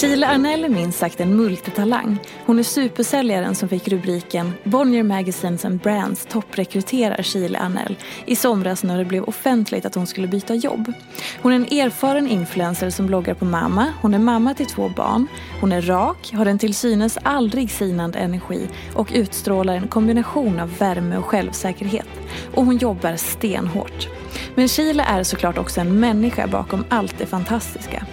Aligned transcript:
Sheila 0.00 0.26
Arnell 0.26 0.64
är 0.64 0.68
minst 0.68 0.98
sagt 0.98 1.20
en 1.20 1.36
multitalang. 1.36 2.18
Hon 2.46 2.58
är 2.58 2.62
supersäljaren 2.62 3.54
som 3.54 3.68
fick 3.68 3.88
rubriken 3.88 4.52
Bonnier 4.64 5.02
Magazines 5.02 5.64
and 5.64 5.80
Brands 5.80 6.26
topprekryterar 6.26 7.22
Sheila 7.22 7.58
Arnell 7.58 7.96
i 8.26 8.36
somras 8.36 8.82
när 8.82 8.98
det 8.98 9.04
blev 9.04 9.24
offentligt 9.24 9.84
att 9.84 9.94
hon 9.94 10.06
skulle 10.06 10.26
byta 10.26 10.54
jobb. 10.54 10.92
Hon 11.42 11.52
är 11.52 11.56
en 11.56 11.86
erfaren 11.86 12.28
influencer 12.28 12.90
som 12.90 13.06
bloggar 13.06 13.34
på 13.34 13.44
mamma, 13.44 13.86
hon 14.02 14.14
är 14.14 14.18
mamma 14.18 14.54
till 14.54 14.66
två 14.66 14.88
barn, 14.88 15.26
hon 15.60 15.72
är 15.72 15.82
rak, 15.82 16.32
har 16.32 16.46
en 16.46 16.58
till 16.58 16.74
synes 16.74 17.18
aldrig 17.22 17.70
sinande 17.70 18.18
energi 18.18 18.68
och 18.94 19.10
utstrålar 19.14 19.74
en 19.74 19.88
kombination 19.88 20.60
av 20.60 20.78
värme 20.78 21.16
och 21.16 21.26
självsäkerhet. 21.26 22.08
Och 22.54 22.64
hon 22.64 22.76
jobbar 22.76 23.16
stenhårt. 23.16 24.08
Men 24.54 24.68
Sheila 24.68 25.04
är 25.04 25.22
såklart 25.22 25.58
också 25.58 25.80
en 25.80 26.00
människa 26.00 26.46
bakom 26.46 26.84
allt 26.88 27.18
det 27.18 27.26
fantastiska. 27.26 28.06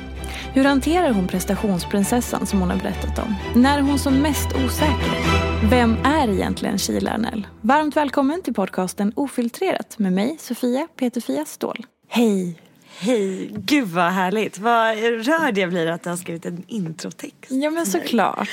Hur 0.55 0.63
hanterar 0.65 1.09
hon 1.13 1.27
prestationsprinsessan 1.27 2.45
som 2.45 2.59
hon 2.59 2.69
har 2.69 2.77
berättat 2.77 3.19
om? 3.19 3.35
När 3.61 3.77
är 3.77 3.81
hon 3.81 3.99
som 3.99 4.13
mest 4.21 4.47
osäker? 4.65 5.21
Vem 5.69 5.97
är 6.03 6.29
egentligen 6.29 6.77
Sheila 6.77 7.11
Arnell? 7.11 7.47
Varmt 7.61 7.97
välkommen 7.97 8.41
till 8.41 8.53
podcasten 8.53 9.11
Ofiltrerat 9.15 9.99
med 9.99 10.13
mig, 10.13 10.37
Sofia 10.39 10.87
Peterfia 10.99 11.45
Ståhl. 11.45 11.85
Hej! 12.09 12.59
Hej! 12.99 13.49
Gud 13.57 13.87
vad 13.87 14.11
härligt. 14.11 14.57
Vad 14.57 14.97
rörd 14.97 15.57
jag 15.57 15.69
blir 15.69 15.87
att 15.87 16.03
du 16.03 16.09
har 16.09 16.17
skrivit 16.17 16.45
en 16.45 16.63
introtext. 16.67 17.51
Ja 17.51 17.69
men 17.69 17.85
såklart. 17.85 18.49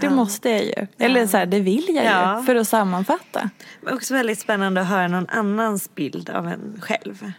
Det 0.00 0.10
måste 0.10 0.50
jag 0.50 0.64
ju. 0.64 0.86
Eller 0.98 1.26
så 1.26 1.36
här, 1.36 1.46
det 1.46 1.60
vill 1.60 1.84
jag 1.88 2.04
Ja. 2.04 2.38
ju 2.38 2.44
för 2.46 2.56
att 2.56 2.68
sammanfatta. 2.68 3.50
Men 3.80 3.94
också 3.94 4.14
väldigt 4.14 4.38
spännande 4.40 4.80
att 4.80 4.86
höra 4.88 5.08
någon 5.08 5.28
annans 5.28 5.94
bild 5.94 6.30
av 6.30 6.46
en 6.48 6.80
själv. 6.80 7.32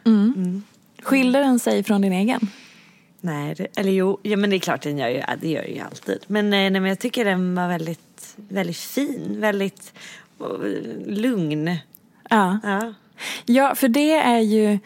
Skiljer 1.03 1.41
den 1.41 1.59
sig 1.59 1.83
från 1.83 2.01
din 2.01 2.13
egen? 2.13 2.49
Nej, 3.25 3.55
det, 3.55 3.67
eller 3.75 3.91
jo, 3.91 4.19
ja, 4.23 4.37
men 4.37 4.49
det 4.49 4.55
är 4.55 4.59
klart 4.59 4.81
den 4.81 4.97
gör 4.97 5.07
ju, 5.07 5.17
ja, 5.17 5.35
det 5.41 5.49
gör 5.49 5.63
ju 5.63 5.79
alltid. 5.79 6.19
Men, 6.27 6.49
nej, 6.49 6.69
nej, 6.69 6.81
men 6.81 6.89
jag 6.89 6.99
tycker 6.99 7.25
den 7.25 7.55
var 7.55 7.67
väldigt, 7.67 8.35
väldigt 8.35 8.77
fin, 8.77 9.35
väldigt 9.39 9.93
eh, 10.39 10.45
lugn. 11.05 11.77
Ja. 12.29 12.59
Ja. 12.63 12.93
Ja, 13.45 13.75
för 13.75 13.87
det 13.87 14.11
är 14.11 14.39
ju... 14.39 14.79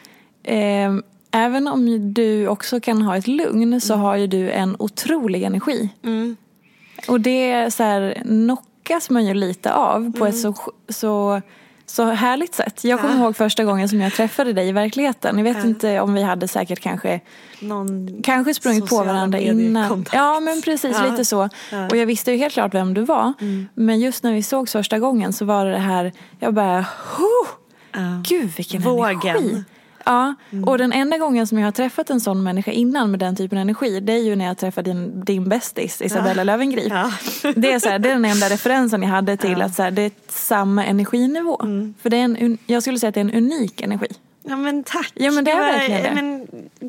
Eh, 0.43 0.93
även 1.31 1.67
om 1.67 2.13
du 2.13 2.47
också 2.47 2.79
kan 2.79 3.01
ha 3.01 3.17
ett 3.17 3.27
lugn 3.27 3.81
så 3.81 3.95
har 3.95 4.15
ju 4.15 4.27
du 4.27 4.51
en 4.51 4.75
otrolig 4.79 5.43
energi. 5.43 5.89
Och 7.07 7.21
det 7.21 7.73
så 7.73 7.83
här, 7.83 8.21
knockas 8.87 9.09
man 9.09 9.25
ju 9.25 9.33
lite 9.33 9.73
av 9.73 10.13
på 10.17 10.25
ett 10.25 10.39
så, 10.39 10.55
så, 10.89 11.41
så 11.89 12.03
härligt 12.05 12.55
sätt. 12.55 12.83
Jag 12.83 12.99
kommer 13.01 13.15
ihåg 13.17 13.35
första 13.35 13.63
gången 13.63 13.89
som 13.89 14.01
jag 14.01 14.13
träffade 14.13 14.53
dig 14.53 14.67
i 14.67 14.71
verkligheten. 14.71 15.37
Jag 15.37 15.43
vet 15.43 15.63
inte 15.65 15.99
om 15.99 16.13
vi 16.13 16.21
hade 16.23 16.47
säkert 16.47 16.79
kanske 16.79 17.19
Någon 17.59 18.21
Kanske 18.23 18.53
sprungit 18.53 18.89
på 18.89 19.03
varandra 19.03 19.39
innan. 19.39 19.89
kontakt. 19.89 20.15
Ja 20.15 20.39
men 20.39 20.61
precis, 20.61 20.97
Ja. 20.99 21.11
lite 21.11 21.25
så. 21.25 21.49
Och 21.91 21.97
jag 21.97 22.05
visste 22.05 22.31
ju 22.31 22.37
helt 22.37 22.53
klart 22.53 22.73
vem 22.73 22.93
du 22.93 23.01
var. 23.01 23.33
Men 23.73 23.99
just 23.99 24.23
när 24.23 24.33
vi 24.33 24.43
såg 24.43 24.69
första 24.69 24.99
gången 24.99 25.33
så 25.33 25.45
var 25.45 25.65
det 25.65 25.71
det 25.71 25.77
här, 25.77 26.11
jag 26.39 26.53
bara, 26.53 26.85
huh, 27.17 27.47
gud 28.23 28.51
vilken 28.57 28.81
Vågen. 28.81 29.19
energi. 29.37 29.63
Ja, 30.07 30.35
och 30.65 30.77
den 30.77 30.93
enda 30.93 31.17
gången 31.17 31.47
som 31.47 31.57
jag 31.57 31.67
har 31.67 31.71
träffat 31.71 32.09
en 32.09 32.21
sån 32.21 32.43
människa 32.43 32.71
innan 32.71 33.11
med 33.11 33.19
den 33.19 33.35
typen 33.35 33.57
av 33.57 33.61
energi 33.61 33.99
det 33.99 34.13
är 34.13 34.23
ju 34.23 34.35
när 34.35 34.45
jag 34.45 34.57
träffade 34.57 34.89
din, 34.89 35.25
din 35.25 35.49
bästis 35.49 36.01
Isabella 36.01 36.43
Löwengrip. 36.43 36.87
Ja. 36.89 37.11
Det, 37.55 37.73
är 37.73 37.79
så 37.79 37.89
här, 37.89 37.99
det 37.99 38.09
är 38.09 38.13
den 38.13 38.25
enda 38.25 38.49
referensen 38.49 39.01
jag 39.01 39.09
hade 39.09 39.37
till 39.37 39.61
att 39.61 39.75
så 39.75 39.83
här, 39.83 39.91
det 39.91 40.01
är 40.01 40.11
samma 40.27 40.85
energinivå. 40.85 41.57
För 42.01 42.09
det 42.09 42.17
är 42.17 42.23
en, 42.23 42.57
jag 42.65 42.83
skulle 42.83 42.99
säga 42.99 43.07
att 43.07 43.15
det 43.15 43.19
är 43.19 43.25
en 43.25 43.33
unik 43.33 43.81
energi. 43.81 44.07
Ja 44.49 44.55
men 44.55 44.83
tack. 44.83 45.11
Ja, 45.13 45.31
men 45.31 45.43
det 45.43 45.51
är 45.51 45.57
verkligen 45.57 46.03
det. 46.03 46.11
Men 46.21 46.47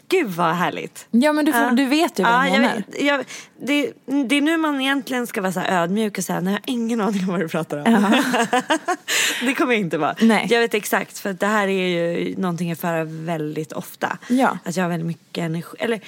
gud 0.09 0.27
vad 0.27 0.55
härligt. 0.55 1.07
Ja 1.11 1.33
men 1.33 1.45
du, 1.45 1.53
får, 1.53 1.61
Ja. 1.61 1.71
du 1.71 1.85
vet 1.87 2.19
ju 2.19 2.23
vem 2.23 2.33
ja, 2.33 2.45
hon 2.49 2.63
jag, 2.63 2.65
är. 2.65 2.85
jag, 3.07 3.25
det, 3.63 3.93
det 4.29 4.37
är 4.37 4.41
nu 4.41 4.57
man 4.57 4.81
egentligen 4.81 5.27
ska 5.27 5.41
vara 5.41 5.53
så 5.53 5.61
ödmjuk 5.61 6.19
och 6.19 6.25
säga 6.25 6.41
nej 6.41 6.53
jag 6.53 6.61
har 6.73 6.75
ingen 6.75 7.01
aning 7.01 7.21
om 7.25 7.31
vad 7.31 7.41
du 7.41 7.49
pratar 7.49 7.79
om. 7.79 7.85
det 9.47 9.55
kommer 9.55 9.73
jag 9.73 9.81
inte 9.81 9.99
vara. 9.99 10.15
Nej. 10.21 10.47
Jag 10.51 10.61
vet 10.61 10.75
exakt 10.75 11.19
för 11.19 11.33
det 11.33 11.47
här 11.47 11.69
är 11.69 11.89
ju 11.89 12.35
någonting 12.37 12.69
jag 12.69 12.79
för 12.79 13.05
väldigt 13.05 13.73
ofta. 13.73 14.19
Ja. 14.29 14.59
Att 14.65 14.77
jag 14.77 14.85
har 14.85 14.89
väldigt 14.91 15.07
mycket 15.07 15.45
energi. 15.45 15.77
Eller 15.79 16.01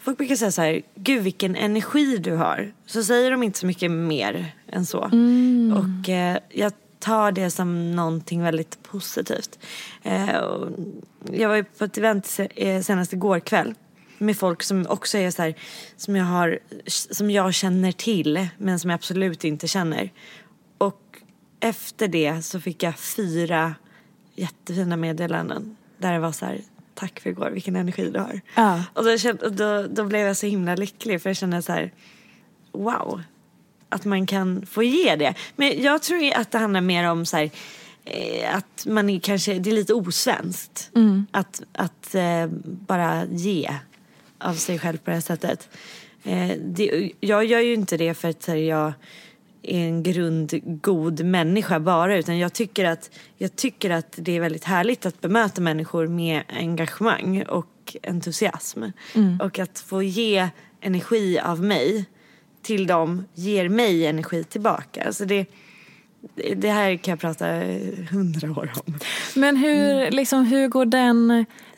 folk 0.00 0.18
brukar 0.18 0.36
säga 0.36 0.50
så 0.52 0.62
här, 0.62 0.82
gud 0.94 1.22
vilken 1.22 1.56
energi 1.56 2.16
du 2.16 2.32
har. 2.32 2.72
Så 2.86 3.02
säger 3.04 3.30
de 3.30 3.42
inte 3.42 3.58
så 3.58 3.66
mycket 3.66 3.90
mer 3.90 4.52
än 4.72 4.86
så. 4.86 5.04
Mm. 5.04 5.76
Och 5.76 6.08
eh, 6.08 6.38
jag 6.50 6.72
tar 7.06 7.32
det 7.32 7.50
som 7.50 7.96
någonting 7.96 8.42
väldigt 8.42 8.82
positivt. 8.82 9.58
Eh, 10.02 10.30
jag 11.32 11.48
var 11.48 11.62
på 11.62 11.84
ett 11.84 11.98
event 11.98 12.40
eh, 12.54 12.82
senast 12.82 13.12
igår 13.12 13.40
kväll 13.40 13.74
med 14.18 14.36
folk 14.36 14.62
som 14.62 14.86
också 14.88 15.18
är 15.18 15.30
så 15.30 15.42
här, 15.42 15.54
som 15.96 16.16
jag 16.16 16.24
har, 16.24 16.58
som 16.86 17.30
jag 17.30 17.54
känner 17.54 17.92
till 17.92 18.48
men 18.58 18.78
som 18.78 18.90
jag 18.90 18.94
absolut 18.94 19.44
inte 19.44 19.68
känner. 19.68 20.12
Och 20.78 21.02
efter 21.60 22.08
det 22.08 22.42
så 22.42 22.60
fick 22.60 22.82
jag 22.82 22.98
fyra 22.98 23.74
jättefina 24.34 24.96
meddelanden 24.96 25.76
där 25.98 26.12
det 26.12 26.18
var 26.18 26.32
så 26.32 26.46
här, 26.46 26.60
tack 26.94 27.20
för 27.20 27.30
igår, 27.30 27.50
vilken 27.50 27.76
energi 27.76 28.10
du 28.10 28.18
har. 28.18 28.40
Ja. 28.54 28.82
Och 28.92 29.04
då, 29.04 29.18
kände, 29.18 29.50
då, 29.50 29.86
då 29.86 30.04
blev 30.04 30.26
jag 30.26 30.36
så 30.36 30.46
himla 30.46 30.74
lycklig 30.74 31.22
för 31.22 31.30
jag 31.30 31.36
kände 31.36 31.62
så 31.62 31.72
här, 31.72 31.92
wow, 32.72 33.22
att 33.88 34.04
man 34.04 34.26
kan 34.26 34.66
få 34.66 34.82
ge 34.82 35.16
det. 35.16 35.34
Men 35.56 35.82
jag 35.82 36.02
tror 36.02 36.32
att 36.34 36.50
det 36.50 36.58
handlar 36.58 36.80
mer 36.80 37.10
om 37.10 37.26
så 37.26 37.36
här, 37.36 37.50
eh, 38.04 38.56
att 38.56 38.86
man 38.86 39.10
är 39.10 39.20
kanske, 39.20 39.58
det 39.58 39.70
är 39.70 39.74
lite 39.74 39.94
osvenskt. 39.94 40.90
Att, 41.30 41.62
att 41.72 42.14
eh, 42.14 42.46
bara 42.64 43.24
ge 43.30 43.70
av 44.38 44.54
sig 44.54 44.78
själv 44.78 44.96
på 44.96 45.10
det 45.10 45.14
här 45.14 45.20
sättet. 45.20 45.68
Eh, 46.24 46.50
det, 46.64 47.12
jag 47.20 47.44
gör 47.44 47.60
ju 47.60 47.74
inte 47.74 47.96
det 47.96 48.14
för 48.14 48.28
att 48.28 48.48
jag 48.48 48.92
är 49.62 49.80
en 49.80 50.02
grundgod 50.02 51.24
människa 51.24 51.80
bara 51.80 52.16
utan 52.16 52.38
jag 52.38 52.52
tycker, 52.52 52.84
att, 52.84 53.10
jag 53.36 53.56
tycker 53.56 53.90
att 53.90 54.14
det 54.16 54.32
är 54.32 54.40
väldigt 54.40 54.64
härligt 54.64 55.06
att 55.06 55.20
bemöta 55.20 55.60
människor 55.60 56.06
med 56.06 56.42
engagemang 56.48 57.42
och 57.42 57.66
och 57.86 57.96
entusiasm. 58.02 58.82
Och 59.40 59.58
att 59.58 59.78
få 59.78 60.02
ge 60.02 60.48
energi 60.80 61.38
av 61.38 61.62
mig 61.62 62.04
till 62.66 62.86
dem 62.86 63.24
ger 63.34 63.68
mig 63.68 64.06
energi 64.06 64.44
tillbaka. 64.44 65.04
Alltså 65.06 65.24
det, 65.24 65.46
det 66.56 66.70
här 66.70 66.96
kan 66.96 67.12
jag 67.12 67.20
prata 67.20 67.46
hundra 68.10 68.50
år 68.50 68.72
om. 68.86 68.98
Men 69.34 69.56
hur, 69.56 70.10
liksom, 70.10 70.44
hur 70.44 70.68
går 70.68 70.84
den... 70.84 71.30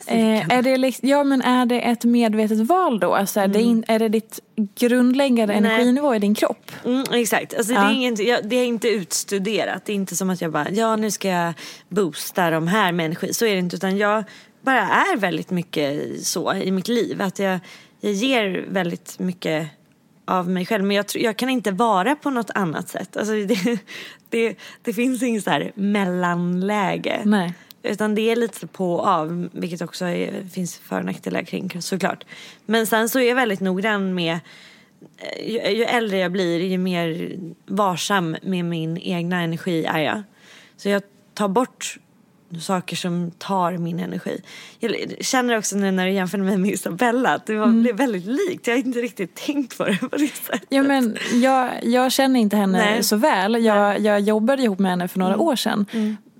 Eh, 0.07 0.53
är, 0.53 0.61
det, 0.61 0.77
liksom- 0.77 1.09
ja, 1.09 1.23
men 1.23 1.41
är 1.41 1.65
det 1.65 1.81
ett 1.81 2.03
medvetet 2.03 2.57
val 2.59 2.99
då? 2.99 3.13
Alltså, 3.15 3.39
är, 3.39 3.47
det 3.47 3.61
in, 3.61 3.83
är 3.87 3.99
det 3.99 4.09
ditt 4.09 4.39
grundläggande 4.79 5.59
Nej. 5.59 5.71
energinivå 5.71 6.15
i 6.15 6.19
din 6.19 6.35
kropp? 6.35 6.71
Mm, 6.85 7.03
exakt, 7.11 7.53
alltså, 7.57 7.73
det, 7.73 7.79
Ja. 7.79 7.89
är 7.89 7.93
inget, 7.93 8.19
jag, 8.19 8.49
det 8.49 8.55
är 8.55 8.65
inte 8.65 8.87
utstuderat. 8.89 9.85
Det 9.85 9.91
är 9.91 9.95
inte 9.95 10.15
som 10.15 10.29
att 10.29 10.41
jag 10.41 10.51
bara, 10.51 10.69
ja 10.71 10.95
nu 10.95 11.11
ska 11.11 11.27
jag 11.27 11.53
boosta 11.89 12.49
de 12.49 12.67
här 12.67 12.91
med 12.91 13.05
energi. 13.05 13.33
Så 13.33 13.45
är 13.45 13.53
det 13.53 13.59
inte. 13.59 13.75
Utan 13.75 13.97
jag 13.97 14.23
bara 14.61 14.81
är 14.81 15.17
väldigt 15.17 15.49
mycket 15.51 16.19
så 16.25 16.53
i 16.53 16.71
mitt 16.71 16.87
liv. 16.87 17.21
Att 17.21 17.39
jag, 17.39 17.59
jag 18.01 18.13
ger 18.13 18.65
väldigt 18.69 19.19
mycket 19.19 19.67
av 20.29 20.49
mig 20.49 20.65
själv. 20.65 20.83
Men 20.83 20.95
jag, 20.97 21.05
jag 21.13 21.37
kan 21.37 21.49
inte 21.49 21.71
vara 21.71 22.15
på 22.15 22.29
något 22.29 22.49
annat 22.55 22.89
sätt. 22.89 23.17
Alltså, 23.17 23.33
det, 23.33 23.79
det, 24.29 24.55
det 24.81 24.93
finns 24.93 25.23
inget 25.23 25.43
så 25.43 25.49
här 25.49 25.71
mellanläge. 25.75 27.21
Nej. 27.25 27.53
Utan 27.83 28.15
det 28.15 28.21
är 28.21 28.35
lite 28.35 28.67
på 28.67 28.93
och 28.93 29.07
av, 29.07 29.49
vilket 29.51 29.81
också 29.81 30.05
är, 30.05 30.43
finns 30.53 30.77
för 30.77 30.99
och 30.99 31.05
nackdelar 31.05 31.43
kring 31.43 31.81
såklart. 31.81 32.25
Men 32.65 32.87
sen 32.87 33.09
så 33.09 33.19
är 33.19 33.27
jag 33.27 33.35
väldigt 33.35 33.59
noggrann 33.59 34.15
med, 34.15 34.39
eh, 35.17 35.51
ju, 35.51 35.77
ju 35.77 35.83
äldre 35.83 36.17
jag 36.17 36.31
blir 36.31 36.59
ju 36.59 36.77
mer 36.77 37.31
varsam 37.65 38.37
med 38.41 38.65
min 38.65 38.97
egna 38.97 39.41
energi 39.41 39.85
är 39.85 39.99
jag. 39.99 40.23
Så 40.77 40.89
jag 40.89 41.01
tar 41.33 41.47
bort 41.47 41.97
saker 42.61 42.95
som 42.95 43.31
tar 43.37 43.77
min 43.77 43.99
energi. 43.99 44.41
Jag 44.79 44.95
känner 45.21 45.57
också 45.57 45.77
nu 45.77 45.91
när 45.91 46.05
du 46.05 46.11
jämför 46.11 46.37
mig 46.37 46.57
med 46.57 46.71
Isabella 46.71 47.29
att 47.29 47.45
det 47.45 47.55
var, 47.55 47.67
blev 47.67 47.95
väldigt 47.95 48.25
likt. 48.25 48.67
Jag 48.67 48.73
har 48.73 48.79
inte 48.79 48.99
riktigt 48.99 49.35
tänkt 49.35 49.77
på 49.77 49.85
det 49.85 49.97
på 49.97 50.17
det 50.17 50.27
sättet. 50.27 50.65
Ja, 50.69 50.83
men 50.83 51.17
jag, 51.33 51.69
jag 51.83 52.11
känner 52.11 52.39
inte 52.39 52.55
henne 52.57 52.77
Nej. 52.77 53.03
så 53.03 53.15
väl. 53.15 53.63
Jag, 53.65 53.99
jag 53.99 54.19
jobbade 54.19 54.63
ihop 54.63 54.79
med 54.79 54.91
henne 54.91 55.07
för 55.07 55.19
några 55.19 55.37
år 55.37 55.55
sedan. 55.55 55.85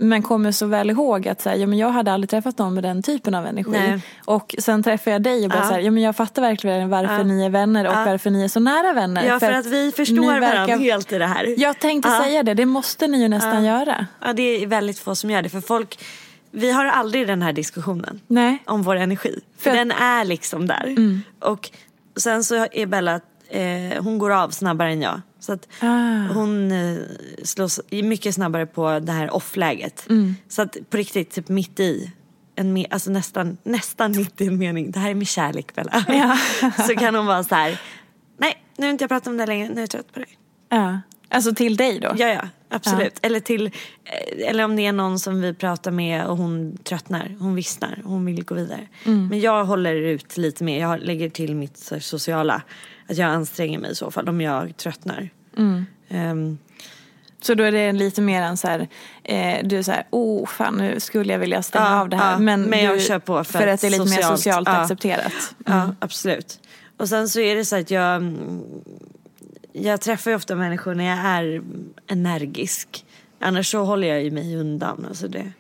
Men 0.01 0.22
kommer 0.24 0.51
så 0.51 0.66
väl 0.66 0.90
ihåg 0.90 1.28
att 1.28 1.42
så 1.42 1.50
här, 1.50 1.56
ja, 1.57 1.68
men 1.68 1.78
jag 1.80 1.90
hade 1.90 2.12
aldrig 2.13 2.30
träffat 2.30 2.57
någon 2.57 2.74
med 2.74 2.84
den 2.84 3.04
typen 3.04 3.36
av 3.36 3.46
energi. 3.46 3.72
Nej. 3.72 4.01
Och 4.25 4.56
sen 4.60 4.84
träffade 4.84 5.12
jag 5.12 5.22
dig 5.22 5.44
och 5.44 5.50
bara 5.50 5.60
Ja. 5.60 5.68
så 5.68 5.74
här, 5.74 5.80
ja, 5.80 5.92
men 5.92 6.04
jag 6.04 6.16
fattar 6.16 6.42
verkligen 6.42 6.90
varför 6.90 7.18
Ja. 7.18 7.24
ni 7.24 7.46
är 7.46 7.50
vänner 7.50 7.86
och 7.88 7.94
Ja. 7.94 8.06
varför 8.06 8.30
ni 8.30 8.44
är 8.44 8.48
så 8.48 8.60
nära 8.60 8.94
vänner. 8.94 9.25
Ja, 9.25 9.40
för 9.40 9.51
att 9.51 9.66
vi 9.66 9.86
ni 9.86 9.92
förstår 9.92 10.16
varandra 10.25 10.50
verkar- 10.50 10.78
helt 10.78 11.12
i 11.12 11.18
det 11.18 11.25
här. 11.25 11.54
Jag 11.57 11.80
tänkte 11.80 12.10
Ja. 12.10 12.24
säga 12.24 12.44
det, 12.44 12.54
det 12.54 12.66
måste 12.66 13.07
ni 13.07 13.22
ju 13.22 13.28
nästan 13.28 13.63
göra. 13.66 14.06
Ja, 14.22 14.34
det 14.34 14.63
är 14.63 14.68
väldigt 14.68 15.00
få 15.00 15.16
som 15.16 15.30
gör 15.31 15.42
det. 15.42 15.50
För 15.50 15.62
folk, 15.62 16.00
vi 16.52 16.72
har 16.72 16.86
aldrig 16.86 17.28
den 17.28 17.42
här 17.42 17.54
diskussionen 17.54 18.22
Nej. 18.28 18.63
om 18.66 18.84
vår 18.84 18.95
energi. 18.95 19.40
För 19.57 19.69
För- 19.69 19.78
den 19.78 19.92
är 19.92 20.25
liksom 20.25 20.68
där. 20.68 20.95
Och 21.40 21.69
sen 22.19 22.44
så 22.44 22.56
är 22.72 22.86
Bella, 22.86 23.19
eh, 23.50 24.04
hon 24.04 24.18
går 24.18 24.31
av 24.31 24.50
snabbare 24.50 24.92
än 24.92 25.02
jag. 25.02 25.22
Så 25.40 25.54
att 25.54 25.68
Ah. 25.82 26.34
hon 26.34 26.72
eh, 26.72 26.98
slås 27.44 27.80
mycket 27.92 28.36
snabbare 28.36 28.66
på 28.66 29.00
det 29.00 29.12
här 29.12 29.36
off-läget. 29.36 30.06
Så 30.48 30.62
att 30.62 30.78
på 30.90 30.98
riktigt, 30.98 31.32
typ 31.32 31.50
mitt 31.50 31.80
i. 31.80 32.12
En 32.56 32.86
alltså 32.90 33.12
nästan, 33.12 33.58
nästan 33.64 34.12
mitt 34.12 34.42
i 34.42 34.48
en 34.48 34.58
mening. 34.58 34.92
Det 34.92 35.00
här 35.00 35.10
är 35.10 35.16
min 35.16 35.26
kärlek 35.26 35.76
Bella. 35.76 36.06
Ja. 36.08 36.38
så 36.88 36.96
kan 36.96 37.16
hon 37.16 37.26
vara 37.26 37.44
så 37.44 37.56
här. 37.56 37.82
Nej, 38.38 38.64
nu 38.78 38.86
vill 38.86 38.92
inte 38.92 39.04
jag 39.04 39.10
prata 39.10 39.30
om 39.30 39.38
det 39.38 39.46
längre. 39.46 39.68
Nu 39.70 39.76
är 39.76 39.80
jag 39.80 39.90
trött 39.90 40.14
på 40.14 40.20
dig. 40.20 40.30
Ja. 40.70 41.02
Alltså 41.30 41.56
till 41.56 41.76
dig 41.78 42.00
då? 42.00 42.12
Ja, 42.18 42.28
ja, 42.28 42.42
absolut. 42.70 43.20
Eller, 43.22 43.40
till, 43.40 43.66
eh, 43.66 44.50
eller 44.50 44.64
om 44.64 44.76
det 44.76 44.86
är 44.86 44.92
någon 44.94 45.20
som 45.20 45.42
vi 45.42 45.54
pratar 45.54 45.92
med 45.92 46.26
och 46.26 46.38
hon 46.38 46.78
tröttnar, 46.84 47.36
hon 47.40 47.56
vissnar, 47.56 48.02
hon 48.04 48.26
vill 48.26 48.44
gå 48.46 48.56
vidare. 48.56 48.88
Men 49.04 49.40
jag 49.40 49.66
håller 49.66 49.96
ut 49.96 50.38
lite 50.38 50.64
mer, 50.64 50.80
jag 50.80 51.00
lägger 51.00 51.30
till 51.30 51.56
mitt 51.56 51.78
sociala. 52.02 52.62
Att 53.10 53.18
jag 53.18 53.30
anstränger 53.30 53.80
mig 53.80 53.92
i 53.92 53.96
så 53.96 54.12
fall 54.12 54.30
om 54.30 54.42
jag 54.42 54.78
tröttnar. 54.78 55.30
Ehm, 56.10 56.58
Så 57.42 57.54
då 57.54 57.64
är 57.64 57.72
det 57.72 57.92
lite 57.92 58.22
mer 58.22 58.42
en 58.42 58.58
så 58.58 58.68
här, 58.68 58.88
eh, 59.24 59.58
du 59.64 59.78
är 59.78 59.81
så 59.84 59.92
här, 59.92 60.04
oh 60.10 60.48
fan 60.48 60.74
nu 60.78 61.00
skulle 61.00 61.34
jag 61.34 61.40
vilja 61.40 61.64
stänga 61.64 61.86
Ja, 61.86 62.02
av 62.02 62.10
det 62.10 62.18
här. 62.18 62.31
ja, 62.31 62.40
men 62.40 62.62
men 62.62 62.84
jag 62.84 62.98
du, 62.98 63.02
kör 63.02 63.20
på 63.20 63.44
för 63.44 63.60
för 63.60 63.68
att 63.68 63.81
det 63.81 63.88
är 63.88 63.92
lite 63.92 64.04
mer 64.04 64.10
socialt, 64.10 64.38
socialt 64.38 64.68
ja. 64.68 64.76
accepterat. 64.81 65.56
Ja, 65.66 65.96
absolut. 66.00 66.60
Och 66.98 67.10
sen 67.10 67.30
så 67.30 67.40
är 67.40 67.56
det 67.56 67.66
så 67.66 67.76
att 67.76 67.92
jag, 67.92 68.16
mm, 68.16 68.62
jag 69.74 70.01
träffar 70.01 70.31
ju 70.31 70.36
ofta 70.38 70.56
människor 70.56 70.95
när 70.95 71.06
jag 71.06 71.18
är 71.18 71.62
energisk. 72.07 73.06
Annars 73.39 73.71
så 73.71 73.83
håller 73.83 74.07
jag 74.07 74.24
ju 74.24 74.31
mig 74.31 74.56
undan. 74.56 75.06
Alltså 75.10 75.27
det. 75.27 75.51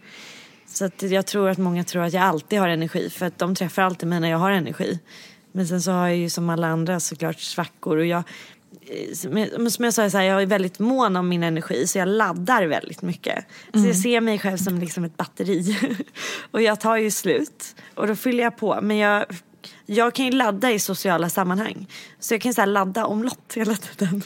Så 0.67 0.85
att 0.85 1.01
jag 1.01 1.25
tror 1.25 1.49
att 1.49 1.57
många 1.57 1.83
tror 1.83 2.03
att 2.03 2.13
jag 2.13 2.23
alltid 2.23 2.59
har 2.59 2.69
energi 2.69 3.09
för 3.09 3.25
att 3.25 3.37
de 3.37 3.55
träffar 3.55 3.81
alltid 3.81 4.09
mig 4.09 4.19
när 4.19 4.29
jag 4.29 4.37
har 4.37 4.51
energi. 4.51 4.99
Men 5.51 5.67
sen 5.67 5.81
så 5.81 5.91
har 5.91 6.07
jag 6.07 6.17
ju 6.17 6.29
som 6.29 6.49
alla 6.49 6.67
andra 6.67 6.99
såklart 6.99 7.39
svackor 7.39 7.97
och 7.97 8.05
jag 8.05 8.23
eh, 8.81 9.13
som 9.13 9.37
jag- 9.37 9.93
sa, 9.93 10.09
så 10.09 10.17
här, 10.17 10.23
jag 10.25 10.41
är 10.41 10.45
väldigt 10.45 10.79
mån 10.79 11.15
om 11.15 11.29
min 11.29 11.43
energi 11.43 11.87
så 11.87 11.97
jag 11.97 12.07
laddar 12.07 12.63
väldigt 12.67 13.01
mycket. 13.01 13.45
Så 13.73 13.79
jag 13.79 13.95
ser 13.95 14.21
mig 14.21 14.39
själv 14.39 14.57
som 14.57 14.79
liksom 14.79 15.03
ett 15.03 15.17
batteri. 15.17 15.77
och 16.51 16.61
jag 16.61 16.79
tar 16.79 16.97
ju 16.97 17.11
slut 17.11 17.75
och 17.95 18.07
då 18.07 18.15
fyller 18.15 18.43
jag 18.43 18.57
på. 18.57 18.79
Men 18.81 18.97
jag, 18.97 19.25
jag 19.95 20.13
kan 20.15 20.25
ju 20.25 20.31
ladda 20.31 20.71
i 20.71 20.79
sociala 20.79 21.29
sammanhang. 21.29 21.87
Så 22.19 22.33
jag 22.33 22.41
kan 22.41 22.53
så 22.53 22.65
ladda 22.65 23.05
omlott 23.05 23.53
hela 23.55 23.75
tiden. 23.75 24.21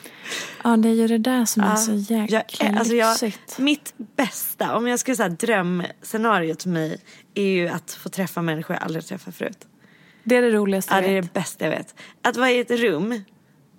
Ja 0.63 0.77
det 0.77 0.89
är 0.89 0.94
ju 0.94 1.07
det 1.07 1.18
där 1.18 1.45
som 1.45 1.63
är 1.63 1.69
Ja, 1.69 1.75
så 1.75 1.94
jäkla 1.94 2.44
jag, 2.60 2.69
är- 2.69 2.77
alltså 2.80 2.94
jag, 2.95 3.10
lyxigt. 3.12 3.60
Mitt 3.60 3.94
bästa, 4.15 4.75
om 4.77 4.88
jag 4.88 5.00
skulle 5.00 5.15
säga 5.18 5.30
drömscenariot 5.30 6.63
för 6.63 6.69
mig 6.69 6.98
är 7.33 7.44
ju 7.48 7.68
att 7.68 7.92
få 7.92 8.10
träffa 8.10 8.42
människor 8.42 8.75
jag 8.75 8.83
aldrig 8.83 9.06
träffat 9.06 9.36
förut. 9.36 9.57
Det 10.24 10.36
är 10.36 10.42
det 10.42 10.51
roligaste 10.51 10.94
Ja, 10.94 11.01
jag 11.01 11.10
det 11.10 11.18
är 11.18 11.21
vet. 11.21 11.33
det 11.33 11.39
bästa 11.39 11.66
jag 11.66 11.71
vet. 11.71 11.95
Att 12.21 12.38
vara 12.38 12.51
i 12.51 12.59
ett 12.59 12.71
rum 12.71 13.21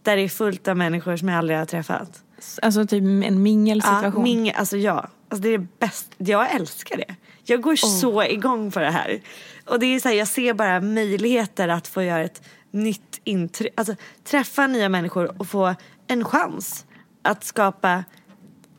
där 0.03 0.17
det 0.17 0.23
är 0.23 0.29
fullt 0.29 0.69
av 0.69 0.77
människor 0.77 1.17
som 1.17 1.29
jag 1.29 1.39
aldrig 1.39 1.59
har 1.59 1.67
träffat. 1.67 2.23
Alltså 2.63 2.87
typ 2.87 3.03
en 3.03 3.43
mingelsituation. 3.43 4.13
Ja, 4.17 4.23
min, 4.23 4.53
alltså 4.57 4.77
ja, 4.77 5.09
alltså 5.29 5.43
det 5.43 5.49
är 5.49 5.59
det 5.59 5.67
bästa. 5.79 6.15
Jag 6.19 6.55
älskar 6.55 6.97
det. 6.97 7.15
Jag 7.45 7.61
går 7.63 7.77
så 7.77 8.23
igång 8.25 8.71
på 8.71 8.81
det 8.81 8.91
här. 8.91 9.21
Och 9.67 9.79
det 9.79 9.87
är 9.87 10.01
så 10.01 10.09
här, 10.09 10.17
jag 10.17 10.29
ser 10.29 10.55
bara 10.55 10.81
möjligheter 10.81 11.69
att 11.69 11.89
få 11.89 12.03
göra 12.03 12.23
ett 12.25 12.43
nytt 12.71 13.21
intryck. 13.25 13.73
Alltså 13.77 13.95
träffa 14.25 14.67
nya 14.67 14.89
människor 14.89 15.41
och 15.41 15.47
få 15.49 15.75
en 16.07 16.25
chans 16.25 16.87
att 17.23 17.45
skapa 17.45 18.05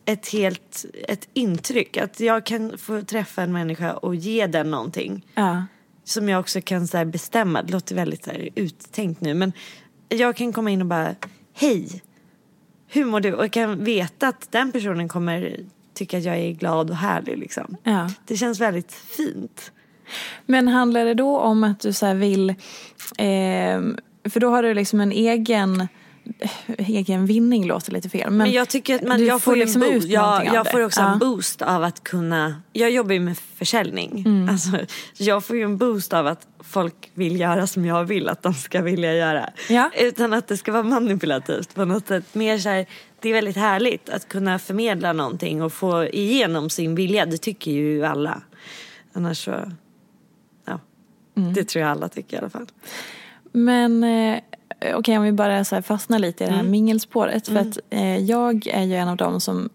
ett 0.05 0.27
helt 0.27 0.85
ett 1.07 1.27
intryck. 1.33 1.97
Att 1.97 2.19
jag 2.19 2.45
kan 2.45 2.77
få 2.77 3.01
träffa 3.01 3.41
en 3.43 3.53
människa 3.53 3.93
och 3.93 4.15
ge 4.15 4.47
den 4.47 4.71
någonting 4.71 5.25
Ja. 5.35 5.65
som 6.03 6.29
jag 6.29 6.39
också 6.39 6.61
kan 6.61 6.87
så 6.87 7.05
bestämma. 7.05 7.61
Det 7.63 7.71
låter 7.71 7.95
väldigt 7.95 8.23
så 8.23 8.31
uttänkt 8.55 9.21
nu 9.21 9.33
men 9.33 9.53
jag 10.09 10.35
kan 10.35 10.53
komma 10.53 10.69
in 10.71 10.81
och 10.81 10.87
bara 10.87 11.15
hej, 11.53 12.01
hur 12.87 13.05
mår 13.05 13.19
du? 13.19 13.33
Och 13.33 13.43
jag 13.43 13.51
kan 13.51 13.83
veta 13.83 14.27
att 14.27 14.51
den 14.51 14.71
personen 14.71 15.07
kommer 15.07 15.59
tycka 15.93 16.17
att 16.17 16.23
jag 16.23 16.37
är 16.37 16.51
glad 16.51 16.89
och 16.89 16.95
härlig 16.95 17.37
liksom. 17.37 17.77
Ja. 17.83 18.09
Det 18.25 18.37
känns 18.37 18.59
väldigt 18.59 18.91
fint. 18.93 19.71
Men 20.45 20.67
handlar 20.67 21.05
det 21.05 21.13
då 21.13 21.37
om 21.37 21.63
att 21.63 21.79
du 21.79 21.93
så 21.93 22.13
vill, 22.13 22.49
eh, 22.49 23.81
för 24.29 24.39
då 24.39 24.49
har 24.49 24.63
du 24.63 24.73
liksom 24.73 24.99
en 24.99 25.11
egen, 25.11 25.87
egen 26.77 27.25
vinning 27.25 27.67
låter 27.67 27.91
lite 27.91 28.09
fel. 28.09 28.29
Men, 28.29 28.37
Men 28.37 28.51
jag 28.51 28.69
tycker 28.69 28.95
att 28.95 29.01
man, 29.01 29.25
jag 29.25 29.41
får, 29.41 29.55
ju 29.55 29.59
liksom 29.59 29.83
ut. 29.83 30.03
Jag, 30.03 30.45
jag 30.45 30.71
får 30.71 30.81
också 30.81 31.01
ja. 31.01 31.13
en 31.13 31.19
boost 31.19 31.61
av 31.61 31.83
att 31.83 32.03
kunna, 32.03 32.61
jag 32.73 32.91
jobbar 32.91 33.13
ju 33.13 33.19
med 33.19 33.37
försäljning. 33.37 34.23
Mm. 34.25 34.49
Alltså, 34.49 34.79
jag 35.17 35.45
får 35.45 35.55
ju 35.55 35.63
en 35.63 35.77
boost 35.77 36.13
av 36.13 36.27
att 36.27 36.47
folk 36.59 37.11
vill 37.13 37.39
göra 37.39 37.67
som 37.67 37.85
jag 37.85 38.03
vill 38.03 38.29
att 38.29 38.43
de 38.43 38.53
ska 38.53 38.81
vilja 38.81 39.13
göra. 39.13 39.49
Ja. 39.69 39.91
Utan 39.97 40.33
att 40.33 40.47
det 40.47 40.57
ska 40.57 40.71
vara 40.71 40.83
manipulativt 40.83 41.75
på 41.75 41.85
något 41.85 42.07
sätt. 42.07 42.35
Mer 42.35 42.57
så 42.57 42.69
här, 42.69 42.85
det 43.19 43.29
är 43.29 43.33
väldigt 43.33 43.57
härligt 43.57 44.09
att 44.09 44.27
kunna 44.27 44.59
förmedla 44.59 45.13
någonting 45.13 45.61
och 45.61 45.73
få 45.73 46.05
igenom 46.05 46.69
sin 46.69 46.95
vilja. 46.95 47.25
Det 47.25 47.37
tycker 47.37 47.71
ju 47.71 48.05
alla. 48.05 48.41
Annars 49.13 49.45
så. 49.45 49.71
Mm. 51.35 51.53
Det 51.53 51.63
tror 51.63 51.81
jag 51.81 51.91
alla 51.91 52.09
tycker 52.09 52.37
i 52.37 52.39
alla 52.39 52.49
fall. 52.49 52.65
Men 53.51 54.03
eh, 54.03 54.39
okej 54.95 55.17
om 55.17 55.23
vi 55.23 55.31
bara 55.31 55.65
så 55.65 55.81
fastnar 55.81 56.19
lite 56.19 56.43
i 56.43 56.47
det 56.47 56.53
här 56.53 56.59
Mm. 56.59 56.71
mingelspåret. 56.71 57.47
För 57.47 57.55
att 57.55 57.79
eh, 57.89 58.17
jag 58.17 58.67
är 58.67 58.83
ju 58.83 58.95
en 58.95 59.07
av 59.07 59.17
dem 59.17 59.41
som 59.41 59.69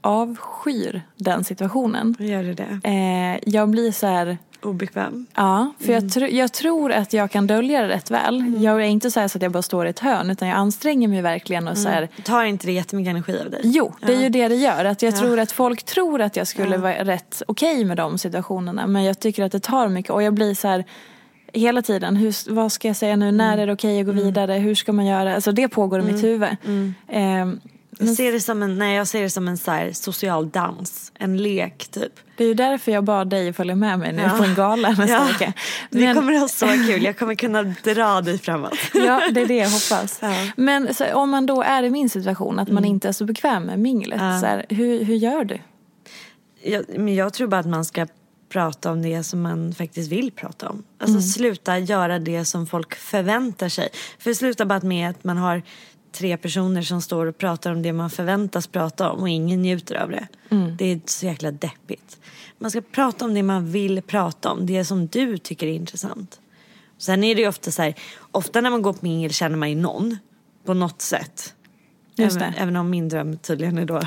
avskyr 0.00 1.02
den 1.16 1.44
situationen. 1.44 2.16
Gör 2.18 2.42
du 2.42 2.54
det? 2.54 2.80
Eh, 2.84 3.50
jag 3.52 3.68
blir 3.70 3.92
så 3.92 4.06
här, 4.06 4.38
Obekväm? 4.66 5.26
ja, 5.34 5.72
för 5.78 5.88
Mm. 5.88 5.94
jag, 5.94 6.10
tr- 6.10 6.28
jag 6.34 6.52
tror 6.52 6.92
att 6.92 7.12
jag 7.12 7.30
kan 7.30 7.46
dölja 7.46 7.82
det 7.82 7.88
rätt 7.88 8.10
väl. 8.10 8.62
Jag 8.62 8.80
är 8.82 8.86
inte 8.86 9.10
så, 9.10 9.28
så 9.28 9.38
att 9.38 9.42
jag 9.42 9.52
bara 9.52 9.62
står 9.62 9.86
i 9.86 9.90
ett 9.90 9.98
hörn 9.98 10.30
utan 10.30 10.48
jag 10.48 10.56
anstränger 10.58 11.08
mig 11.08 11.22
verkligen 11.22 11.68
och 11.68 11.78
så 11.78 11.88
här, 11.88 12.08
Tar 12.24 12.44
inte 12.44 12.66
det 12.66 12.72
jättemycket 12.72 13.10
energi 13.10 13.40
av 13.44 13.50
dig? 13.50 13.60
Jo, 13.64 13.92
det 14.06 14.14
är 14.14 14.20
ju 14.22 14.28
det 14.28 14.48
det 14.48 14.54
gör. 14.54 14.84
Att 14.84 15.02
jag 15.02 15.12
Ja. 15.14 15.18
tror 15.18 15.38
att 15.40 15.52
folk 15.52 15.82
tror 15.82 16.20
att 16.20 16.36
jag 16.36 16.46
skulle 16.46 16.76
vara 16.76 17.04
rätt 17.04 17.42
okej 17.48 17.84
med 17.84 17.96
de 17.96 18.18
situationerna. 18.18 18.86
Men 18.86 19.04
jag 19.04 19.20
tycker 19.20 19.44
att 19.44 19.52
det 19.52 19.60
tar 19.60 19.88
mycket. 19.88 20.10
Och 20.12 20.22
jag 20.22 20.34
blir 20.34 20.54
så 20.54 20.68
här 20.68 20.84
hela 21.52 21.82
tiden. 21.82 22.16
Hur, 22.16 22.52
vad 22.54 22.72
ska 22.72 22.88
jag 22.88 22.96
säga 22.96 23.16
nu? 23.16 23.24
Mm. 23.28 23.36
När 23.36 23.58
är 23.58 23.66
det 23.66 23.72
okej 23.72 24.00
att 24.00 24.06
gå 24.06 24.12
vidare? 24.12 24.52
Hur 24.52 24.74
ska 24.74 24.92
man 24.92 25.06
göra? 25.06 25.34
Alltså 25.34 25.52
det 25.52 25.68
pågår 25.68 26.00
i 26.00 26.02
mitt 26.12 26.24
huvud. 26.24 26.56
Mm. 26.66 27.60
Jag 27.98 28.08
ser 28.08 28.32
det 28.32 28.40
som 28.40 28.62
en, 28.62 28.78
nej, 28.78 28.96
jag 28.96 29.08
ser 29.08 29.22
det 29.22 29.30
som 29.30 29.48
en 29.48 29.58
så 29.58 29.70
här 29.70 29.92
social 29.92 30.50
dans, 30.50 31.12
en 31.14 31.36
lek 31.36 31.88
typ. 31.88 32.12
Det 32.36 32.44
är 32.44 32.48
ju 32.48 32.54
därför 32.54 32.92
jag 32.92 33.04
bad 33.04 33.28
dig 33.28 33.52
följa 33.52 33.74
med 33.74 33.98
mig 33.98 34.12
nu 34.12 34.22
ja. 34.22 34.28
på 34.38 34.44
en 34.44 34.54
gala 34.54 34.88
nästa 34.98 35.08
ja. 35.08 35.24
vecka. 35.24 35.52
Men... 35.90 36.00
Vi 36.00 36.14
kommer 36.14 36.32
att 36.32 36.40
ha 36.40 36.48
så 36.48 36.66
kul, 36.66 37.02
jag 37.02 37.18
kommer 37.18 37.34
kunna 37.34 37.62
dra 37.84 38.20
dig 38.20 38.38
framåt. 38.38 38.78
Ja, 38.94 39.22
det 39.30 39.40
är 39.40 39.46
det 39.46 39.56
jag 39.56 39.70
hoppas. 39.70 40.18
Ja. 40.22 40.34
Men 40.56 40.94
så, 40.94 41.14
om 41.14 41.30
man 41.30 41.46
då 41.46 41.62
är 41.62 41.82
i 41.82 41.90
min 41.90 42.10
situation, 42.10 42.58
att 42.58 42.68
man 42.68 42.78
mm. 42.78 42.90
inte 42.90 43.08
är 43.08 43.12
så 43.12 43.24
bekväm 43.24 43.62
med 43.62 43.78
minglet, 43.78 44.20
ja. 44.20 44.40
så 44.40 44.46
här, 44.46 44.66
hur, 44.68 45.04
hur 45.04 45.16
gör 45.16 45.44
du? 45.44 45.58
Jag, 46.62 46.84
men 46.88 47.14
jag 47.14 47.32
tror 47.32 47.48
bara 47.48 47.60
att 47.60 47.66
man 47.66 47.84
ska 47.84 48.06
prata 48.48 48.92
om 48.92 49.02
det 49.02 49.22
som 49.22 49.42
man 49.42 49.74
faktiskt 49.74 50.12
vill 50.12 50.30
prata 50.32 50.68
om. 50.68 50.84
Alltså 50.98 51.16
mm. 51.16 51.22
sluta 51.22 51.78
göra 51.78 52.18
det 52.18 52.44
som 52.44 52.66
folk 52.66 52.94
förväntar 52.94 53.68
sig. 53.68 53.88
För 54.18 54.30
det 54.30 54.34
slutar 54.34 54.64
bara 54.64 54.80
med 54.80 55.10
att 55.10 55.24
man 55.24 55.36
har 55.36 55.62
tre 56.18 56.36
personer 56.36 56.82
som 56.82 57.02
står 57.02 57.26
och 57.26 57.38
pratar 57.38 57.72
om 57.72 57.82
det 57.82 57.92
man 57.92 58.10
förväntas 58.10 58.66
prata 58.66 59.10
om 59.10 59.20
och 59.20 59.28
ingen 59.28 59.62
njuter 59.62 59.94
av 59.94 60.10
det. 60.10 60.26
Mm. 60.50 60.76
Det 60.76 60.92
är 60.92 61.00
så 61.06 61.26
jäkla 61.26 61.50
deppigt. 61.50 62.18
Man 62.58 62.70
ska 62.70 62.80
prata 62.80 63.24
om 63.24 63.34
det 63.34 63.42
man 63.42 63.70
vill 63.70 64.02
prata 64.02 64.50
om, 64.50 64.66
det 64.66 64.84
som 64.84 65.06
du 65.06 65.38
tycker 65.38 65.66
är 65.66 65.72
intressant. 65.72 66.40
Sen 66.98 67.24
är 67.24 67.34
det 67.34 67.40
ju 67.40 67.48
ofta 67.48 67.70
så 67.70 67.82
här, 67.82 67.94
ofta 68.30 68.60
när 68.60 68.70
man 68.70 68.82
går 68.82 68.92
på 68.92 68.98
mingel 69.00 69.32
känner 69.32 69.56
man 69.56 69.70
ju 69.70 69.76
någon 69.76 70.18
på 70.64 70.74
något 70.74 71.02
sätt. 71.02 71.52
Även, 72.18 72.54
även, 72.54 72.76
om 72.76 72.90
min 72.90 73.08
dröm 73.08 73.38
tydligen 73.38 73.78
är 73.78 73.84
då 73.84 74.00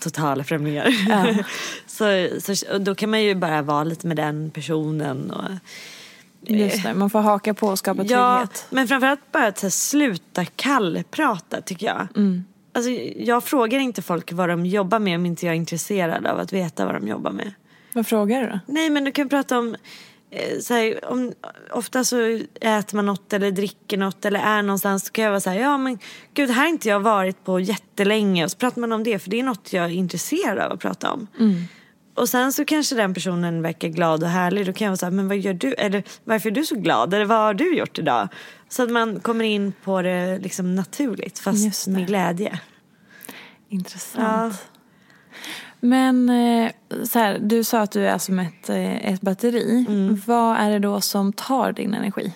totala 0.00 0.44
främlingar. 0.44 0.88
Ja. 1.08 1.34
så, 1.86 2.28
så 2.40 2.78
då 2.78 2.94
kan 2.94 3.10
man 3.10 3.22
ju 3.22 3.34
bara 3.34 3.62
vara 3.62 3.84
lite 3.84 4.06
med 4.06 4.16
den 4.16 4.50
personen. 4.50 5.30
Och, 5.30 5.50
Just 6.46 6.82
det, 6.82 6.94
man 6.94 7.10
får 7.10 7.20
haka 7.20 7.54
på 7.54 7.66
och 7.66 7.78
skapa 7.78 8.02
trygghet. 8.02 8.18
Ja, 8.18 8.46
men 8.70 8.88
framförallt 8.88 9.32
bara 9.32 9.46
att 9.46 9.72
sluta 9.72 10.44
kallprata 10.44 11.60
tycker 11.60 11.86
jag. 11.86 12.06
Mm. 12.16 12.44
Alltså, 12.72 12.90
jag 13.16 13.44
frågar 13.44 13.78
inte 13.78 14.02
folk 14.02 14.32
vad 14.32 14.48
de 14.48 14.66
jobbar 14.66 14.98
med 14.98 15.16
om 15.16 15.26
inte 15.26 15.46
jag 15.46 15.52
är 15.52 15.56
intresserad 15.56 16.26
av 16.26 16.38
att 16.38 16.52
veta 16.52 16.86
vad 16.86 16.94
de 16.94 17.08
jobbar 17.08 17.30
med. 17.30 17.52
Vad 17.92 18.06
frågar 18.06 18.40
du 18.40 18.46
då? 18.46 18.58
Nej 18.66 18.90
men 18.90 19.04
du 19.04 19.12
kan 19.12 19.28
prata 19.28 19.58
om 19.58 19.76
Eh, 20.34 20.58
så 20.58 20.74
här, 20.74 21.04
om, 21.04 21.32
ofta 21.70 22.04
så 22.04 22.40
äter 22.60 22.96
man 22.96 23.06
något 23.06 23.32
eller 23.32 23.50
dricker 23.50 23.98
något 23.98 24.24
eller 24.24 24.40
är 24.40 24.62
någonstans 24.62 25.06
så 25.06 25.12
kan 25.12 25.24
jag 25.24 25.30
vara 25.30 25.40
så 25.40 25.50
här, 25.50 25.60
ja 25.60 25.78
men 25.78 25.98
gud 26.34 26.50
här 26.50 26.62
har 26.62 26.68
inte 26.68 26.88
jag 26.88 27.00
varit 27.00 27.44
på 27.44 27.60
jättelänge 27.60 28.44
och 28.44 28.50
så 28.50 28.56
pratar 28.56 28.80
man 28.80 28.92
om 28.92 29.04
det 29.04 29.18
för 29.18 29.30
det 29.30 29.38
är 29.38 29.42
något 29.42 29.72
jag 29.72 29.84
är 29.84 29.88
intresserad 29.88 30.58
av 30.58 30.72
att 30.72 30.80
prata 30.80 31.12
om. 31.12 31.26
Mm. 31.38 31.64
Och 32.14 32.28
sen 32.28 32.52
så 32.52 32.64
kanske 32.64 32.94
den 32.94 33.14
personen 33.14 33.62
verkar 33.62 33.88
glad 33.88 34.22
och 34.22 34.28
härlig. 34.28 34.66
Då 34.66 34.72
kan 34.72 34.84
jag 34.84 34.90
vara 34.90 34.96
så 34.96 35.06
här, 35.06 35.10
men 35.10 35.28
vad 35.28 35.38
gör 35.38 35.54
du? 35.54 35.74
Eller 35.74 36.02
varför 36.24 36.50
är 36.50 36.54
du 36.54 36.64
så 36.64 36.74
glad? 36.74 37.14
Eller 37.14 37.24
vad 37.24 37.38
har 37.38 37.54
du 37.54 37.76
gjort 37.76 37.98
idag? 37.98 38.28
Så 38.68 38.82
att 38.82 38.90
man 38.90 39.20
kommer 39.20 39.44
in 39.44 39.72
på 39.84 40.02
det 40.02 40.38
liksom 40.38 40.74
naturligt 40.74 41.38
fast 41.38 41.86
med 41.86 42.06
glädje. 42.06 42.60
Intressant. 43.68 44.24
Ja. 44.24 44.68
Men 45.80 46.28
eh, 46.28 46.70
så 47.04 47.18
här, 47.18 47.38
du 47.38 47.64
sa 47.64 47.80
att 47.80 47.92
du 47.92 48.06
är 48.06 48.18
som 48.18 48.38
ett, 48.38 48.68
eh, 48.68 49.12
ett 49.12 49.20
batteri. 49.20 49.86
Mm. 49.88 50.20
Vad 50.26 50.56
är 50.56 50.70
det 50.70 50.78
då 50.78 51.00
som 51.00 51.32
tar 51.32 51.72
din 51.72 51.94
energi? 51.94 52.32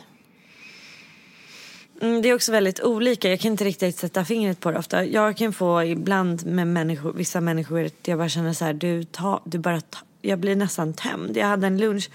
Mm, 2.00 2.22
det 2.22 2.28
är 2.28 2.34
också 2.34 2.52
väldigt 2.52 2.80
olika. 2.82 3.30
Jag 3.30 3.40
kan 3.40 3.52
inte 3.52 3.64
riktigt 3.64 3.98
sätta 3.98 4.24
fingret 4.24 4.60
på 4.60 4.70
det 4.70 4.78
ofta. 4.78 5.04
Jag 5.04 5.36
kan 5.36 5.52
få 5.52 5.84
ibland 5.84 6.46
med 6.46 6.66
människor, 6.66 7.12
vissa 7.12 7.40
människor 7.40 7.84
att 7.84 8.08
jag 8.08 8.18
bara 8.18 8.28
känner 8.28 8.52
så 8.52 8.64
här, 8.64 8.72
du, 8.72 9.04
ta, 9.04 9.42
du 9.44 9.58
bara 9.58 9.80
ta, 9.80 9.98
jag 10.22 10.38
blir 10.38 10.56
nästan 10.56 10.92
tämd. 10.92 11.36
Jag 11.36 11.46
hade 11.46 11.66
en 11.66 11.78
lunch 11.78 12.10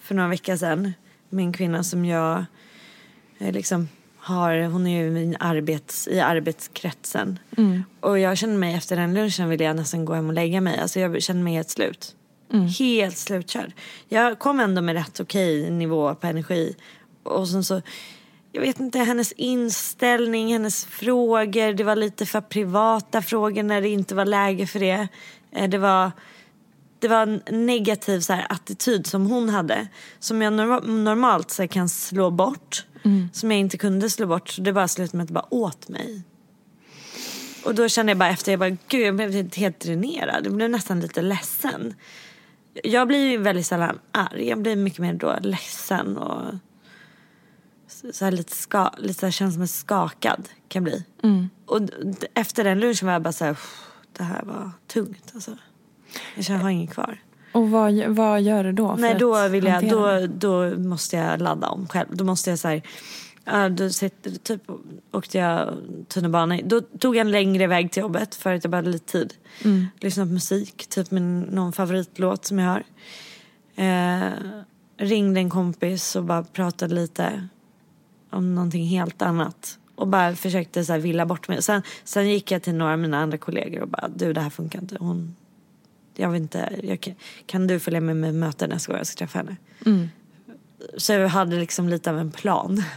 för 0.00 0.14
några 0.14 0.28
veckor 0.28 0.56
sedan 0.56 0.92
med 1.28 1.44
en 1.44 1.52
kvinna 1.52 1.84
som 1.84 2.04
jag 2.04 2.44
eh, 3.38 3.52
liksom 3.52 3.88
har, 4.16 4.62
hon 4.62 4.86
är 4.86 5.02
ju 5.02 5.10
min 5.10 5.36
arbets, 5.40 6.08
i 6.08 6.20
arbetskretsen. 6.20 7.38
Mm. 7.56 7.84
Och 8.00 8.18
jag 8.18 8.38
känner 8.38 8.56
mig 8.56 8.74
efter 8.74 8.96
den 8.96 9.14
lunchen 9.14 9.48
vill 9.48 9.60
jag 9.60 9.76
nästan 9.76 10.04
gå 10.04 10.14
hem 10.14 10.28
och 10.28 10.34
lägga 10.34 10.60
mig. 10.60 10.78
Alltså 10.78 11.00
jag 11.00 11.22
känner 11.22 11.42
mig 11.42 11.54
helt 11.54 11.70
slut. 11.70 12.14
Mm. 12.52 12.66
Helt 12.66 13.16
slutkörd. 13.16 13.72
Jag 14.08 14.38
kom 14.38 14.60
ändå 14.60 14.82
med 14.82 14.94
rätt 14.94 15.20
okej 15.20 15.70
nivå 15.70 16.14
på 16.14 16.26
energi. 16.26 16.76
Och 17.22 17.48
sen 17.48 17.64
så, 17.64 17.82
jag 18.58 18.66
vet 18.66 18.80
inte, 18.80 18.98
hennes 18.98 19.32
inställning, 19.32 20.52
hennes 20.52 20.84
frågor. 20.84 21.72
Det 21.72 21.84
var 21.84 21.96
lite 21.96 22.26
för 22.26 22.40
privata 22.40 23.22
frågor 23.22 23.62
när 23.62 23.80
det 23.80 23.88
inte 23.88 24.14
var 24.14 24.24
läge 24.24 24.66
för 24.66 24.80
det. 24.80 25.08
Eh, 25.52 25.68
det 25.68 25.78
var 25.78 26.12
det 26.98 27.08
var 27.08 27.22
en 27.22 27.42
negativ 27.66 28.20
så 28.20 28.32
här, 28.32 28.46
attityd 28.48 29.06
som 29.06 29.26
hon 29.26 29.48
hade. 29.48 29.88
Som 30.18 30.42
jag 30.42 30.52
normalt 30.52 31.50
så 31.50 31.62
här, 31.62 31.66
kan 31.66 31.88
slå 31.88 32.30
bort. 32.30 32.86
Mm. 33.02 33.28
Som 33.32 33.50
jag 33.50 33.60
inte 33.60 33.78
kunde 33.78 34.10
slå 34.10 34.26
bort. 34.26 34.48
Så 34.48 34.60
det 34.60 34.72
bara 34.72 34.88
slutade 34.88 35.16
med 35.16 35.24
att 35.24 35.28
det 35.28 35.34
bara 35.34 35.54
åt 35.54 35.88
mig. 35.88 36.22
Och 37.64 37.74
då 37.74 37.88
kände 37.88 38.10
jag 38.10 38.18
bara 38.18 38.30
efter, 38.30 38.52
jag 38.52 38.58
bara, 38.58 38.76
gud 38.88 39.06
jag 39.06 39.16
blev 39.16 39.54
helt 39.54 39.80
dränerad. 39.80 40.46
Jag 40.46 40.54
blev 40.54 40.70
nästan 40.70 41.00
lite 41.00 41.22
ledsen. 41.22 41.94
Jag 42.84 43.08
blir 43.08 43.30
ju 43.30 43.38
väldigt 43.38 43.66
sällan 43.66 43.98
arg. 44.12 44.48
Jag 44.48 44.62
blir 44.62 44.76
mycket 44.76 44.98
mer 44.98 45.14
då 45.14 45.36
ledsen 45.42 46.16
och 46.16 46.54
så 48.12 48.24
här 48.24 48.32
lite, 48.32 48.56
ska, 48.56 48.90
lite 48.98 49.20
så 49.20 49.26
här, 49.26 49.30
känns 49.30 49.54
som 49.54 49.62
en 49.62 49.68
skakad 49.68 50.48
kan 50.68 50.84
bli. 50.84 51.04
Mm. 51.22 51.48
Och 51.66 51.80
efter 52.34 52.64
den 52.64 52.80
lunchen 52.80 53.06
var 53.06 53.12
jag 53.12 53.22
bara 53.22 53.32
så 53.32 53.44
här, 53.44 53.58
det 54.12 54.24
här 54.24 54.42
var 54.42 54.70
tungt 54.86 55.32
alltså. 55.34 55.58
Jag 56.36 56.44
känner 56.44 56.58
jag 56.58 56.64
har 56.64 56.70
inget 56.70 56.94
kvar. 56.94 57.18
Och 57.52 57.70
vad, 57.70 57.94
vad 58.08 58.42
gör 58.42 58.64
du 58.64 58.72
då? 58.72 58.96
Nej, 58.98 59.16
då, 59.18 59.48
vill 59.48 59.64
jag, 59.64 59.90
då, 59.90 60.26
då 60.26 60.78
måste 60.78 61.16
jag 61.16 61.40
ladda 61.40 61.68
om 61.68 61.88
själv. 61.88 62.08
Då 62.10 62.24
måste 62.24 62.50
jag 62.50 62.58
så 62.58 62.68
här, 62.68 63.68
då 63.68 63.90
sitter, 63.90 64.30
typ 64.30 64.62
åkte 65.12 65.38
jag 65.38 65.74
tunnelbana. 66.08 66.58
Då 66.64 66.80
tog 66.80 67.16
jag 67.16 67.20
en 67.20 67.30
längre 67.30 67.66
väg 67.66 67.90
till 67.90 68.00
jobbet 68.00 68.34
för 68.34 68.54
att 68.54 68.64
jag 68.64 68.70
bara 68.70 68.76
hade 68.76 68.90
lite 68.90 69.12
tid. 69.12 69.34
Mm. 69.64 69.86
Lyssnade 70.00 70.28
på 70.28 70.32
musik, 70.32 70.86
typ 70.88 71.10
med 71.10 71.22
någon 71.22 71.72
favoritlåt 71.72 72.44
som 72.44 72.58
jag 72.58 72.68
har. 72.68 72.84
Eh, 73.76 74.32
ringde 74.96 75.40
en 75.40 75.50
kompis 75.50 76.16
och 76.16 76.24
bara 76.24 76.42
pratade 76.42 76.94
lite 76.94 77.48
om 78.30 78.54
någonting 78.54 78.86
helt 78.86 79.22
annat. 79.22 79.78
Och 79.94 80.08
bara 80.08 80.34
försökte 80.34 80.84
så 80.84 80.92
här 80.92 81.00
villa 81.00 81.26
bort 81.26 81.48
mig. 81.48 81.62
Sen, 81.62 81.82
sen 82.04 82.28
gick 82.28 82.50
jag 82.50 82.62
till 82.62 82.74
några 82.74 82.92
av 82.92 82.98
mina 82.98 83.18
andra 83.18 83.38
kollegor 83.38 83.82
och 83.82 83.88
bara, 83.88 84.08
du 84.08 84.32
det 84.32 84.40
här 84.40 84.50
funkar 84.50 84.78
inte. 84.78 84.96
Hon, 85.00 85.36
jag 86.16 86.30
vet 86.30 86.40
inte, 86.40 86.70
jag 86.82 87.00
kan, 87.00 87.14
kan 87.46 87.66
du 87.66 87.80
följa 87.80 88.00
med 88.00 88.16
mig 88.16 88.32
möte 88.32 88.66
nästa 88.66 88.92
gång 88.92 88.98
jag 88.98 89.06
ska 89.06 89.18
träffa 89.18 89.38
henne? 89.38 89.56
Mm. 89.86 90.08
Så 90.96 91.12
jag 91.12 91.28
hade 91.28 91.56
liksom 91.56 91.88
lite 91.88 92.10
av 92.10 92.18
en 92.18 92.30
plan. 92.30 92.82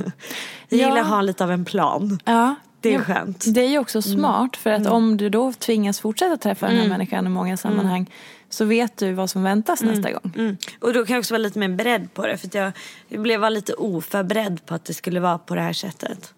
Jag 0.70 0.80
ja. 0.80 0.88
gillar 0.88 1.02
att 1.02 1.08
ha 1.08 1.22
lite 1.22 1.44
av 1.44 1.52
en 1.52 1.66
plan. 1.66 2.20
Ja. 2.26 2.56
Det 2.82 2.96
är 2.96 3.00
skönt. 3.00 3.46
Det 3.48 3.62
är 3.62 3.70
ju 3.70 3.80
också 3.80 4.08
mm. 4.08 4.20
smart 4.20 4.58
för 4.58 4.70
att 4.70 4.82
mm. 4.82 4.94
om 4.94 5.18
du 5.18 5.30
då 5.30 5.54
tvingas 5.54 6.00
fortsätta 6.00 6.38
träffa 6.38 6.66
den 6.66 6.76
här 6.76 6.86
mm. 6.86 6.98
människan 6.98 7.26
i 7.26 7.30
många 7.30 7.58
sammanhang 7.58 8.00
mm. 8.00 8.12
Så 8.54 8.66
vet 8.66 8.98
du 8.98 9.14
vad 9.14 9.30
som 9.30 9.44
väntas 9.44 9.82
mm. 9.82 9.94
nästa 9.94 10.12
gång. 10.12 10.34
Mm. 10.36 10.58
Och 10.80 10.94
då 10.94 11.06
kan 11.06 11.14
jag 11.14 11.20
också 11.20 11.34
vara 11.34 11.42
lite 11.42 11.60
mer 11.60 11.70
beredd 11.70 12.14
på 12.14 12.28
det 12.28 12.38
för 12.38 12.50
jag, 12.54 12.72
jag 13.08 13.22
blev 13.22 13.52
lite 13.52 13.74
oförberedd 13.74 14.66
på 14.66 14.76
att 14.76 14.86
det 14.86 14.94
skulle 14.94 15.20
vara 15.20 15.38
på 15.38 15.56
det 15.56 15.62
här 15.62 15.74
sättet. 15.74 16.34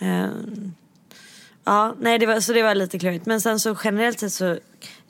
Um, 0.00 0.74
ja, 1.64 1.94
nej 2.00 2.18
det 2.18 2.26
var, 2.26 2.40
så 2.40 2.52
det 2.52 2.62
var 2.62 2.74
lite 2.74 2.98
klurigt. 2.98 3.26
Men 3.26 3.40
sen 3.40 3.60
så 3.60 3.76
generellt 3.84 4.20
sett 4.20 4.32
så 4.32 4.58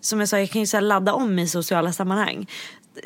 som 0.00 0.20
jag 0.20 0.28
sa, 0.28 0.38
jag 0.38 0.50
kan 0.50 0.60
ju 0.60 0.66
så 0.66 0.80
ladda 0.80 1.12
om 1.12 1.38
i 1.38 1.48
sociala 1.48 1.92
sammanhang. 1.92 2.46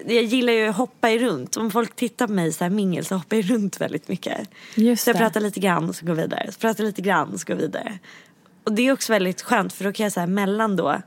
Jag 0.07 0.25
gillar 0.25 0.53
ju 0.53 0.67
att 0.67 0.77
hoppa 0.77 1.11
runt. 1.11 1.57
Om 1.57 1.71
folk 1.71 1.97
tittar 1.97 2.27
på 2.27 2.33
mig 2.33 2.53
så 2.53 2.65
här 2.65 2.71
mingel 2.71 3.05
så 3.05 3.15
hoppar 3.15 3.37
jag 3.37 3.51
runt 3.51 3.81
väldigt 3.81 4.09
mycket. 4.09 4.49
Just 4.75 5.05
så 5.05 5.11
jag 5.11 5.17
pratar 5.17 5.41
lite 5.41 5.61
grann 5.61 5.95
så 5.95 6.07
går 6.07 6.15
vidare. 6.15 6.53
Så 6.53 6.59
pratar 6.59 6.85
lite 6.85 7.03
grann 7.03 7.39
så 7.39 7.45
går 7.47 7.55
vidare. 7.55 7.99
Och 8.65 8.73
det 8.73 8.83
är 8.89 8.93
också 8.93 9.13
väldigt 9.13 9.43
skönt 9.43 9.73
för 9.73 9.85
då 9.85 9.93
kan 9.93 10.05
jag 10.05 10.13
så 10.13 10.21
här 10.21 10.27
mellan 10.27 10.77
då 10.77 11.03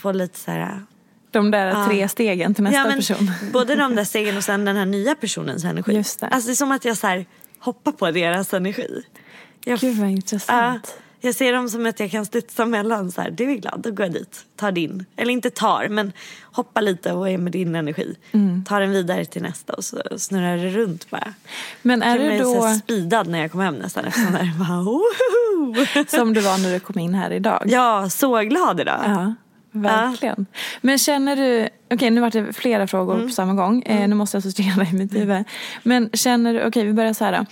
få 0.00 0.12
lite 0.12 0.38
så 0.38 0.50
här 0.50 0.82
de 1.30 1.50
där 1.50 1.66
ja. 1.66 1.86
tre 1.86 2.08
stegen 2.08 2.54
till 2.54 2.64
nästa 2.64 2.90
ja, 2.90 2.94
person. 2.96 3.30
Både 3.52 3.74
de 3.74 3.94
där 3.94 4.04
stegen 4.04 4.36
och 4.36 4.44
sen 4.44 4.64
den 4.64 4.76
här 4.76 4.86
nya 4.86 5.14
personens 5.14 5.64
energi. 5.64 5.92
Just 5.92 6.20
det. 6.20 6.26
Alltså 6.26 6.46
det 6.46 6.52
är 6.52 6.56
som 6.56 6.72
att 6.72 6.84
jag 6.84 6.96
så 6.96 7.06
här 7.06 7.26
hoppar 7.58 7.92
på 7.92 8.10
deras 8.10 8.54
energi. 8.54 9.02
Jag, 9.64 9.78
Gud 9.78 9.96
vad 9.96 10.08
intressant. 10.08 10.86
Uh, 10.86 10.92
jag 11.20 11.34
ser 11.34 11.52
dem 11.52 11.68
som 11.68 11.86
att 11.86 12.00
jag 12.00 12.10
kan 12.10 12.26
studsa 12.26 12.66
mellan 12.66 13.12
så 13.12 13.20
här, 13.20 13.30
du 13.30 13.50
är 13.50 13.56
glad, 13.56 13.80
då 13.80 13.90
går 13.90 14.06
jag 14.06 14.12
dit, 14.12 14.44
tar 14.56 14.72
din. 14.72 15.04
Eller 15.16 15.32
inte 15.32 15.50
tar, 15.50 15.88
men 15.88 16.12
hoppar 16.42 16.82
lite 16.82 17.12
och 17.12 17.28
är 17.28 17.38
med 17.38 17.52
din 17.52 17.74
energi. 17.74 18.16
Mm. 18.32 18.64
Tar 18.64 18.80
den 18.80 18.90
vidare 18.90 19.24
till 19.24 19.42
nästa 19.42 19.72
och 19.72 19.84
så 19.84 20.02
snurrar 20.18 20.56
det 20.56 20.68
runt 20.68 21.10
bara. 21.10 21.34
Men 21.82 22.02
är 22.02 22.18
du 22.18 22.38
då... 22.38 22.54
Jag 22.54 22.76
speedad 22.76 23.26
när 23.28 23.38
jag 23.40 23.52
kom 23.52 23.60
hem 23.60 23.74
nästan 23.74 24.04
efter 24.04 24.32
där. 24.32 24.52
Bara, 24.58 26.04
som 26.08 26.34
du 26.34 26.40
var 26.40 26.58
när 26.58 26.72
du 26.72 26.80
kom 26.80 26.98
in 26.98 27.14
här 27.14 27.30
idag. 27.30 27.62
Ja, 27.66 28.10
så 28.10 28.40
glad 28.40 28.80
idag. 28.80 29.00
Ja. 29.04 29.34
Verkligen. 29.72 30.46
Ja. 30.50 30.58
Men 30.80 30.98
känner 30.98 31.36
du, 31.36 31.60
okej 31.62 31.94
okay, 31.94 32.10
nu 32.10 32.20
var 32.20 32.30
det 32.30 32.52
flera 32.52 32.86
frågor 32.86 33.14
mm. 33.14 33.26
på 33.26 33.32
samma 33.32 33.54
gång. 33.54 33.82
Eh, 33.86 33.96
mm. 33.96 34.10
nu 34.10 34.16
måste 34.16 34.36
jag 34.36 34.44
sortera 34.44 34.86
i 34.92 34.92
mitt 34.92 35.14
huvud. 35.14 35.44
Men 35.82 36.10
känner 36.12 36.52
du, 36.52 36.58
okej 36.58 36.68
okay, 36.68 36.84
vi 36.84 36.92
börjar 36.92 37.12
så 37.12 37.24
här 37.24 37.38
då. 37.38 37.46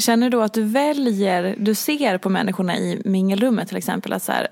Känner 0.00 0.30
du 0.30 0.42
att 0.42 0.52
du 0.52 0.62
väljer, 0.62 1.56
du 1.58 1.74
ser 1.74 2.18
på 2.18 2.28
människorna 2.28 2.76
i 2.76 3.02
mingelrummet 3.04 3.68
till 3.68 3.76
exempel 3.76 4.12
att 4.12 4.22
så 4.22 4.32
här, 4.32 4.48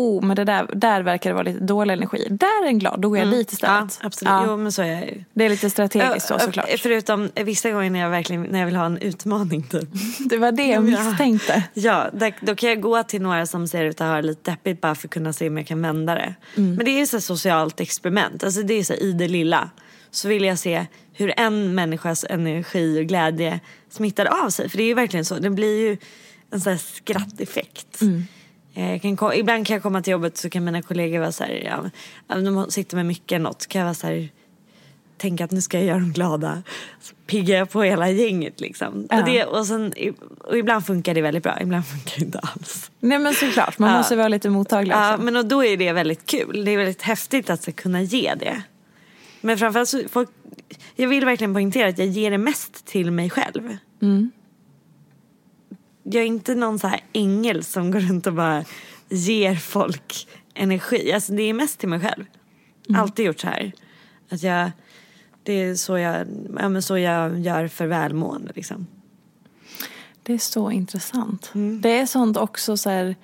oh 0.00 0.24
men 0.24 0.36
det 0.36 0.44
där, 0.44 0.66
där 0.74 1.02
verkar 1.02 1.30
det 1.30 1.34
vara 1.34 1.44
lite 1.44 1.64
dålig 1.64 1.94
energi. 1.94 2.26
Där 2.30 2.62
är 2.62 2.66
den 2.66 2.78
glad, 2.78 3.00
då 3.00 3.08
går 3.08 3.18
jag 3.18 3.30
dit 3.30 3.52
istället. 3.52 3.76
Mm. 3.76 3.88
Ja, 4.00 4.06
absolut. 4.06 4.32
Jo, 4.46 4.56
men 4.56 4.72
så 4.72 4.82
är 4.82 4.86
jag 4.86 5.02
ju. 5.06 5.24
Det 5.34 5.44
är 5.44 5.48
lite 5.48 5.70
strategiskt 5.70 6.26
så 6.26 6.38
såklart. 6.38 6.66
Förutom 6.78 7.30
vissa 7.34 7.70
gånger 7.70 7.90
när 7.90 8.00
jag 8.00 8.10
verkligen 8.10 8.42
när 8.42 8.58
jag 8.58 8.66
vill 8.66 8.76
ha 8.76 8.86
en 8.86 8.98
utmaning 8.98 9.62
typ. 9.62 9.88
Det 10.30 10.36
var 10.36 10.52
det 10.52 10.62
jag 10.66 10.88
Ja. 10.88 11.04
misstänkte. 11.04 11.62
Ja, 11.74 12.06
där, 12.12 12.34
då 12.40 12.54
kan 12.54 12.68
jag 12.68 12.80
gå 12.80 13.02
till 13.02 13.22
några 13.22 13.46
som 13.46 13.68
ser 13.68 13.84
ut 13.84 14.00
att 14.00 14.06
ha 14.06 14.16
det 14.16 14.22
lite 14.22 14.50
deppigt 14.50 14.80
bara 14.80 14.94
för 14.94 15.08
att 15.08 15.12
kunna 15.12 15.32
se 15.32 15.48
om 15.48 15.56
jag 15.56 15.66
kan 15.66 15.82
vända 15.82 16.14
det. 16.14 16.34
Mm. 16.56 16.74
Men 16.74 16.84
det 16.84 16.90
är 16.90 16.92
ju 16.92 17.06
här 17.12 17.18
socialt 17.20 17.80
experiment, 17.80 18.44
alltså 18.44 18.62
det 18.62 18.74
är 18.74 18.84
så 18.84 18.92
här, 18.92 19.02
i 19.02 19.12
det 19.12 19.28
lilla. 19.28 19.70
Så 20.10 20.28
vill 20.28 20.44
jag 20.44 20.58
se 20.58 20.86
hur 21.12 21.32
en 21.36 21.74
människas 21.74 22.24
energi 22.30 23.00
och 23.00 23.04
glädje 23.06 23.60
smittar 23.90 24.44
av 24.44 24.50
sig. 24.50 24.68
För 24.68 24.76
det 24.76 24.82
är 24.82 24.86
ju 24.86 24.94
verkligen 24.94 25.24
så, 25.24 25.38
det 25.38 25.50
blir 25.50 25.78
ju 25.88 25.96
en 26.50 26.60
sån 26.60 26.70
här 26.72 26.78
skratteffekt. 26.78 28.00
Mm. 28.00 28.24
Eh, 28.74 29.00
kan, 29.00 29.32
ibland 29.34 29.66
kan 29.66 29.74
jag 29.74 29.82
komma 29.82 30.02
till 30.02 30.10
jobbet 30.10 30.36
så 30.36 30.50
kan 30.50 30.64
mina 30.64 30.82
kollegor 30.82 31.18
vara 31.20 31.32
så 31.32 31.44
här, 31.44 31.80
ja, 32.28 32.34
de 32.40 32.70
sitter 32.70 32.96
med 32.96 33.06
mycket 33.06 33.32
eller 33.32 33.42
något, 33.44 33.66
kan 33.66 33.78
jag 33.78 33.86
vara 33.86 33.94
så 33.94 34.06
här 34.06 34.28
tänka 35.16 35.44
att 35.44 35.50
nu 35.50 35.60
ska 35.60 35.76
jag 35.78 35.86
göra 35.86 35.98
dem 35.98 36.12
glada. 36.12 36.62
Så 37.00 37.14
piggar 37.26 37.56
jag 37.56 37.70
på 37.70 37.82
hela 37.82 38.10
gänget 38.10 38.60
liksom. 38.60 39.06
Ja. 39.10 39.18
Och, 39.18 39.24
det, 39.24 39.44
och, 39.44 39.66
sen, 39.66 39.92
och 40.38 40.58
ibland 40.58 40.86
funkar 40.86 41.14
det 41.14 41.22
väldigt 41.22 41.42
bra, 41.42 41.58
ibland 41.60 41.86
funkar 41.86 42.18
det 42.18 42.24
inte 42.24 42.38
alls. 42.38 42.90
Nej 43.00 43.18
men 43.18 43.34
såklart, 43.34 43.78
man 43.78 43.90
Ja. 43.90 43.96
måste 43.96 44.16
vara 44.16 44.28
lite 44.28 44.50
mottaglig 44.50 44.94
Ja, 44.94 45.12
också. 45.14 45.24
men 45.24 45.36
och 45.36 45.46
då 45.46 45.64
är 45.64 45.76
det 45.76 45.92
väldigt 45.92 46.26
kul. 46.26 46.64
Det 46.64 46.70
är 46.70 46.76
väldigt 46.76 47.02
häftigt 47.02 47.50
att 47.50 47.62
så 47.62 47.72
kunna 47.72 48.02
ge 48.02 48.34
det. 48.34 48.62
Men 49.40 49.58
framförallt 49.58 49.88
så, 49.88 50.02
folk, 50.10 50.28
jag 50.96 51.08
vill 51.08 51.24
verkligen 51.24 51.54
poängtera 51.54 51.88
att 51.88 51.98
jag 51.98 52.06
ger 52.08 52.30
det 52.30 52.38
mest 52.38 52.86
till 52.86 53.10
mig 53.10 53.30
själv. 53.30 53.76
Mm. 54.02 54.30
Jag 56.02 56.22
är 56.22 56.26
inte 56.26 56.54
någon 56.54 56.78
så 56.78 56.86
här 56.86 57.00
ängel 57.12 57.64
som 57.64 57.90
går 57.90 58.00
runt 58.00 58.26
och 58.26 58.34
bara 58.34 58.64
ger 59.08 59.54
folk 59.54 60.28
energi. 60.54 61.12
Alltså 61.12 61.32
det 61.32 61.42
är 61.42 61.54
mest 61.54 61.80
till 61.80 61.88
mig 61.88 62.00
själv. 62.00 62.24
Mm. 62.88 63.00
Alltid 63.00 63.26
gjort 63.26 63.40
så 63.40 63.46
här. 63.46 63.72
Att 64.30 64.42
jag, 64.42 64.70
det 65.42 65.52
är 65.52 65.74
så 65.74 65.98
jag, 65.98 66.26
ja, 66.58 66.68
men 66.68 66.82
så 66.82 66.98
jag 66.98 67.40
gör 67.40 67.68
för 67.68 67.86
välmående 67.86 68.52
liksom. 68.54 68.86
Det 70.22 70.32
är 70.34 70.38
så 70.38 70.70
intressant. 70.70 71.50
Mm. 71.54 71.80
Det 71.80 71.98
är 71.98 72.06
sånt 72.06 72.36
också 72.36 72.76
så 72.76 72.90
här, 72.90 73.16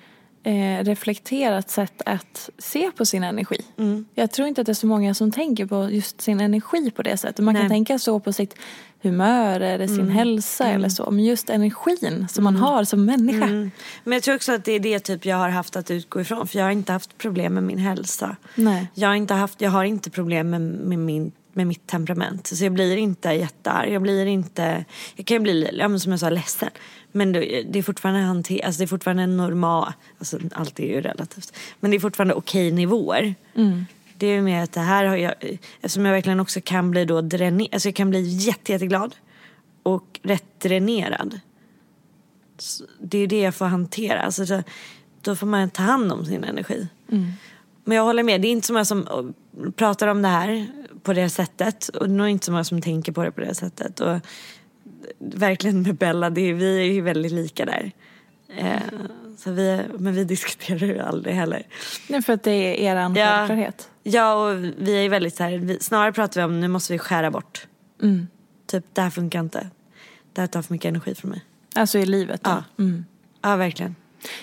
eh, 0.43 0.83
reflekterat 0.83 1.69
sätt 1.69 2.01
att 2.05 2.49
se 2.57 2.91
på 2.91 3.05
sin 3.05 3.23
energi. 3.23 3.61
Mm. 3.77 4.05
Jag 4.15 4.31
tror 4.31 4.47
inte 4.47 4.61
att 4.61 4.65
det 4.65 4.71
är 4.71 4.73
så 4.73 4.87
många 4.87 5.13
som 5.13 5.31
tänker 5.31 5.65
på 5.65 5.89
just 5.91 6.21
sin 6.21 6.39
energi 6.39 6.91
på 6.91 7.03
det 7.03 7.17
sättet. 7.17 7.45
Man 7.45 7.55
kan 7.55 7.63
Nej. 7.63 7.69
tänka 7.69 7.99
så 7.99 8.19
på 8.19 8.33
sitt 8.33 8.55
humör 9.01 9.59
eller 9.59 9.87
sin 9.87 10.09
hälsa 10.09 10.67
eller 10.67 10.89
så. 10.89 11.11
Men 11.11 11.25
just 11.25 11.49
energin 11.49 12.27
som 12.29 12.43
man 12.43 12.55
har 12.55 12.83
som 12.83 13.05
människa. 13.05 13.45
Mm. 13.45 13.71
Men 14.03 14.13
jag 14.13 14.23
tror 14.23 14.35
också 14.35 14.53
att 14.53 14.65
det 14.65 14.71
är 14.71 14.79
det 14.79 14.99
typ 14.99 15.25
jag 15.25 15.37
har 15.37 15.49
haft 15.49 15.75
att 15.75 15.91
utgå 15.91 16.21
ifrån. 16.21 16.47
För 16.47 16.57
jag 16.57 16.65
har 16.65 16.71
inte 16.71 16.91
haft 16.91 17.17
problem 17.17 17.53
med 17.53 17.63
min 17.63 17.77
hälsa. 17.77 18.35
Nej. 18.55 18.87
Jag 18.93 19.07
har 19.07 19.15
inte, 19.15 19.33
haft, 19.33 19.61
jag 19.61 19.71
har 19.71 19.83
inte 19.83 20.09
problem 20.09 20.49
med, 20.49 20.61
med, 20.61 20.99
min, 20.99 21.31
med 21.53 21.67
mitt 21.67 21.87
temperament. 21.87 22.47
Så 22.47 22.63
jag 22.63 22.73
blir 22.73 22.97
inte 22.97 23.29
jättearg. 23.29 23.91
Jag 23.91 24.01
blir 24.01 24.25
inte... 24.25 24.85
Jag 25.15 25.25
kan 25.25 25.35
ju 25.35 25.41
bli, 25.41 25.99
som 25.99 26.11
jag 26.11 26.19
sa, 26.19 26.29
ledsen. 26.29 26.69
Men 27.17 27.31
det, 27.31 27.79
är 27.79 27.83
fortfarande 27.83 28.21
hanter, 28.21 28.65
alltså 28.65 28.79
det 28.79 28.85
är 28.85 28.87
fortfarande 28.87 29.23
en 29.23 29.37
normal... 29.37 29.93
Alltså 30.19 30.39
allt 30.51 30.79
är 30.79 30.83
ju 30.83 31.01
relativt. 31.01 31.53
Men 31.79 31.91
det 31.91 31.97
är 31.97 31.99
fortfarande 31.99 32.33
okej 32.33 32.71
nivåer. 32.71 33.35
Det 34.17 34.27
är 34.27 34.31
ju 34.31 34.41
mer 34.41 34.63
att 34.63 34.71
det 34.71 34.79
här 34.79 35.05
har 35.05 35.15
jag... 35.15 35.33
Eftersom 35.81 36.05
jag 36.05 36.13
verkligen 36.13 36.39
också 36.39 36.61
kan 36.63 36.91
bli 36.91 37.05
då 37.05 37.21
dränerad. 37.21 37.69
Alltså 37.73 37.87
jag 37.87 37.95
kan 37.95 38.09
bli 38.09 38.21
jätte, 38.21 38.71
jätteglad. 38.71 39.15
Och 39.83 40.19
rätt 40.23 40.59
dränerad. 40.59 41.39
Så 42.57 42.83
det 43.01 43.17
är 43.17 43.21
ju 43.21 43.27
det 43.27 43.39
jag 43.39 43.55
får 43.55 43.65
hantera. 43.65 44.21
Alltså 44.21 44.45
så, 44.45 44.63
då 45.21 45.35
får 45.35 45.47
man 45.47 45.69
ta 45.69 45.83
hand 45.83 46.11
om 46.11 46.25
sin 46.25 46.43
energi. 46.43 46.87
Men 47.83 47.97
jag 47.97 48.03
håller 48.03 48.23
med, 48.23 48.41
det 48.41 48.47
är 48.47 48.51
inte 48.51 48.67
så 48.67 48.73
många 48.73 48.85
som 48.85 49.33
pratar 49.75 50.07
om 50.07 50.21
det 50.21 50.27
här 50.27 50.67
på 51.03 51.13
det 51.13 51.29
sättet. 51.29 51.87
Och 51.87 52.07
det 52.07 52.13
är 52.13 52.17
nog 52.17 52.29
inte 52.29 52.45
så 52.45 52.51
många 52.51 52.63
som 52.63 52.81
tänker 52.81 53.11
på 53.11 53.23
det 53.23 53.31
på 53.31 53.41
det 53.41 53.55
sättet. 53.55 53.99
Och 53.99 54.19
verkligen 55.19 55.81
med 55.81 55.95
Bella, 55.95 56.29
det 56.29 56.41
är, 56.41 56.53
vi 56.53 56.77
är 56.79 56.93
ju 56.93 57.01
väldigt 57.01 57.31
lika 57.31 57.65
där. 57.65 57.91
Eh, 58.57 58.79
så 59.37 59.51
vi, 59.51 59.81
men 59.97 60.13
vi 60.13 60.23
diskuterar 60.23 60.87
ju 60.87 60.99
aldrig 60.99 61.35
heller. 61.35 61.63
Nej, 62.09 62.21
för 62.21 62.33
att 62.33 62.43
det 62.43 62.87
är 62.87 62.95
Ja. 62.95 63.09
självklarhet. 63.15 63.89
Ja, 64.03 64.33
och 64.33 64.63
vi 64.77 64.97
är 64.97 65.01
ju 65.01 65.09
väldigt 65.09 65.35
så 65.35 65.43
här, 65.43 65.57
vi, 65.57 65.79
snarare 65.79 66.11
pratar 66.13 66.41
vi 66.41 66.45
om 66.45 66.59
nu 66.59 66.67
måste 66.67 66.93
vi 66.93 66.99
skära 66.99 67.31
bort. 67.31 67.67
Mm. 68.01 68.27
Typ, 68.67 68.85
det 68.93 69.01
här 69.01 69.09
funkar 69.09 69.39
inte. 69.39 69.69
Det 70.33 70.41
här 70.41 70.47
tar 70.47 70.61
för 70.61 70.73
mycket 70.73 70.89
energi 70.89 71.15
från 71.15 71.31
mig. 71.31 71.41
Alltså 71.75 71.99
i 71.99 72.05
livet 72.05 72.43
då. 72.43 72.49
Ja. 72.49 72.63
Mm. 72.83 73.05
Ja, 73.41 73.55
verkligen. 73.55 73.95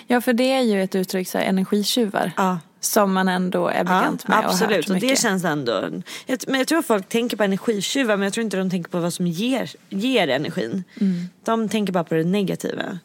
Ja, 0.07 0.21
för 0.21 0.33
det 0.33 0.51
är 0.51 0.61
ju 0.61 0.83
ett 0.83 0.95
uttryck, 0.95 1.27
så 1.27 1.37
här, 1.37 1.45
energitjuvar. 1.45 2.31
Ja. 2.37 2.59
Som 2.85 3.13
man 3.13 3.27
ändå 3.29 3.67
är 3.67 3.83
bekant 3.83 4.27
med 4.27 4.37
och 4.37 4.43
har 4.43 4.51
absolut. 4.51 4.75
hört 4.75 4.89
Och 4.89 4.95
det 4.95 5.01
mycket. 5.01 5.19
känns 5.19 5.43
ändå... 5.43 5.89
Jag, 6.25 6.39
men 6.47 6.57
jag 6.57 6.67
tror 6.67 6.79
att 6.79 6.85
folk 6.85 7.09
tänker 7.09 7.37
på 7.37 7.43
energitjuvar 7.43 8.17
men 8.17 8.23
jag 8.23 8.33
tror 8.33 8.43
inte 8.43 8.57
de 8.57 8.69
tänker 8.69 8.91
på 8.91 8.99
vad 8.99 9.13
som 9.13 9.27
ger, 9.27 9.71
ger 9.89 10.27
energin. 10.27 10.83
Mm. 11.01 11.29
De 11.43 11.69
tänker 11.69 11.93
bara 11.93 12.03
på 12.03 12.15
det 12.15 12.23
negativa. 12.23 12.99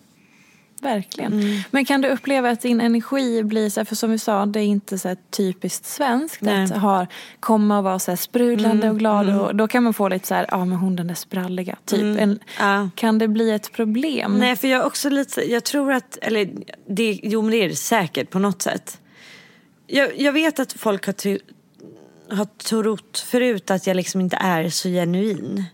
Verkligen. 0.82 1.32
Mm. 1.32 1.60
Men 1.70 1.84
kan 1.84 2.00
du 2.00 2.08
uppleva 2.08 2.50
att 2.50 2.60
din 2.60 2.80
energi 2.80 3.42
blir 3.42 3.70
så 3.70 3.80
här, 3.80 3.84
för 3.84 3.96
som 3.96 4.10
vi 4.10 4.18
sa, 4.18 4.46
det 4.46 4.60
är 4.60 4.64
inte 4.64 4.98
så 4.98 5.16
typiskt 5.30 5.86
svenskt 5.86 6.40
Nej. 6.40 6.64
att 6.64 6.70
ha, 6.70 7.06
komma 7.40 7.78
och 7.78 7.84
vara 7.84 7.98
så 7.98 8.16
sprudlande 8.16 8.86
Mm, 8.86 8.90
och 8.90 8.98
glad 8.98 9.40
och 9.40 9.54
då 9.54 9.68
kan 9.68 9.82
man 9.82 9.94
få 9.94 10.08
lite 10.08 10.26
så 10.26 10.34
här, 10.34 10.46
ja 10.50 10.64
men 10.64 10.78
hon 10.78 10.96
den 10.96 11.06
där 11.06 11.14
spralliga, 11.14 11.76
typ. 11.84 12.20
En, 12.20 12.38
Ja. 12.58 12.90
Kan 12.94 13.18
det 13.18 13.28
bli 13.28 13.50
ett 13.50 13.72
problem? 13.72 14.38
Nej, 14.38 14.56
för 14.56 14.68
jag 14.68 14.80
är 14.80 14.86
också 14.86 15.08
lite, 15.10 15.50
jag 15.52 15.64
tror 15.64 15.92
att, 15.92 16.18
eller 16.22 16.50
det, 16.88 17.20
jo 17.22 17.42
men 17.42 17.50
det 17.50 17.56
är 17.64 17.68
det 17.68 17.76
säkert 17.76 18.30
på 18.30 18.38
något 18.38 18.62
sätt. 18.62 18.98
Jag, 19.92 20.20
jag 20.20 20.32
vet 20.32 20.58
att 20.58 20.72
folk 20.72 21.06
har, 21.06 21.14
har 22.36 22.44
trott 22.44 23.18
förut 23.18 23.70
att 23.70 23.86
jag 23.86 23.96
liksom 23.96 24.20
inte 24.20 24.36
är 24.36 24.68
så 24.68 24.88
genuin. 24.88 25.64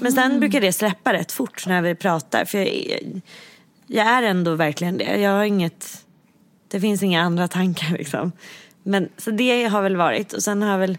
Men 0.00 0.12
sen 0.12 0.40
brukar 0.40 0.60
det 0.60 0.72
släppa 0.72 1.12
rätt 1.12 1.32
fort 1.32 1.66
när 1.66 1.82
vi 1.82 1.94
pratar. 1.94 2.44
För 2.44 2.58
jag, 2.58 2.66
är- 2.68 3.20
jag 3.86 4.06
är 4.06 4.22
ändå 4.22 4.54
verkligen 4.54 4.98
det. 4.98 5.16
Jag 5.20 5.30
har 5.30 5.44
inget, 5.44 6.04
det 6.68 6.80
finns 6.80 7.02
inga 7.02 7.22
andra 7.22 7.48
tankar 7.48 7.90
liksom. 7.98 8.32
Men, 8.82 9.08
så 9.16 9.30
det 9.30 9.64
har 9.64 9.82
väl 9.82 9.96
varit. 9.96 10.32
Och 10.32 10.42
sen 10.42 10.62
har 10.62 10.78
väl 10.78 10.98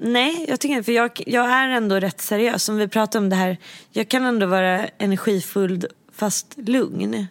Nej, 0.00 0.44
jag 0.48 0.60
tycker 0.60 0.74
inte, 0.74 0.84
för 0.84 0.92
jag, 0.92 1.22
jag 1.26 1.50
är 1.50 1.68
ändå 1.68 1.96
rätt 2.00 2.20
seriös. 2.20 2.64
Som 2.64 2.76
vi 2.76 2.88
pratade 2.88 3.24
om 3.24 3.30
det 3.30 3.36
här, 3.36 3.56
jag 3.92 4.08
kan 4.08 4.24
ändå 4.24 4.46
vara 4.46 4.86
energifull 4.86 5.86
fast 6.12 6.54
lugn. 6.58 7.26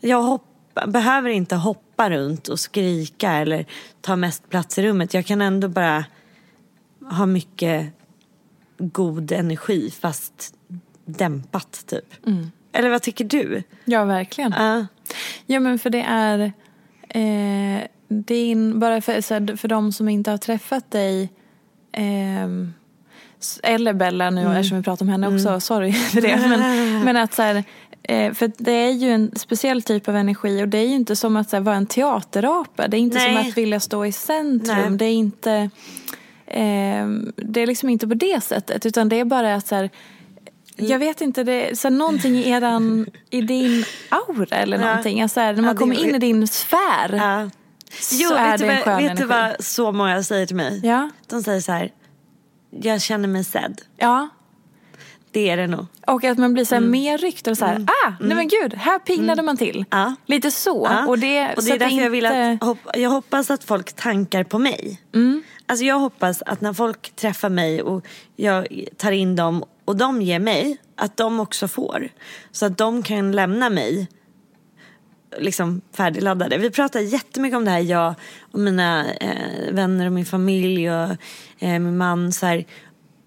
Jag 0.00 0.22
hoppa, 0.22 0.44
behöver 0.86 1.30
inte 1.30 1.56
hoppa 1.56 2.10
runt 2.10 2.48
och 2.48 2.60
skrika 2.60 3.32
eller 3.32 3.66
ta 4.00 4.16
mest 4.16 4.50
plats 4.50 4.78
i 4.78 4.82
rummet. 4.82 5.14
Jag 5.14 5.26
kan 5.26 5.40
ändå 5.40 5.68
bara 5.68 6.04
ha 7.10 7.26
mycket 7.26 7.86
god 8.78 9.32
energi 9.32 9.90
fast 10.00 10.54
dämpat 11.04 11.84
typ. 11.86 12.14
Eller 12.72 12.90
vad 12.90 13.02
tycker 13.02 13.24
du? 13.24 13.62
Ja, 13.84 14.04
verkligen. 14.04 14.52
Ja. 14.58 14.86
Ja, 15.46 15.60
men 15.60 15.78
för 15.78 15.90
det 15.90 16.02
är 16.08 16.52
eh, 17.08 17.84
din, 18.08 18.80
bara 18.80 19.00
för, 19.00 19.20
så 19.20 19.34
här, 19.34 19.56
för 19.56 19.68
de 19.68 19.92
som 19.92 20.08
inte 20.08 20.30
har 20.30 20.38
träffat 20.38 20.90
dig 20.90 21.32
s- 23.40 23.60
eller 23.62 23.92
Bella 23.92 24.30
nu 24.30 24.40
eftersom 24.56 24.78
vi 24.78 24.84
pratar 24.84 25.04
om 25.04 25.08
henne 25.08 25.28
också, 25.34 25.60
sorry 25.60 25.92
för 26.12 26.20
det. 26.20 26.36
Men, 26.36 27.04
men 27.04 27.16
att 27.16 27.34
så 27.34 27.42
här, 27.42 27.54
eh, 27.54 27.64
för 28.08 28.52
det 28.58 28.72
är 28.72 28.90
ju 28.90 29.10
en 29.10 29.32
speciell 29.36 29.82
typ 29.82 30.08
av 30.08 30.16
energi 30.16 30.62
och 30.62 30.68
det 30.68 30.78
är 30.78 30.86
ju 30.88 30.94
inte 30.94 31.16
som 31.16 31.36
att 31.36 31.50
så 31.50 31.56
här, 31.56 31.60
vara 31.62 31.76
en 31.76 31.86
teaterapa. 31.86 32.88
Det 32.88 32.96
är 32.96 32.98
inte 32.98 33.20
som 33.20 33.34
Nej. 33.34 33.48
att 33.48 33.58
vilja 33.58 33.80
stå 33.80 34.04
i 34.06 34.12
centrum. 34.12 34.76
Nej. 34.88 34.98
Det 34.98 35.04
är 35.04 35.12
inte 35.12 35.70
ehm, 36.46 37.32
det 37.36 37.60
är 37.60 37.66
liksom 37.66 37.88
inte 37.88 38.08
på 38.08 38.14
det 38.14 38.44
sättet 38.44 38.86
utan 38.86 39.08
det 39.08 39.20
är 39.20 39.24
bara 39.24 39.54
att 39.54 39.66
så 39.66 39.74
här, 39.74 39.90
jag 40.76 40.98
vet 40.98 41.20
inte, 41.20 41.44
det 41.44 41.70
är 41.70 41.74
så 41.74 41.88
här, 41.88 41.94
någonting 41.96 42.36
i, 42.36 42.50
eran, 42.50 43.06
i 43.30 43.40
din 43.40 43.84
aura 44.08 44.56
eller 44.56 44.78
Ja. 44.78 44.86
någonting. 44.86 45.22
Alltså, 45.22 45.40
när 45.40 45.54
man 45.62 45.74
det- 45.74 45.78
kommer 45.78 46.04
in 46.08 46.14
i 46.14 46.18
din 46.18 46.48
sfär 46.48 47.12
Ja. 47.12 47.50
Jo, 48.12 48.28
så 48.28 48.34
är 48.34 48.50
vet, 48.50 48.60
du 48.60 48.66
det 48.66 48.72
en 48.72 48.76
vad, 48.76 48.84
skön 48.84 48.96
vet 48.96 49.04
energi. 49.10 49.22
du 49.22 49.28
vad 49.28 49.64
så 49.64 49.92
många 49.92 50.22
säger 50.22 50.46
till 50.46 50.56
mig? 50.56 50.80
Ja. 50.84 51.10
De 51.26 51.42
säger 51.42 51.60
så 51.60 51.72
här, 51.72 51.90
jag 52.70 53.02
känner 53.02 53.28
mig 53.28 53.44
sedd. 53.44 53.80
Ja. 53.96 54.28
Det 55.34 55.50
är 55.50 55.56
det 55.56 55.66
nog. 55.66 55.86
Och 56.06 56.24
att 56.24 56.38
man 56.38 56.52
blir 56.52 56.62
Mm. 56.62 56.66
så 56.66 56.74
här 56.74 56.82
mer 56.82 57.18
ryckt 57.18 57.46
och 57.46 57.58
så 57.58 57.64
här, 57.64 57.86
ah, 58.06 58.12
nej 58.20 58.36
men 58.36 58.48
gud, 58.48 58.74
här 58.74 58.98
pignade 58.98 59.42
man 59.42 59.56
till. 59.56 59.84
Ja. 59.90 60.14
Lite 60.26 60.50
så. 60.50 60.88
Ja. 60.90 61.06
Och 61.06 61.18
det, 61.18 61.54
och 61.56 61.62
det 61.64 61.70
är 61.70 61.78
därför 61.78 62.02
jag 62.02 62.10
vill 62.10 62.26
att, 62.26 62.58
jag 62.94 63.10
hoppas 63.10 63.50
att 63.50 63.64
folk 63.64 63.92
tankar 63.92 64.44
på 64.44 64.58
mig. 64.58 65.00
Mm. 65.14 65.42
Alltså 65.66 65.84
jag 65.84 65.98
hoppas 65.98 66.42
att 66.42 66.60
när 66.60 66.72
folk 66.72 67.16
träffar 67.16 67.48
mig 67.48 67.82
och 67.82 68.06
jag 68.36 68.84
tar 68.96 69.12
in 69.12 69.36
dem 69.36 69.64
och 69.84 69.96
de 69.96 70.22
ger 70.22 70.38
mig, 70.38 70.78
att 70.96 71.16
de 71.16 71.40
också 71.40 71.68
får. 71.68 72.08
Så 72.52 72.66
att 72.66 72.78
de 72.78 73.02
kan 73.02 73.32
lämna 73.32 73.70
mig 73.70 74.08
liksom 75.38 75.80
färdigladdade. 75.96 76.58
Vi 76.58 76.70
pratar 76.70 77.00
jättemycket 77.00 77.56
om 77.56 77.64
det 77.64 77.70
här, 77.70 77.80
jag 77.80 78.14
och 78.52 78.58
mina 78.58 79.12
eh, 79.14 79.72
vänner 79.72 80.06
och 80.06 80.12
min 80.12 80.26
familj 80.26 80.90
och 80.90 81.10
eh, 81.58 81.78
min 81.78 81.96
man. 81.96 82.32
Så 82.32 82.46
här, 82.46 82.64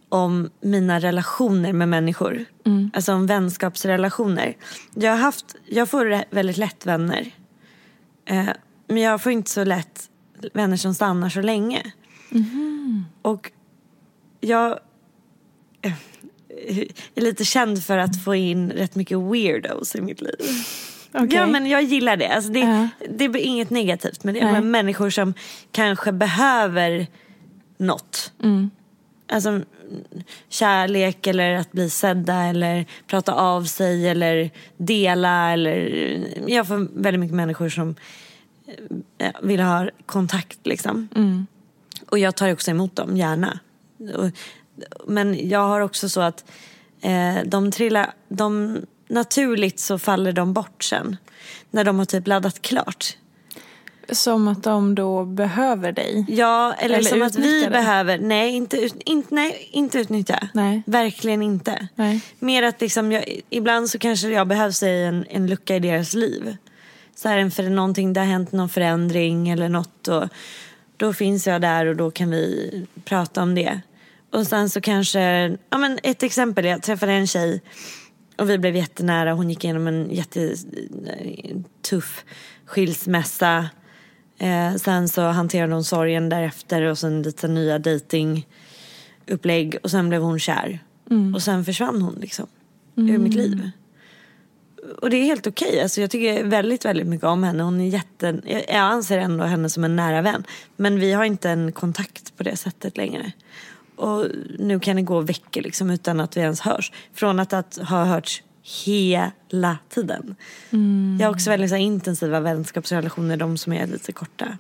om 0.10 0.50
mina 0.62 1.00
relationer 1.00 1.74
med 1.74 1.90
människor. 1.90 2.46
Alltså 2.94 3.14
om 3.14 3.28
vänskapsrelationer. 3.28 4.58
Jag, 4.94 5.12
har 5.12 5.18
haft, 5.18 5.56
jag 5.66 5.90
får 5.90 6.24
väldigt 6.36 6.58
lätt 6.58 6.86
vänner. 6.86 7.32
Eh, 8.26 8.48
men 8.88 8.98
jag 8.98 9.22
får 9.22 9.32
inte 9.32 9.52
så 9.52 9.64
lätt 9.64 10.10
vänner 10.54 10.78
som 10.78 10.94
stannar 10.96 11.30
så 11.30 11.42
länge. 11.42 11.82
Och 13.22 13.52
jag 14.40 14.80
eh, 15.82 15.94
är 17.16 17.22
lite 17.22 17.46
känd 17.46 17.84
för 17.84 17.98
att 17.98 18.24
få 18.24 18.36
in 18.36 18.72
rätt 18.72 18.96
mycket 18.96 19.18
weirdos 19.18 19.96
i 19.96 20.02
mitt 20.02 20.22
liv. 20.22 20.36
Okej. 21.14 21.36
Ja 21.36 21.48
men 21.48 21.66
jag 21.68 21.84
gillar 21.84 22.18
det. 22.18 22.28
Alltså 22.28 22.52
det, 22.52 22.60
Ja. 22.60 22.88
det 23.10 23.26
är 23.26 23.38
inget 23.38 23.70
negativt 23.70 24.24
men 24.24 24.34
det 24.34 24.40
är 24.40 24.62
människor 24.62 25.10
som 25.10 25.34
kanske 25.72 26.12
behöver 26.12 27.08
något. 27.78 28.34
Mm. 28.44 28.70
Alltså 29.30 29.50
mm, 29.50 29.66
kärlek 30.50 31.28
eller 31.28 31.56
att 31.56 31.72
bli 31.72 31.90
sedda 31.90 32.44
eller 32.44 32.86
prata 33.08 33.34
av 33.34 33.64
sig 33.64 34.10
eller 34.10 34.52
dela 34.78 35.52
eller 35.52 35.78
jag 36.48 36.68
får 36.68 37.02
väldigt 37.02 37.20
mycket 37.20 37.36
människor 37.36 37.70
som 37.70 37.96
eh, 39.18 39.32
vill 39.42 39.60
ha 39.60 39.90
kontakt 40.06 40.60
liksom. 40.64 41.08
Och 42.10 42.20
jag 42.20 42.36
tar 42.36 42.52
också 42.52 42.72
emot 42.72 42.96
dem 42.96 43.18
gärna. 43.18 43.60
Men 45.08 45.50
jag 45.50 45.68
har 45.68 45.82
också 45.82 46.10
så 46.10 46.22
att 46.22 46.52
eh, 47.02 47.38
de 47.46 47.72
trillar, 47.72 48.14
de, 48.30 48.78
naturligt 49.08 49.80
så 49.80 50.00
faller 50.00 50.32
de 50.32 50.54
bort 50.54 50.84
sen. 50.84 51.18
När 51.72 51.84
de 51.84 52.00
har 52.00 52.06
typ 52.06 52.28
laddat 52.28 52.62
klart. 52.62 53.18
Som 54.12 54.48
att 54.48 54.64
de 54.64 54.96
då 54.96 55.26
behöver 55.26 55.92
dig. 55.92 56.26
Ja, 56.30 56.74
eller, 56.74 56.96
Eller 56.96 57.10
som 57.10 57.22
att 57.22 57.36
vi 57.36 57.64
det. 57.64 57.70
behöver, 57.70 58.18
nej 58.18 58.52
inte, 58.56 58.78
ut, 58.78 58.96
inte, 59.06 59.36
nej, 59.36 59.70
inte 59.72 60.00
utnyttja. 60.00 60.50
Nej. 60.54 60.84
Verkligen 60.86 61.42
inte. 61.42 61.88
Nej. 61.96 62.22
Mer 62.40 62.64
att 62.64 62.82
liksom 62.82 63.12
jag, 63.12 63.42
ibland 63.50 63.90
så 63.90 64.00
kanske 64.00 64.30
jag 64.30 64.48
behövs 64.48 64.84
i 64.84 65.04
en, 65.04 65.26
en 65.30 65.48
lucka 65.48 65.76
i 65.76 65.80
deras 65.80 66.14
liv. 66.14 66.58
Så 67.16 67.30
här 67.30 67.50
för 67.50 67.64
någonting, 67.64 68.14
det 68.14 68.20
har 68.20 68.28
hänt 68.28 68.52
någon 68.52 68.70
förändring 68.70 69.50
eller 69.50 69.70
något 69.70 70.08
och 70.08 70.24
då 70.98 71.14
finns 71.14 71.48
jag 71.48 71.62
där 71.62 71.86
och 71.86 71.96
då 71.96 72.12
kan 72.12 72.30
vi 72.30 72.72
prata 73.06 73.42
om 73.42 73.56
det. 73.56 73.82
Och 74.32 74.48
sen 74.48 74.70
så 74.70 74.82
kanske, 74.82 75.20
ja 75.70 75.78
men 75.78 76.00
ett 76.04 76.24
exempel, 76.24 76.66
jag 76.66 76.84
träffade 76.84 77.12
en 77.12 77.28
tjej 77.28 77.62
och 78.38 78.50
vi 78.50 78.58
blev 78.58 78.76
jättenära. 78.76 79.34
Hon 79.34 79.50
gick 79.50 79.64
igenom 79.64 79.88
en 79.88 80.10
jättetuff 80.12 80.86
skilsmässa. 82.66 83.70
Eh, 84.38 84.76
sen 84.76 85.10
så 85.10 85.22
hanterade 85.22 85.74
hon 85.74 85.84
sorgen 85.84 86.30
därefter 86.30 86.82
och 86.82 86.98
sen 86.98 87.22
lite 87.22 87.48
nya 87.48 87.80
datingupplägg 87.80 89.78
och 89.84 89.92
sen 89.92 90.10
blev 90.10 90.22
hon 90.22 90.40
kär. 90.40 90.80
Och 91.36 91.42
sen 91.42 91.66
försvann 91.66 92.02
hon 92.02 92.16
liksom 92.16 92.48
ur 92.96 93.18
mitt 93.18 93.34
liv. 93.34 93.72
Och 95.02 95.10
det 95.10 95.18
är 95.18 95.24
helt 95.24 95.48
okej. 95.48 95.82
Alltså 95.82 96.02
jag 96.02 96.12
tycker 96.12 96.44
väldigt, 96.44 96.86
väldigt 96.86 97.08
mycket 97.08 97.28
om 97.28 97.44
henne. 97.44 97.64
Hon 97.64 97.82
är 97.82 97.88
jätte... 97.88 98.42
Jag 98.46 98.64
jag 98.68 98.76
anser 98.78 99.18
ändå 99.18 99.44
henne 99.44 99.70
som 99.70 99.84
en 99.84 99.96
nära 99.96 100.22
vän. 100.22 100.44
Men 100.76 101.00
vi 101.00 101.14
har 101.14 101.24
inte 101.24 101.50
en 101.50 101.72
kontakt 101.72 102.38
på 102.38 102.44
det 102.44 102.56
sättet 102.56 102.98
längre. 102.98 103.32
Och 103.96 104.26
nu 104.60 104.80
kan 104.80 104.96
det 104.96 105.02
gå 105.02 105.22
veckor 105.22 105.62
liksom 105.62 105.90
utan 105.90 106.20
att 106.20 106.38
vi 106.38 106.42
ens 106.42 106.62
hörs. 106.62 106.92
Från 107.14 107.40
att, 107.40 107.54
att 107.54 107.78
ha 107.78 108.04
hörts 108.04 108.44
hela 108.86 109.78
tiden. 109.90 110.36
Jag 111.20 111.28
har 111.28 111.34
också 111.34 111.50
väldigt 111.50 111.70
så 111.70 111.76
här, 111.76 111.84
intensiva 111.84 112.40
vänskapsrelationer, 112.40 113.38
de 113.38 113.58
som 113.58 113.74
är 113.74 113.88
lite 113.88 114.12
korta. 114.12 114.58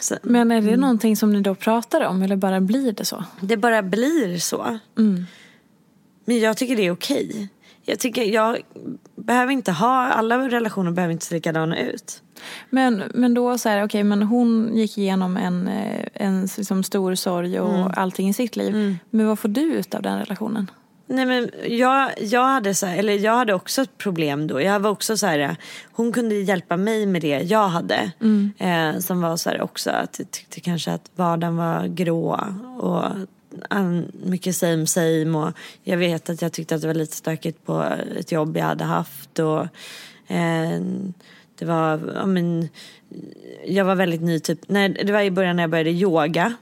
Så, 0.00 0.16
Men 0.22 0.50
är 0.50 0.62
det 0.62 0.76
någonting 0.76 1.16
som 1.16 1.32
ni 1.32 1.40
då 1.40 1.54
pratar 1.54 2.06
om 2.06 2.22
eller 2.22 2.36
bara 2.36 2.60
blir 2.60 2.92
det 2.92 3.04
så? 3.04 3.24
det 3.40 3.56
bara 3.56 3.82
blir 3.82 4.38
så. 4.38 4.78
Men 6.24 6.38
jag 6.40 6.56
tycker 6.56 6.76
det 6.76 6.86
är 6.86 6.90
okej. 6.90 7.48
Jag 7.82 7.98
tycker 7.98 8.22
jag 8.22 8.58
behöver 9.16 9.52
inte 9.52 9.72
ha, 9.72 10.06
alla 10.06 10.48
relationer 10.48 10.90
behöver 10.90 11.12
inte 11.12 11.26
se 11.26 11.34
likadana 11.34 11.78
ut. 11.80 12.22
Men, 12.70 13.02
men 13.14 13.34
då 13.34 13.58
så 13.58 13.68
här, 13.68 13.84
okej, 13.84 14.04
men 14.04 14.22
hon 14.22 14.76
gick 14.76 14.98
igenom 14.98 15.36
en, 15.36 15.68
eh, 15.68 16.04
en 16.14 16.48
liksom 16.56 16.82
stor 16.82 17.14
sorg 17.14 17.60
och 17.60 17.98
allting 17.98 18.28
i 18.28 18.32
sitt 18.32 18.56
liv. 18.56 18.96
Men 19.10 19.26
vad 19.26 19.38
får 19.38 19.48
du 19.48 19.60
ut 19.60 19.94
av 19.94 20.02
den 20.02 20.18
relationen? 20.18 20.70
Nej 21.10 21.26
men 21.26 21.50
jag, 21.66 22.10
jag 22.20 22.44
hade 22.44 22.74
så 22.74 22.86
här, 22.86 22.98
eller 22.98 23.12
jag 23.12 23.36
hade 23.36 23.54
också 23.54 23.82
ett 23.82 23.98
problem 23.98 24.46
då. 24.46 24.60
Jag 24.60 24.80
var 24.80 24.90
också 24.90 25.16
så 25.16 25.26
här, 25.26 25.56
hon 25.92 26.12
kunde 26.12 26.34
hjälpa 26.34 26.76
mig 26.76 27.06
med 27.06 27.22
det 27.22 27.40
jag 27.40 27.68
hade. 27.68 28.10
Eh, 28.58 28.98
som 28.98 29.20
var 29.20 29.36
så 29.36 29.50
här 29.50 29.60
också 29.60 29.90
att 29.90 30.18
jag 30.18 30.30
tyckte 30.30 30.60
kanske 30.60 30.92
att 30.92 31.10
vardagen 31.16 31.56
var 31.56 31.86
grå 31.86 32.40
och 32.78 33.04
an, 33.70 34.12
mycket 34.24 34.56
same 34.56 34.86
same. 34.86 35.38
Och 35.38 35.52
jag 35.82 35.96
vet 35.96 36.30
att 36.30 36.42
jag 36.42 36.52
tyckte 36.52 36.74
att 36.74 36.80
det 36.80 36.86
var 36.86 36.94
lite 36.94 37.16
stökigt 37.16 37.66
på 37.66 37.84
ett 38.18 38.32
jobb 38.32 38.56
jag 38.56 38.64
hade 38.64 38.84
haft. 38.84 39.38
Och 39.38 39.60
eh, 40.32 40.80
det 41.58 41.64
var, 41.64 42.12
ja 42.14 42.26
men, 42.26 42.68
jag 43.66 43.84
var 43.84 43.94
väldigt 43.94 44.22
ny 44.22 44.40
typ, 44.40 44.68
när, 44.68 44.88
det 44.88 45.12
var 45.12 45.20
i 45.20 45.30
början 45.30 45.56
när 45.56 45.62
jag 45.62 45.70
började 45.70 45.90
yoga. 45.90 46.54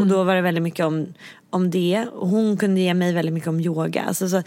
Och 0.00 0.06
då 0.06 0.24
var 0.24 0.34
det 0.34 0.40
väldigt 0.42 0.62
mycket 0.62 0.86
om, 0.86 1.06
om 1.54 1.70
det. 1.70 2.06
Och 2.12 2.28
hon 2.28 2.56
kunde 2.56 2.80
ge 2.80 2.94
mig 2.94 3.12
väldigt 3.12 3.34
mycket 3.34 3.48
om 3.48 3.60
yoga. 3.60 4.02
Alltså, 4.02 4.28
så, 4.28 4.42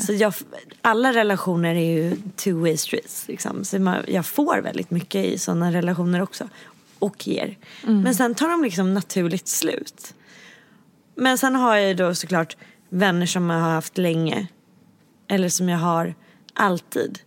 så 0.00 0.12
jag, 0.12 0.34
alla 0.82 1.12
relationer 1.12 1.74
är 1.74 1.92
ju 1.92 2.16
two 2.36 2.60
way 2.60 2.76
streets. 2.76 3.28
Liksom. 3.28 3.64
Så 3.64 3.78
man, 3.78 4.04
jag 4.08 4.26
får 4.26 4.58
väldigt 4.58 4.90
mycket 4.90 5.24
i 5.24 5.38
sådana 5.38 5.72
relationer 5.72 6.22
också. 6.22 6.48
Och 6.98 7.26
ger. 7.28 7.58
Men 8.02 8.14
sen 8.14 8.34
tar 8.34 8.48
de 8.48 8.62
liksom 8.62 8.94
naturligt 8.94 9.48
slut. 9.48 10.14
Men 11.14 11.38
sen 11.38 11.54
har 11.54 11.76
jag 11.76 11.88
ju 11.88 11.94
då 11.94 12.14
såklart 12.14 12.56
vänner 12.88 13.26
som 13.26 13.50
jag 13.50 13.60
har 13.60 13.70
haft 13.70 13.98
länge. 13.98 14.46
Eller 15.28 15.48
som 15.48 15.68
jag 15.68 15.78
har 15.78 16.14
alltid. 16.54 17.18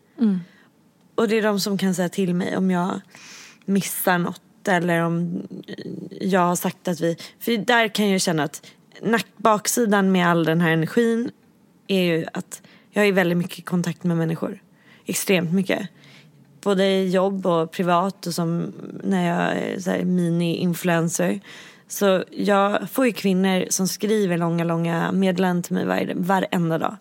Och 1.15 1.27
det 1.27 1.37
är 1.37 1.41
de 1.41 1.59
som 1.59 1.77
kan 1.77 1.95
säga 1.95 2.09
till 2.09 2.35
mig 2.35 2.57
om 2.57 2.71
jag 2.71 3.01
missar 3.65 4.17
något. 4.17 4.67
Eller 4.67 5.01
om 5.01 5.43
jag 6.21 6.41
har 6.41 6.55
sagt 6.55 6.87
att 6.87 7.01
vi... 7.01 7.17
För 7.39 7.57
där 7.57 7.87
kan 7.87 8.09
jag 8.09 8.21
känna 8.21 8.43
att 8.43 8.67
nack, 9.01 9.25
baksidan 9.37 10.11
med 10.11 10.27
all 10.27 10.43
den 10.43 10.61
här 10.61 10.71
energin 10.71 11.31
är 11.87 12.01
ju 12.01 12.25
att 12.33 12.61
jag 12.91 13.07
är 13.07 13.11
väldigt 13.11 13.37
mycket 13.37 13.59
i 13.59 13.61
kontakt 13.61 14.03
med 14.03 14.17
människor. 14.17 14.61
Extremt 15.05 15.53
mycket. 15.53 15.89
Både 16.61 16.85
i 16.85 17.09
jobb 17.09 17.45
och 17.45 17.71
privat 17.71 18.27
och 18.27 18.33
som 18.33 18.73
när 19.03 19.27
jag 19.27 19.97
är 19.97 20.05
mini-influencer. 20.05 21.39
Så 21.87 22.23
jag 22.31 22.89
får 22.89 23.05
ju 23.05 23.11
kvinnor 23.11 23.65
som 23.69 23.87
skriver 23.87 24.37
långa, 24.37 24.63
långa 24.63 25.11
meddelanden 25.11 25.63
till 25.63 25.73
mig 25.73 25.85
varje, 25.85 26.13
varenda 26.15 26.77
dag. 26.77 26.97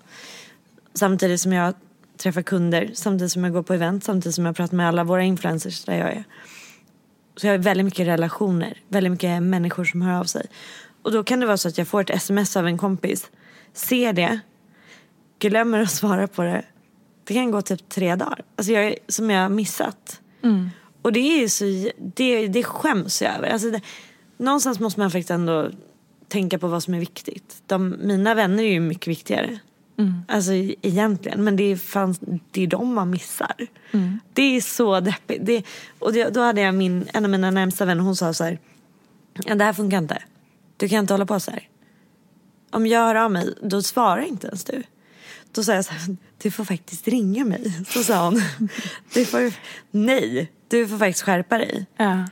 Samtidigt 0.95 1.41
som 1.41 1.53
jag 1.53 1.75
träffar 2.17 2.43
kunder, 2.43 2.91
samtidigt 2.95 3.33
som 3.33 3.45
jag 3.45 3.53
går 3.53 3.63
på 3.63 3.75
event, 3.75 4.05
samtidigt 4.05 4.35
som 4.35 4.47
jag 4.47 4.57
pratar 4.57 4.77
med 4.77 4.89
alla 4.89 5.05
våra 5.05 5.23
influencers 5.23 5.85
där 5.85 5.99
jag 5.99 6.13
är. 6.13 6.25
Så 7.37 7.47
jag 7.47 7.53
har 7.53 7.59
väldigt 7.59 7.85
mycket 7.85 8.07
relationer, 8.07 8.79
väldigt 8.89 9.13
mycket 9.13 9.43
människor 9.43 9.85
som 9.85 10.03
hör 10.03 10.21
av 10.21 10.25
sig. 10.25 10.47
Och 11.03 11.13
då 11.13 11.25
kan 11.25 11.41
det 11.41 11.47
vara 11.47 11.57
så 11.57 11.69
att 11.69 11.79
jag 11.79 11.89
får 11.89 12.01
ett 12.01 12.11
sms 12.11 12.57
av 12.57 12.67
en 12.67 12.79
kompis, 12.79 13.31
ser 13.73 14.13
det, 14.13 14.41
glömmer 15.39 15.83
att 15.83 15.91
svara 15.91 16.27
på 16.29 16.43
det. 16.43 16.63
Det 17.25 17.35
kan 17.35 17.51
gå 17.51 17.63
typ 17.63 17.89
tre 17.89 18.17
dagar, 18.17 18.43
alltså 18.57 18.73
jag, 18.73 18.95
som 19.09 19.31
jag 19.31 19.43
har 19.43 19.49
missat. 19.49 20.21
Och 21.03 21.13
det 21.13 21.21
är 21.21 21.39
ju 21.41 21.49
så, 21.49 21.91
det, 21.99 22.47
det 22.49 22.63
skäms 22.65 23.23
jag 23.23 23.35
över. 23.35 23.49
Alltså 23.49 23.71
det, 23.71 23.81
någonstans 24.37 24.81
måste 24.81 25.01
man 25.01 25.11
faktiskt 25.11 25.31
ändå 25.31 25.71
tänka 26.29 26.59
på 26.59 26.69
vad 26.69 26.83
som 26.83 26.95
är 26.95 27.01
viktigt. 27.01 27.63
De, 27.67 27.97
mina 28.01 28.35
vänner 28.35 28.63
är 28.63 28.69
ju 28.73 28.81
mycket 28.81 29.07
viktigare. 29.09 29.59
Alltså 30.29 30.53
e- 30.53 30.75
egentligen. 30.83 31.45
Men 31.45 31.57
det 31.57 31.65
är, 31.65 31.77
fan, 31.77 32.15
det 32.51 32.63
är 32.63 32.67
de 32.67 32.95
man 32.95 33.11
missar. 33.11 33.55
Det 34.33 34.57
är 34.57 34.61
så 34.61 35.01
deppigt. 35.01 35.47
Det, 35.47 35.65
och 35.99 36.13
det, 36.13 36.29
då 36.29 36.41
hade 36.41 36.61
jag 36.61 36.75
min, 36.75 37.09
en 37.15 37.25
av 37.25 37.31
mina 37.31 37.51
närmsta 37.51 37.85
vänner, 37.85 38.03
hon 38.03 38.17
sa 38.17 38.33
så 38.33 38.45
här. 38.45 38.59
Ja, 39.47 39.55
det 39.55 39.65
här 39.65 39.73
funkar 39.73 39.99
inte. 39.99 40.23
Du 40.81 40.89
kan 40.89 40.99
inte 40.99 41.15
hålla 41.15 41.27
på 41.27 41.41
så 41.41 41.51
här. 41.51 41.69
Om 42.71 42.87
jag 42.87 43.01
hör 43.01 43.15
av 43.15 43.31
mig, 43.31 43.55
då 43.63 43.83
svarar 43.83 44.23
inte 44.23 44.47
ens 44.47 44.65
du. 44.65 44.83
Då 45.53 45.63
sa 45.63 45.75
jag 45.75 45.85
så 45.85 45.93
här, 45.93 46.17
du 46.43 46.51
får 46.51 46.65
faktiskt 46.65 47.09
ringa 47.09 47.45
mig. 47.45 47.85
Så 47.89 48.03
sa 48.03 48.25
hon, 48.25 48.43
du 49.15 49.25
får, 49.25 49.53
nej, 49.91 50.53
du 50.69 50.89
får 50.89 50.99
faktiskt 50.99 51.25
skärpa 51.25 51.59
dig. 51.59 51.87
Ja. 51.97 52.25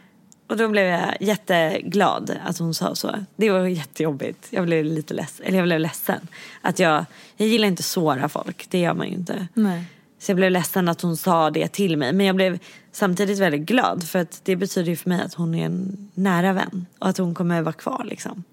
Och 0.48 0.56
då 0.56 0.68
blev 0.68 0.86
jag 0.86 1.16
jätteglad 1.20 2.38
att 2.44 2.58
hon 2.58 2.74
sa 2.74 2.94
så. 2.94 3.24
Det 3.36 3.50
var 3.50 3.66
jättejobbigt. 3.66 4.46
Jag 4.50 4.64
blev 4.64 4.84
lite 4.84 5.14
ledsen. 5.14 5.46
Eller 5.46 5.58
jag 5.58 5.66
blev 5.66 5.80
ledsen. 5.80 6.28
Att 6.60 6.78
jag, 6.78 7.04
jag 7.36 7.48
gillar 7.48 7.68
inte 7.68 7.80
att 7.80 7.84
såra 7.84 8.28
folk. 8.28 8.66
Det 8.70 8.78
gör 8.78 8.94
man 8.94 9.06
ju 9.06 9.14
inte. 9.14 9.48
Nej. 9.54 9.84
Så 10.18 10.30
jag 10.30 10.36
blev 10.36 10.50
ledsen 10.50 10.88
att 10.88 11.00
hon 11.00 11.16
sa 11.16 11.50
det 11.50 11.68
till 11.68 11.96
mig. 11.96 12.12
Men 12.12 12.26
jag 12.26 12.36
blev 12.36 12.58
samtidigt 12.98 13.38
väldigt 13.38 13.60
glad. 13.66 14.04
För 14.04 14.18
att 14.18 14.40
det 14.44 14.56
betyder 14.56 14.90
ju 14.90 14.96
för 14.96 15.08
mig 15.08 15.20
att 15.20 15.34
hon 15.34 15.54
är 15.54 15.64
en 15.64 16.08
nära 16.14 16.52
vän. 16.52 16.86
Och 16.98 17.08
att 17.08 17.18
hon 17.18 17.34
kommer 17.34 17.62
vara 17.62 17.72
kvar 17.72 18.04
liksom. 18.04 18.44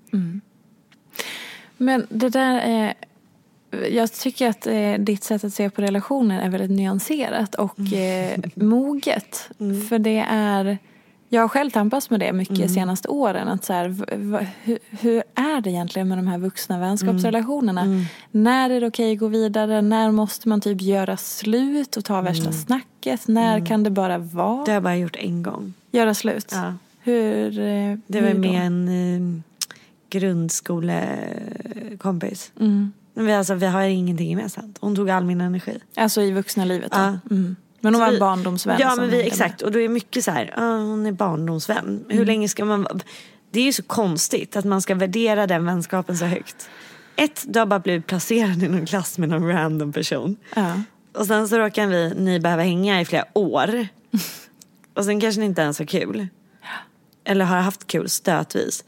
Men 1.78 2.08
det 2.10 2.30
där 2.30 2.60
är... 2.60 2.94
Jag 3.92 4.14
tycker 4.14 4.50
att 4.50 4.68
eh, 4.68 4.94
ditt 4.94 5.24
sätt 5.24 5.44
att 5.44 5.54
se 5.54 5.70
på 5.70 5.82
relationer 5.82 6.42
är 6.42 6.50
väldigt 6.50 6.72
nyanserat 6.72 7.56
och 7.56 7.94
eh, 7.94 8.40
moget. 8.56 9.50
För 9.90 10.00
det 10.00 10.26
är... 10.30 10.78
Jag 11.36 11.42
har 11.42 11.48
själv 11.48 11.72
tampats 11.72 12.10
med 12.10 12.20
det 12.20 12.34
mycket 12.34 12.56
de 12.58 12.68
senaste 12.68 13.08
åren. 13.08 13.48
Att 13.48 13.66
så 13.66 13.74
här, 13.74 13.88
hur, 14.64 14.80
hur 15.02 15.24
är 15.36 15.62
det 15.62 15.70
egentligen 15.70 16.08
med 16.08 16.18
de 16.18 16.28
här 16.28 16.38
vuxna 16.38 16.80
vänskapsrelationerna? 16.80 17.86
När 18.32 18.70
är 18.70 18.82
det 18.82 18.88
okej 18.88 19.14
att 19.14 19.20
gå 19.20 19.28
vidare? 19.28 19.82
När 19.82 20.12
måste 20.12 20.50
man 20.50 20.62
typ 20.62 20.82
göra 20.82 21.18
slut 21.18 21.98
och 21.98 22.06
ta 22.06 22.22
värsta 22.22 22.52
snacket? 22.52 23.28
När 23.28 23.66
kan 23.66 23.84
det 23.84 23.90
bara 23.90 24.18
vara? 24.18 24.66
Det 24.66 24.72
har 24.72 24.76
jag 24.76 24.84
bara 24.84 24.98
gjort 24.98 25.16
en 25.16 25.44
gång. 25.44 25.74
Göra 25.92 26.14
slut? 26.14 26.50
Ja. 26.52 26.74
Hur? 27.02 27.60
eh, 27.60 27.98
Det 28.08 28.22
var 28.22 28.28
hur 28.30 28.40
med 28.40 28.66
en 28.68 28.88
eh, 28.88 29.42
grundskolekompis. 30.10 32.52
Mm. 32.60 32.92
Vi, 33.14 33.34
alltså, 33.34 33.54
vi 33.56 33.66
har 33.66 33.82
ingenting 33.82 34.30
gemensamt. 34.30 34.78
Hon 34.82 34.96
tog 34.96 35.10
all 35.10 35.26
min 35.26 35.42
energi. 35.42 35.80
Alltså 35.96 36.22
i 36.22 36.32
vuxna 36.32 36.66
livet 36.66 36.92
då? 36.92 36.98
Ja. 36.98 37.18
Mm. 37.88 37.94
Men 37.94 37.94
hon 37.94 38.00
Så 38.02 38.06
var 38.06 38.12
vi- 38.12 38.16
en 38.16 38.20
barndomsvän? 38.20 38.78
Ja, 38.80 38.96
men 38.96 39.10
vi, 39.10 39.22
exakt. 39.28 39.62
Och 39.62 39.72
då 39.72 39.80
är 39.80 39.90
mycket 39.90 40.24
så 40.26 40.32
här, 40.32 40.54
ah, 40.58 40.78
hon 40.78 41.06
är 41.06 41.12
barndomsvän. 41.12 42.06
Hur 42.10 42.26
länge 42.26 42.50
ska 42.50 42.66
man 42.66 42.84
vara- 42.84 43.00
Det 43.52 43.60
är 43.60 43.64
ju 43.64 43.74
så 43.74 43.84
konstigt 43.84 44.56
att 44.56 44.66
man 44.66 44.82
ska 44.82 44.96
värdera 44.96 45.48
den 45.48 45.66
vänskapen 45.66 46.18
så 46.18 46.26
högt. 46.26 46.70
Ett, 47.16 47.44
du 47.48 47.60
har 47.60 47.66
bara 47.66 47.80
blivit 47.80 48.08
placerad 48.08 48.64
i 48.64 48.68
någon 48.68 48.86
klass 48.86 49.18
med 49.18 49.30
någon 49.30 49.48
random 49.48 49.94
person. 49.94 50.36
Ja. 50.56 50.82
Och 51.14 51.26
sen 51.26 51.48
så 51.48 51.58
råkar 51.60 51.88
vi, 51.88 52.14
ni 52.18 52.40
behöva 52.40 52.64
hänga 52.64 53.02
i 53.02 53.06
flera 53.06 53.26
år. 53.34 53.88
Och 54.94 55.06
sen 55.06 55.20
kanske 55.22 55.40
ni 55.40 55.46
inte 55.46 55.62
ens 55.62 55.80
har 55.80 55.86
kul. 55.86 56.28
Eller 57.26 57.46
har 57.46 57.58
haft 57.58 57.88
kul 57.88 58.10
stötvis. 58.10 58.84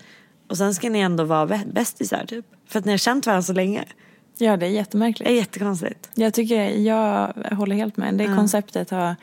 Och 0.50 0.58
sen 0.58 0.76
ska 0.76 0.90
ni 0.90 1.00
ändå 1.00 1.24
vara 1.24 1.46
bä- 1.46 1.74
bästisar 1.74 2.26
typ. 2.28 2.46
För 2.70 2.80
att 2.80 2.86
ni 2.86 2.92
har 2.92 2.98
känt 2.98 3.26
varandra 3.26 3.44
så 3.44 3.54
länge. 3.54 3.86
Ja, 4.38 4.58
det 4.58 4.66
är 4.66 4.70
Det 4.70 4.76
jättemärkligt. 4.76 5.30
är 5.30 5.34
jättekonstigt. 5.34 6.10
Jag 6.14 6.34
tycker, 6.34 6.70
jag 6.70 7.34
håller 7.52 7.76
helt 7.76 7.98
med. 7.98 8.14
Det 8.14 8.26
konceptet 8.26 8.90
har 8.90 9.16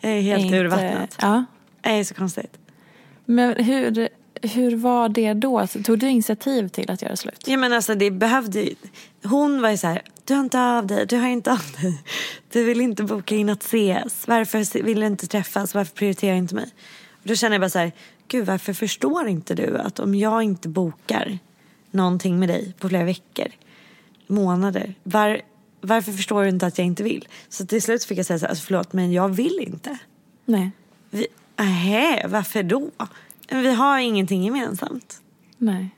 Det 0.00 0.08
är 0.08 0.20
helt 0.20 0.44
inte, 0.44 0.56
urvattnat. 0.56 1.16
Ja. 1.20 1.44
Det 1.80 1.88
är 1.90 2.04
så 2.04 2.14
konstigt. 2.14 2.58
Men 3.24 3.64
hur, 3.64 4.08
hur 4.42 4.76
var 4.76 5.08
det 5.08 5.34
då? 5.34 5.58
Alltså, 5.58 5.82
Tog 5.82 5.98
du 5.98 6.08
initiativ 6.08 6.68
till 6.68 6.90
att 6.90 7.02
göra 7.02 7.16
slut? 7.16 7.44
Ja 7.46 7.56
men 7.56 7.72
alltså 7.72 7.94
det 7.94 8.10
behövde 8.10 8.68
Hon 9.24 9.62
var 9.62 9.70
ju 9.70 9.76
så 9.76 9.86
här, 9.86 10.02
du 10.24 10.34
har 10.34 10.40
inte 10.44 10.60
av 10.60 10.86
dig, 10.86 11.06
du 11.06 11.16
har 11.16 11.28
inte 11.28 11.52
av 11.52 11.62
dig. 11.82 12.02
Du 12.52 12.64
vill 12.64 12.80
inte 12.80 13.02
boka 13.02 13.34
in 13.36 13.48
att 13.48 13.62
ses. 13.62 14.28
Varför 14.28 14.82
vill 14.82 15.00
du 15.00 15.06
inte 15.06 15.26
träffas? 15.26 15.74
Varför 15.74 15.94
prioriterar 15.94 16.32
du 16.32 16.38
inte 16.38 16.54
mig? 16.54 16.68
Och 17.22 17.28
då 17.28 17.34
känner 17.34 17.54
jag 17.54 17.60
bara 17.60 17.70
så 17.70 17.78
här, 17.78 17.92
gud 18.28 18.46
varför 18.46 18.72
förstår 18.72 19.28
inte 19.28 19.54
du 19.54 19.78
att 19.78 19.98
om 20.00 20.14
jag 20.14 20.42
inte 20.42 20.68
bokar 20.68 21.38
någonting 21.90 22.38
med 22.38 22.48
dig 22.48 22.74
på 22.78 22.88
flera 22.88 23.04
veckor, 23.04 23.46
månader, 24.30 24.94
var, 25.02 25.40
varför 25.80 26.12
förstår 26.12 26.42
du 26.42 26.48
inte 26.48 26.66
att 26.66 26.78
jag 26.78 26.86
inte 26.86 27.02
vill? 27.02 27.28
Så 27.48 27.66
till 27.66 27.82
slut 27.82 28.04
fick 28.04 28.18
jag 28.18 28.26
säga 28.26 28.38
så 28.38 28.44
här, 28.44 28.50
alltså, 28.50 28.64
förlåt 28.66 28.92
men 28.92 29.12
jag 29.12 29.28
vill 29.28 29.58
inte. 29.60 29.98
Nej. 30.44 30.70
Vi, 31.10 31.26
Nähä, 31.56 32.26
varför 32.28 32.62
då? 32.62 32.90
Vi 33.48 33.74
har 33.74 33.98
ingenting 33.98 34.44
gemensamt. 34.44 35.22
Nej. 35.58 35.90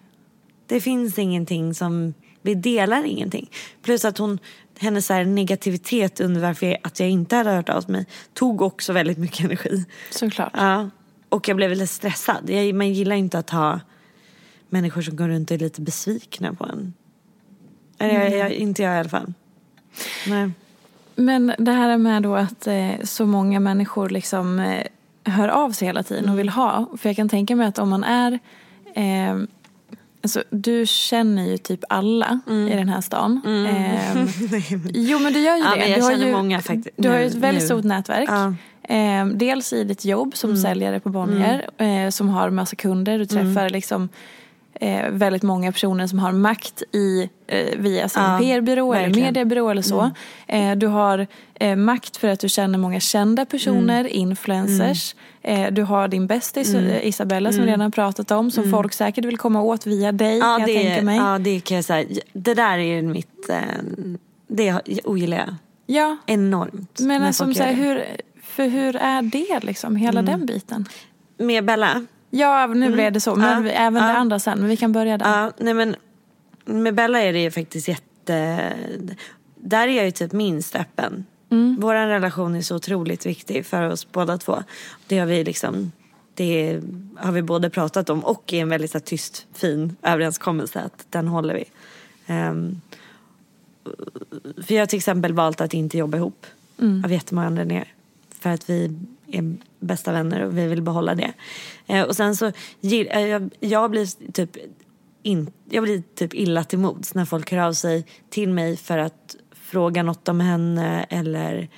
Det 0.66 0.81
finns 0.81 1.18
ingenting 1.18 1.75
som, 1.75 2.14
vi 2.42 2.55
delar 2.55 3.05
ingenting. 3.05 3.51
Plus 3.83 4.05
att 4.05 4.18
hon, 4.18 4.38
hennes 4.79 5.07
så 5.07 5.23
negativitet 5.23 6.21
under 6.21 6.40
varför 6.40 6.66
jag, 6.66 6.79
att 6.83 7.01
jag 7.01 7.11
inte 7.11 7.37
hade 7.37 7.51
hört 7.51 7.68
av 7.68 7.90
mig 7.90 8.07
tog 8.33 8.62
också 8.62 8.92
väldigt 8.92 9.18
mycket 9.18 9.45
energi. 9.45 9.85
Såklart. 10.11 10.53
Ja. 10.55 10.90
Och 11.29 11.49
jag 11.49 11.57
blev 11.57 11.68
väldigt 11.68 11.90
stressad. 11.90 12.51
Jag, 12.51 12.75
man 12.75 12.92
gillar 12.92 13.16
inte 13.16 13.38
att 13.38 13.51
ha 13.51 13.81
människor 14.68 15.03
som 15.03 15.16
går 15.16 15.29
runt 15.29 15.51
och 15.51 15.55
är 15.55 15.59
lite 15.59 15.81
besvikna 15.81 16.55
på 16.55 16.64
en. 16.64 16.95
Eller 18.03 18.21
jag, 18.31 18.38
jag, 18.38 18.53
inte 18.53 18.83
jag 18.83 18.97
i 18.97 18.99
alla 18.99 19.09
fall. 19.09 19.33
Nej. 20.29 20.51
Men 21.15 21.55
det 21.59 21.73
här 21.73 21.99
med 21.99 22.23
då 22.23 22.37
att 22.37 22.67
eh, 22.67 22.91
så 23.05 23.27
många 23.27 23.61
människor 23.61 24.09
liksom 24.09 24.59
eh, 24.61 24.87
hör 25.33 25.49
av 25.49 25.71
sig 25.71 25.87
hela 25.88 26.03
tiden 26.03 26.29
och 26.29 26.38
vill 26.38 26.49
ha. 26.49 26.87
För 26.99 27.09
jag 27.09 27.17
kan 27.17 27.29
tänka 27.29 27.57
mig 27.57 27.67
att 27.67 27.79
om 27.79 27.88
man 27.91 28.05
är 28.05 28.38
eh, 28.95 29.37
Alltså, 30.25 30.43
du 30.51 30.87
känner 30.87 31.47
ju 31.47 31.59
typ 31.59 31.81
alla 31.88 32.41
i 32.47 32.77
den 32.77 32.88
här 32.88 33.01
stan. 33.01 33.41
Eh, 33.67 34.25
jo 34.95 35.19
men 35.19 35.33
du 35.33 35.41
gör 35.41 35.57
ju 35.57 35.62
Ja, 35.62 35.75
det. 35.87 35.95
du 35.95 36.03
har 36.03 36.12
ju, 36.12 36.33
många 36.33 36.61
fakti- 36.61 36.88
Du 36.97 37.09
har 37.09 37.19
ju 37.19 37.27
ett 37.27 37.35
väldigt 37.35 37.62
nu. 37.62 37.67
stort 37.67 37.85
nätverk. 37.85 38.29
Ja. 38.31 38.55
Eh, 38.95 39.27
dels 39.27 39.73
i 39.73 39.85
ditt 39.85 40.05
jobb 40.05 40.37
som 40.37 40.57
säljare 40.57 41.01
på 41.01 41.09
Bonnier 41.09 41.69
eh, 41.79 42.11
som 42.11 42.29
har 42.29 42.51
massa 42.51 42.77
kunder. 42.77 43.19
Du 43.19 43.27
träffar 43.27 43.71
liksom 43.71 44.09
eh, 44.75 45.11
väldigt 45.11 45.43
många 45.43 45.73
personer 45.73 46.07
som 46.07 46.19
har 46.19 46.33
makt 46.33 46.83
i, 46.93 47.29
eh, 47.47 47.79
via 47.79 48.09
sin 48.09 48.23
Ja, 48.23 48.39
PR-byrå 48.39 48.95
eller 48.95 49.15
mediebyrå 49.15 49.69
eller 49.71 49.83
så. 49.83 50.11
Eh, 50.47 50.73
du 50.77 50.87
har 50.87 51.27
eh, 51.55 51.77
makt 51.77 52.17
för 52.17 52.29
att 52.29 52.41
du 52.41 52.49
känner 52.49 52.79
många 52.79 53.01
kända 53.01 53.45
personer, 53.45 54.01
Mm. 54.01 54.13
influencers. 54.13 55.15
Eh, 55.43 55.71
du 55.73 55.83
har 55.83 56.09
din 56.09 56.27
bästis 56.27 56.75
eh, 56.75 57.07
Isabella 57.09 57.53
som 57.53 57.61
vi 57.61 57.67
redan 57.67 57.81
har 57.81 57.91
pratat 57.91 58.31
om 58.31 58.51
som 58.51 58.71
folk 58.71 58.93
säkert 58.93 59.25
vill 59.25 59.39
komma 59.39 59.63
åt 59.63 59.87
via 59.87 60.13
dig 60.13 60.37
Mm. 60.37 60.49
Ja, 60.49 60.57
kan 60.59 60.61
jag 60.61 60.69
det, 60.85 60.89
tänka 60.89 61.03
mig. 61.05 61.17
ja, 61.17 61.39
det 61.39 61.61
kan 61.61 61.75
jag 61.75 61.85
säga. 61.85 62.21
Det 62.33 62.55
där 62.55 62.79
är 62.79 63.03
mitt, 63.03 63.51
det 64.49 64.81
ogillar 65.05 65.37
jag 65.39 65.55
Ja, 65.87 66.17
enormt. 66.27 67.01
men 67.01 67.21
när 67.21 67.27
alltså, 67.27 67.55
så 67.55 67.63
här, 67.63 67.73
hur, 67.73 68.05
för 68.43 68.67
hur 68.69 68.97
är 68.97 69.23
det 69.23 69.61
liksom, 69.65 69.97
hela 69.97 70.21
Mm. 70.21 70.31
den 70.39 70.47
biten? 70.47 70.89
Med 71.39 71.65
Bella? 71.65 72.07
Ja, 72.35 72.66
nu 72.66 72.92
blev 72.92 73.12
det 73.12 73.21
så. 73.21 73.35
Men 73.35 73.66
Ja, 73.66 73.73
även 73.73 74.03
det 74.03 74.09
ja. 74.09 74.16
andra 74.16 74.38
sen. 74.38 74.59
Men 74.59 74.68
vi 74.68 74.77
kan 74.77 74.92
börja 74.92 75.18
där. 75.18 75.42
Ja, 75.42 75.53
nej 75.59 75.75
men 75.75 75.97
med 76.64 76.95
Bella 76.95 77.23
är 77.23 77.33
det 77.33 77.42
ju 77.42 77.51
faktiskt 77.51 77.88
jätte... 77.88 78.73
Där 79.57 79.88
är 79.88 79.92
jag 79.92 80.05
ju 80.05 80.11
typ 80.11 80.33
minst 80.33 80.77
öppen. 80.77 81.25
Mm. 81.51 81.77
Vår 81.81 81.95
relation 81.95 82.55
är 82.55 82.62
så 82.62 82.77
otroligt 82.77 83.27
viktig 83.27 83.66
för 83.66 83.90
oss 83.90 84.12
båda 84.12 84.38
två. 84.38 84.62
Det 85.07 85.18
har 85.18 85.27
vi 85.27 85.45
liksom... 85.45 85.92
Det 86.35 86.81
har 87.16 87.33
vi 87.33 87.42
båda 87.42 87.71
pratat 87.71 88.11
om 88.11 88.25
och 88.25 88.53
är 88.53 88.62
en 88.62 88.68
väldigt 88.68 88.90
så 88.90 88.99
här, 88.99 89.05
tyst, 89.05 89.47
fin 89.55 89.97
överenskommelse 90.03 90.81
att 90.81 91.07
den 91.11 91.29
håller 91.29 91.55
vi. 91.55 91.64
Ehm, 92.27 92.81
för 94.66 94.75
jag 94.75 94.83
har 94.83 94.87
till 94.87 94.99
exempel 94.99 95.33
valt 95.33 95.61
att 95.61 95.75
inte 95.75 95.99
jobba 95.99 96.18
ihop 96.18 96.47
av 97.05 97.12
jättemånga 97.12 97.47
anledningar. 97.47 97.88
För 98.40 98.51
att 98.51 98.71
vi 98.71 98.99
är 99.33 99.57
bästa 99.81 100.12
vänner 100.12 100.47
och 100.47 100.59
vi 100.59 100.66
vill 100.66 100.83
behålla 100.83 101.14
det. 101.14 101.33
Eh, 101.87 102.03
och 102.03 102.16
sen 102.16 102.37
så, 102.37 102.47
eh, 102.81 103.21
jag, 103.21 103.51
jag 103.61 103.90
blir 103.90 104.33
typ 104.33 104.57
in, 105.23 105.53
jag 105.71 105.83
blir 105.83 106.03
typ 106.14 106.35
illa 106.35 106.64
till 106.64 106.79
mods 106.79 107.14
när 107.14 107.25
folk 107.25 107.53
hör 107.53 107.59
av 107.59 107.73
sig 107.73 108.07
till 108.31 108.49
mig 108.49 108.77
för 108.77 108.99
att 108.99 109.37
fråga 109.53 110.03
något 110.03 110.29
om 110.29 110.40
henne 110.40 111.07
eller 111.09 111.68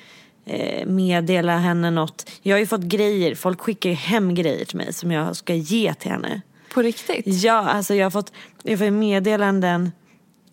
eh, 0.45 0.87
meddela 0.87 1.59
henne 1.59 1.91
något. 1.91 2.31
Jag 2.43 2.55
har 2.55 2.61
ju 2.61 2.67
fått 2.67 2.81
grejer, 2.81 3.35
folk 3.35 3.61
skickar 3.61 3.91
ju 3.91 3.97
hem 3.97 4.35
grejer 4.35 4.65
till 4.65 4.77
mig 4.77 4.93
som 4.93 5.11
jag 5.11 5.37
ska 5.37 5.55
ge 5.55 5.95
till 5.95 6.11
henne. 6.11 6.41
På 6.75 6.83
riktigt? 6.83 7.27
Ja, 7.27 7.59
alltså 7.59 7.95
jag 7.95 8.07
har 8.07 8.11
fått, 8.11 8.33
jag 8.63 8.79
får 8.79 8.91
meddelanden 8.91 9.93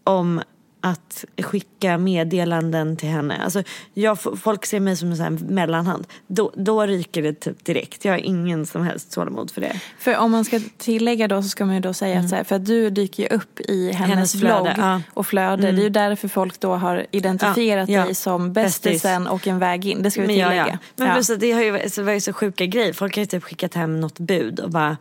om 0.04 0.42
att 0.82 1.26
skicka 1.41 1.98
meddelanden 1.98 2.98
till 2.98 3.10
henne. 3.10 3.38
Alltså 3.44 3.63
jag, 3.94 4.17
folk 4.41 4.65
ser 4.65 4.80
mig 4.80 4.98
som 4.98 5.10
en 5.12 5.17
sån 5.17 5.24
här 5.24 5.46
mellanhand. 5.52 6.08
Då, 6.28 6.52
då 6.56 6.82
ryker 6.86 7.22
det 7.22 7.34
typ 7.34 7.65
direkt. 7.65 8.06
Jag 8.06 8.13
har 8.13 8.17
ingen 8.20 8.65
som 8.65 8.84
helst 8.84 9.12
tålamod 9.12 9.52
för 9.52 9.62
det. 9.62 9.80
För 10.00 10.17
om 10.17 10.32
man 10.32 10.46
ska 10.46 10.60
tillägga 10.78 11.28
då 11.28 11.44
så 11.44 11.50
ska 11.50 11.65
man 11.65 11.76
ju 11.76 11.82
då 11.82 11.94
säga 11.94 12.20
att 12.20 12.30
så 12.30 12.36
här, 12.36 12.44
för 12.44 12.56
att 12.56 12.65
du 12.65 12.89
dyker 12.89 13.24
ju 13.24 13.30
upp 13.30 13.60
i 13.60 13.91
hennes, 13.91 14.02
Mm. 14.02 14.10
Hennes 14.17 14.32
flöde, 14.39 14.62
vlogg 14.62 14.74
ja. 14.78 14.89
Mm. 14.89 15.02
och 15.13 15.28
flöde. 15.28 15.62
Det 15.72 15.82
är 15.82 15.84
ju 15.84 15.89
därför 15.89 16.28
folk 16.28 16.60
då 16.60 16.76
har 16.76 17.06
identifierat 17.12 17.89
Ja, 17.89 18.00
ja. 18.00 18.06
dig 18.06 18.15
som 18.15 18.54
Bästis. 18.54 18.82
bästisen 18.82 19.28
och 19.28 19.48
en 19.48 19.60
väg 19.60 19.86
in. 19.86 20.04
Det 20.04 20.12
ska 20.12 20.22
vi 20.22 20.28
Men, 20.28 20.38
ja, 20.38 20.50
tillägga. 20.50 20.67
ja. 20.72 20.78
Men 20.96 21.13
plus 21.13 21.30
att 21.30 21.39
det 21.39 21.52
har 21.52 21.62
ju 21.62 21.89
så 21.89 22.04
var 22.04 22.12
ju 22.13 22.22
så 22.22 22.34
sjuka 22.34 22.65
grejer. 22.65 22.94
Folk 22.94 23.15
har 23.15 23.20
ju 23.22 23.26
typ 23.26 23.44
skickat 23.44 23.74
hem 23.74 24.00
något 24.02 24.20
bud 24.20 24.60
och 24.60 24.70
bara 24.70 24.98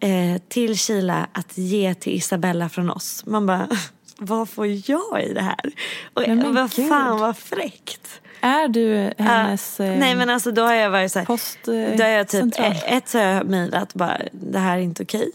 eh, 0.00 0.40
till 0.48 0.78
Kila 0.78 1.26
att 1.32 1.58
ge 1.58 1.94
till 1.94 2.12
Isabella 2.12 2.68
från 2.68 2.90
oss. 2.90 3.22
Man 3.26 3.46
bara, 3.46 3.68
vad 4.20 4.48
får 4.48 4.66
jag 4.66 5.24
i 5.24 5.32
det 5.32 5.42
här? 5.42 5.72
Och 6.14 6.22
men 6.28 6.54
vad 6.54 6.70
gud. 6.70 6.88
fan 6.88 7.20
vad 7.20 7.36
fräckt. 7.36 8.20
Är 8.40 8.68
du 8.68 9.12
hennes 9.18 9.80
eh, 9.80 9.98
Nej 9.98 10.14
men 10.14 10.30
alltså 10.30 10.50
då 10.52 10.62
har 10.62 10.74
jag 10.74 10.90
varit 10.90 11.12
så 11.12 11.18
här, 11.18 11.26
post, 11.26 11.68
eh, 11.68 11.74
då 11.96 12.02
har 12.04 12.10
jag 12.10 12.28
typ, 12.28 12.40
central? 12.40 12.74
ett 12.86 13.08
så 13.08 13.18
har 13.18 13.24
jag 13.24 13.46
mejlat 13.46 13.94
bara, 13.94 14.18
det 14.32 14.58
här 14.58 14.78
är 14.78 14.82
inte 14.82 15.02
okej. 15.02 15.30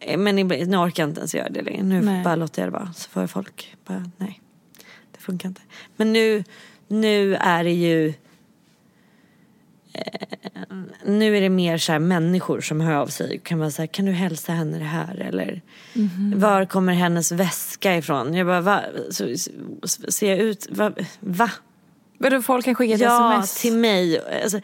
Eh, 0.00 0.18
Men 0.18 0.36
nu 0.36 0.42
orkar 0.76 1.02
jag 1.02 1.10
inte 1.10 1.20
ens 1.20 1.34
göra 1.34 1.48
det 1.48 1.62
längre. 1.62 1.82
Nu 1.82 2.00
Nej. 2.00 2.24
bara 2.24 2.36
låter 2.36 2.62
jag 2.62 2.72
det 2.72 2.78
vara. 2.78 2.92
Så 2.96 3.10
får 3.10 3.26
folk 3.26 3.76
bara, 3.86 4.10
nej. 4.16 4.40
Det 5.12 5.20
funkar 5.20 5.48
inte. 5.48 5.60
Men 5.96 6.12
nu, 6.12 6.44
nu 6.88 7.34
är 7.34 7.64
det 7.64 7.72
ju 7.72 8.14
nu 11.04 11.36
är 11.36 11.40
det 11.40 11.48
mer 11.48 11.78
så 11.78 11.92
här 11.92 11.98
människor 11.98 12.60
som 12.60 12.80
hör 12.80 12.92
av 12.94 13.06
sig. 13.06 13.40
Kan 13.44 13.58
man 13.58 13.72
säga, 13.72 13.86
kan 13.86 14.04
du 14.04 14.12
hälsa 14.12 14.52
henne 14.52 14.78
det 14.78 14.84
här? 14.84 15.14
Eller 15.16 15.62
Mhm. 15.92 16.32
var 16.40 16.64
kommer 16.64 16.92
hennes 16.92 17.32
väska 17.32 17.96
ifrån? 17.96 18.34
Jag 18.34 18.46
bara, 18.46 18.60
va? 18.60 18.80
Så, 19.10 19.34
så, 19.82 20.12
ser 20.12 20.28
jag 20.30 20.38
ut? 20.38 20.66
Va? 20.70 20.92
va? 21.20 21.50
Vadå, 22.18 22.42
folk 22.42 22.64
kan 22.64 22.74
skicka 22.74 22.94
ett 22.94 23.00
ja, 23.00 23.32
sms? 23.44 23.60
till 23.62 23.76
mig. 23.76 24.20
Alltså, 24.42 24.60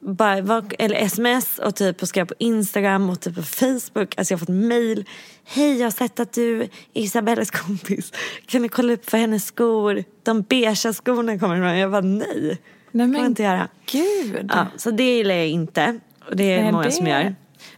bara, 0.00 0.62
eller 0.78 0.96
sms 0.96 1.58
och 1.58 1.74
typ 1.74 2.02
och 2.02 2.08
skriva 2.08 2.26
på 2.26 2.34
Instagram 2.38 3.10
och 3.10 3.20
typ 3.20 3.34
på 3.34 3.42
Facebook. 3.42 4.14
Alltså 4.18 4.32
jag 4.34 4.38
har 4.38 4.46
fått 4.46 4.48
mail. 4.54 5.04
Hej, 5.44 5.78
jag 5.78 5.86
har 5.86 5.90
sett 5.90 6.20
att 6.20 6.32
du 6.32 6.62
är 6.62 6.68
Isabellas 6.92 7.50
kompis. 7.50 8.12
Kan 8.46 8.62
du 8.62 8.68
kolla 8.68 8.92
upp 8.92 9.10
för 9.10 9.18
hennes 9.18 9.46
skor? 9.46 10.04
De 10.22 10.42
beiga 10.42 10.74
skorna 10.74 11.38
kommer 11.38 11.56
ifrån. 11.56 11.78
Jag 11.78 11.90
bara 11.90 12.00
nej. 12.00 12.58
Nej 12.94 13.06
får 13.06 13.12
men 13.12 13.24
inte 13.26 13.42
göra. 13.42 13.68
gud. 13.92 14.50
Ja, 14.54 14.66
så 14.76 14.90
det 14.90 15.16
gillar 15.16 15.34
jag 15.34 15.48
inte. 15.48 16.00
Och 16.28 16.36
det 16.36 16.52
är 16.52 16.62
Nej, 16.62 16.72
många 16.72 16.84
det- 16.84 16.90
som 16.92 17.06
gör. 17.06 17.34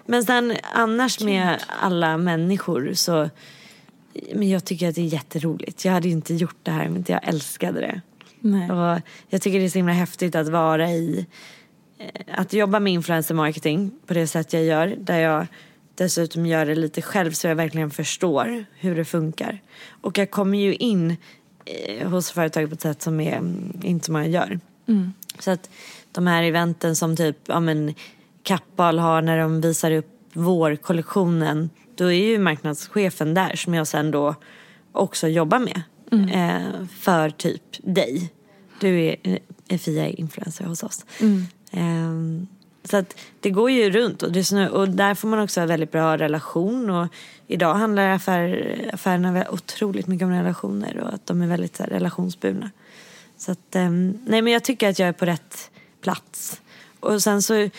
Men 0.06 0.24
sen 0.24 0.52
annars 0.74 1.20
med 1.20 1.58
alla 1.80 2.16
människor 2.18 2.90
så 2.94 3.30
men 4.34 4.48
jag 4.48 4.64
tycker 4.64 4.88
att 4.88 4.94
det 4.94 5.00
är 5.00 5.04
jätteroligt. 5.04 5.84
Jag 5.84 5.92
hade 5.92 6.08
ju 6.08 6.12
inte 6.14 6.34
gjort 6.34 6.56
det 6.62 6.70
här 6.70 6.86
om 6.88 6.96
inte 6.96 7.12
jag 7.12 7.28
älskade 7.28 7.80
det. 7.80 8.00
Nej. 8.40 8.70
Och 8.70 9.00
jag 9.28 9.42
tycker 9.42 9.58
det 9.58 9.64
är 9.64 9.68
så 9.68 9.78
himla 9.78 9.92
häftigt 9.92 10.34
att 10.34 10.48
vara 10.48 10.90
i 10.90 11.26
eh, 11.98 12.08
att 12.38 12.52
jobba 12.52 12.80
med 12.80 12.92
influencer 12.92 13.34
marketing 13.34 13.90
på 14.06 14.14
det 14.14 14.26
sätt 14.26 14.52
jag 14.52 14.64
gör. 14.64 14.94
Där 14.98 15.18
jag 15.18 15.46
dessutom 15.94 16.46
gör 16.46 16.66
det 16.66 16.74
lite 16.74 17.02
själv 17.02 17.32
så 17.32 17.46
jag 17.46 17.54
verkligen 17.56 17.90
förstår 17.90 18.64
hur 18.78 18.96
det 18.96 19.04
funkar. 19.04 19.62
Och 20.00 20.18
jag 20.18 20.30
kommer 20.30 20.58
ju 20.58 20.74
in 20.74 21.16
eh, 21.64 22.08
hos 22.08 22.30
företag 22.30 22.68
på 22.68 22.74
ett 22.74 22.80
sätt 22.80 23.02
som 23.02 23.20
är 23.20 23.40
inte 23.82 24.06
så 24.06 24.12
många 24.12 24.26
gör. 24.26 24.60
Mm. 24.88 25.12
Så 25.38 25.50
att 25.50 25.70
de 26.12 26.26
här 26.26 26.42
eventen 26.42 26.96
som 26.96 27.16
typ 27.16 27.36
ja, 27.46 27.60
men, 27.60 27.94
Kappahl 28.42 28.98
har 28.98 29.22
när 29.22 29.38
de 29.38 29.60
visar 29.60 29.90
upp 29.90 30.06
vårkollektionen. 30.32 31.70
Då 31.94 32.04
är 32.04 32.26
ju 32.26 32.38
marknadschefen 32.38 33.34
där 33.34 33.56
som 33.56 33.74
jag 33.74 33.86
sen 33.86 34.10
då 34.10 34.34
också 34.92 35.28
jobbar 35.28 35.58
med. 35.58 35.82
Eh, 36.32 36.86
för 37.00 37.30
typ 37.30 37.62
dig. 37.78 38.32
Du 38.80 39.00
är, 39.00 39.16
är 39.68 39.78
Fia-influencer 39.78 40.64
hos 40.64 40.82
oss. 40.82 41.04
Eh, 41.70 42.12
så 42.84 42.96
att 42.96 43.16
det 43.40 43.50
går 43.50 43.70
ju 43.70 43.90
runt 43.90 44.22
och, 44.22 44.32
det 44.32 44.68
och 44.68 44.88
där 44.88 45.14
får 45.14 45.28
man 45.28 45.38
också 45.38 45.60
ha 45.60 45.66
väldigt 45.66 45.92
bra 45.92 46.18
relation. 46.18 46.90
Och 46.90 47.08
idag 47.46 47.74
handlar 47.74 48.08
affär, 48.08 48.90
affärerna 48.92 49.44
otroligt 49.50 50.06
mycket 50.06 50.24
om 50.24 50.32
relationer 50.32 51.00
och 51.00 51.14
att 51.14 51.26
de 51.26 51.42
är 51.42 51.46
väldigt 51.46 51.76
så 51.76 51.82
här, 51.82 51.90
relationsburna. 51.90 52.70
Så 53.36 53.52
att, 53.52 53.74
eh, 53.74 53.90
nej 54.26 54.42
men 54.42 54.46
jag 54.46 54.64
tycker 54.64 54.88
att 54.88 54.98
jag 54.98 55.08
är 55.08 55.12
på 55.12 55.26
rätt 55.26 55.70
plats. 56.00 56.60
Och 57.00 57.22
sen 57.22 57.42
så 57.42 57.54
eh, 57.54 57.70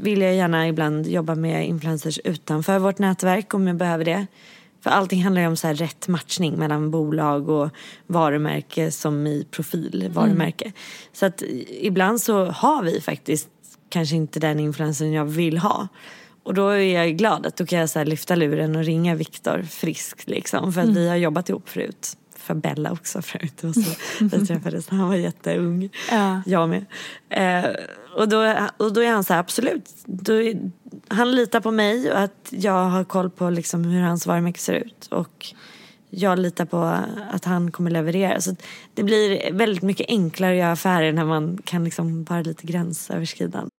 vill 0.00 0.20
jag 0.20 0.34
gärna 0.34 0.68
ibland 0.68 1.06
jobba 1.06 1.34
med 1.34 1.68
influencers 1.68 2.18
utanför 2.24 2.78
vårt 2.78 2.98
nätverk 2.98 3.54
om 3.54 3.66
jag 3.66 3.76
behöver 3.76 4.04
det. 4.04 4.26
För 4.80 4.90
allting 4.90 5.22
handlar 5.22 5.42
ju 5.42 5.48
om 5.48 5.56
så 5.56 5.66
här 5.66 5.74
rätt 5.74 6.08
matchning 6.08 6.54
mellan 6.54 6.90
bolag 6.90 7.48
och 7.48 7.70
varumärke 8.06 8.90
som 8.90 9.26
i 9.26 9.46
profil 9.50 10.10
varumärke. 10.14 10.72
Så 11.12 11.26
att 11.26 11.42
eh, 11.42 11.48
ibland 11.86 12.20
så 12.20 12.44
har 12.44 12.82
vi 12.82 13.00
faktiskt 13.00 13.48
kanske 13.88 14.16
inte 14.16 14.40
den 14.40 14.60
influensen 14.60 15.12
jag 15.12 15.24
vill 15.24 15.58
ha. 15.58 15.88
Och 16.42 16.54
då 16.54 16.68
är 16.68 17.04
jag 17.04 17.16
glad 17.16 17.46
att 17.46 17.56
då 17.56 17.66
kan 17.66 17.78
jag 17.78 17.90
så 17.90 18.04
lyfta 18.04 18.34
luren 18.34 18.76
och 18.76 18.84
ringa 18.84 19.14
Viktor 19.14 19.62
Frisk 19.62 20.26
liksom. 20.26 20.72
För 20.72 20.80
att 20.80 20.88
vi 20.88 21.08
har 21.08 21.16
jobbat 21.16 21.48
ihop 21.48 21.68
förut. 21.68 22.16
För 22.48 22.54
Bella 22.54 22.92
också 22.92 23.22
förut. 23.22 23.64
Och 23.64 23.74
så 23.74 23.90
vi 24.20 24.46
träffades 24.46 24.90
när 24.90 24.98
han 24.98 25.08
var 25.08 25.16
jätteung. 25.16 25.90
Ja. 26.10 26.42
Jag 26.46 26.68
med. 26.68 26.86
Eh, 27.30 27.70
och, 28.16 28.28
då, 28.28 28.68
och 28.76 28.92
då 28.92 29.00
är 29.00 29.10
han 29.10 29.24
så 29.24 29.32
här, 29.32 29.40
absolut. 29.40 29.90
Då 30.04 30.32
är, 30.32 30.70
han 31.08 31.34
litar 31.34 31.60
på 31.60 31.70
mig 31.70 32.12
och 32.12 32.18
att 32.18 32.48
jag 32.50 32.84
har 32.84 33.04
koll 33.04 33.30
på 33.30 33.50
liksom 33.50 33.84
hur 33.84 34.02
hans 34.02 34.26
varumärke 34.26 34.60
ser 34.60 34.72
ut. 34.72 35.08
Och 35.10 35.46
jag 36.10 36.38
litar 36.38 36.64
på 36.64 36.82
att 37.30 37.44
han 37.44 37.70
kommer 37.70 37.90
leverera. 37.90 38.40
Så 38.40 38.56
det 38.94 39.02
blir 39.02 39.52
väldigt 39.52 39.82
mycket 39.82 40.06
enklare 40.08 40.52
att 40.52 40.58
göra 40.58 40.72
affärer 40.72 41.12
när 41.12 41.24
man 41.24 41.58
kan 41.64 41.84
liksom 41.84 42.24
vara 42.24 42.42
lite 42.42 42.66
gränsöverskridande. 42.66 43.70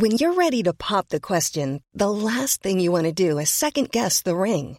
When 0.00 0.12
you're 0.12 0.38
ready 0.38 0.62
to 0.62 0.72
pop 0.72 1.08
the 1.08 1.20
question, 1.20 1.80
the 1.98 2.08
last 2.08 2.62
thing 2.62 2.80
you 2.80 2.92
want 2.92 3.16
to 3.16 3.24
do 3.28 3.40
is 3.40 3.50
second 3.50 3.90
guess 3.90 4.22
the 4.22 4.30
ring. 4.30 4.78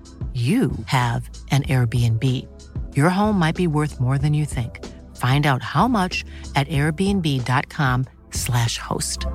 you 0.33 0.71
have 0.85 1.29
an 1.51 1.63
Airbnb. 1.63 2.23
Your 2.95 3.09
home 3.09 3.39
might 3.39 3.55
be 3.55 3.67
worth 3.67 3.99
more 3.99 4.17
than 4.17 4.33
you 4.33 4.45
think. 4.45 4.79
Find 5.17 5.45
out 5.45 5.63
how 5.63 5.87
much 5.87 6.25
at 6.55 6.67
airbnb.com/slash 6.69 8.77
host. 8.77 9.27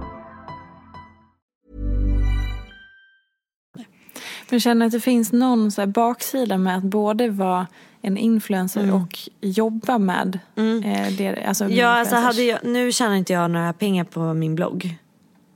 Men 4.50 4.60
känner 4.60 4.86
att 4.86 4.92
det 4.92 5.00
finns 5.00 5.32
någon 5.32 5.70
så 5.70 5.80
här 5.80 5.86
baksida 5.86 6.58
med 6.58 6.76
att 6.76 6.84
både 6.84 7.28
vara 7.28 7.66
en 8.00 8.16
influencer 8.16 8.92
och 8.92 9.18
jobba 9.40 9.98
med 9.98 10.38
eh, 10.56 11.12
det, 11.18 11.44
alltså 11.46 11.68
Ja, 11.68 11.88
alltså 11.88 12.16
hade 12.16 12.42
jag, 12.42 12.64
nu 12.64 12.92
tjänar 12.92 13.14
inte 13.14 13.32
jag 13.32 13.50
några 13.50 13.72
pengar 13.72 14.04
på 14.04 14.34
min 14.34 14.54
blogg 14.54 14.98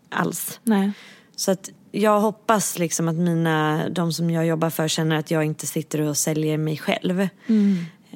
alls. 0.09 0.61
Nej. 0.63 0.93
Så 1.37 1.51
att 1.51 1.71
jag 1.93 2.21
hoppas 2.21 2.79
liksom 2.79 3.09
att 3.09 3.17
mina, 3.17 3.89
de 3.89 4.13
som 4.13 4.31
jag 4.31 4.47
jobbar 4.47 4.71
för 4.71 4.89
känner 4.89 5.17
att 5.17 5.31
jag 5.31 5.45
inte 5.45 5.67
sitter 5.67 6.01
och 6.01 6.17
säljer 6.17 6.59
mig 6.59 6.77
själv. 6.77 7.29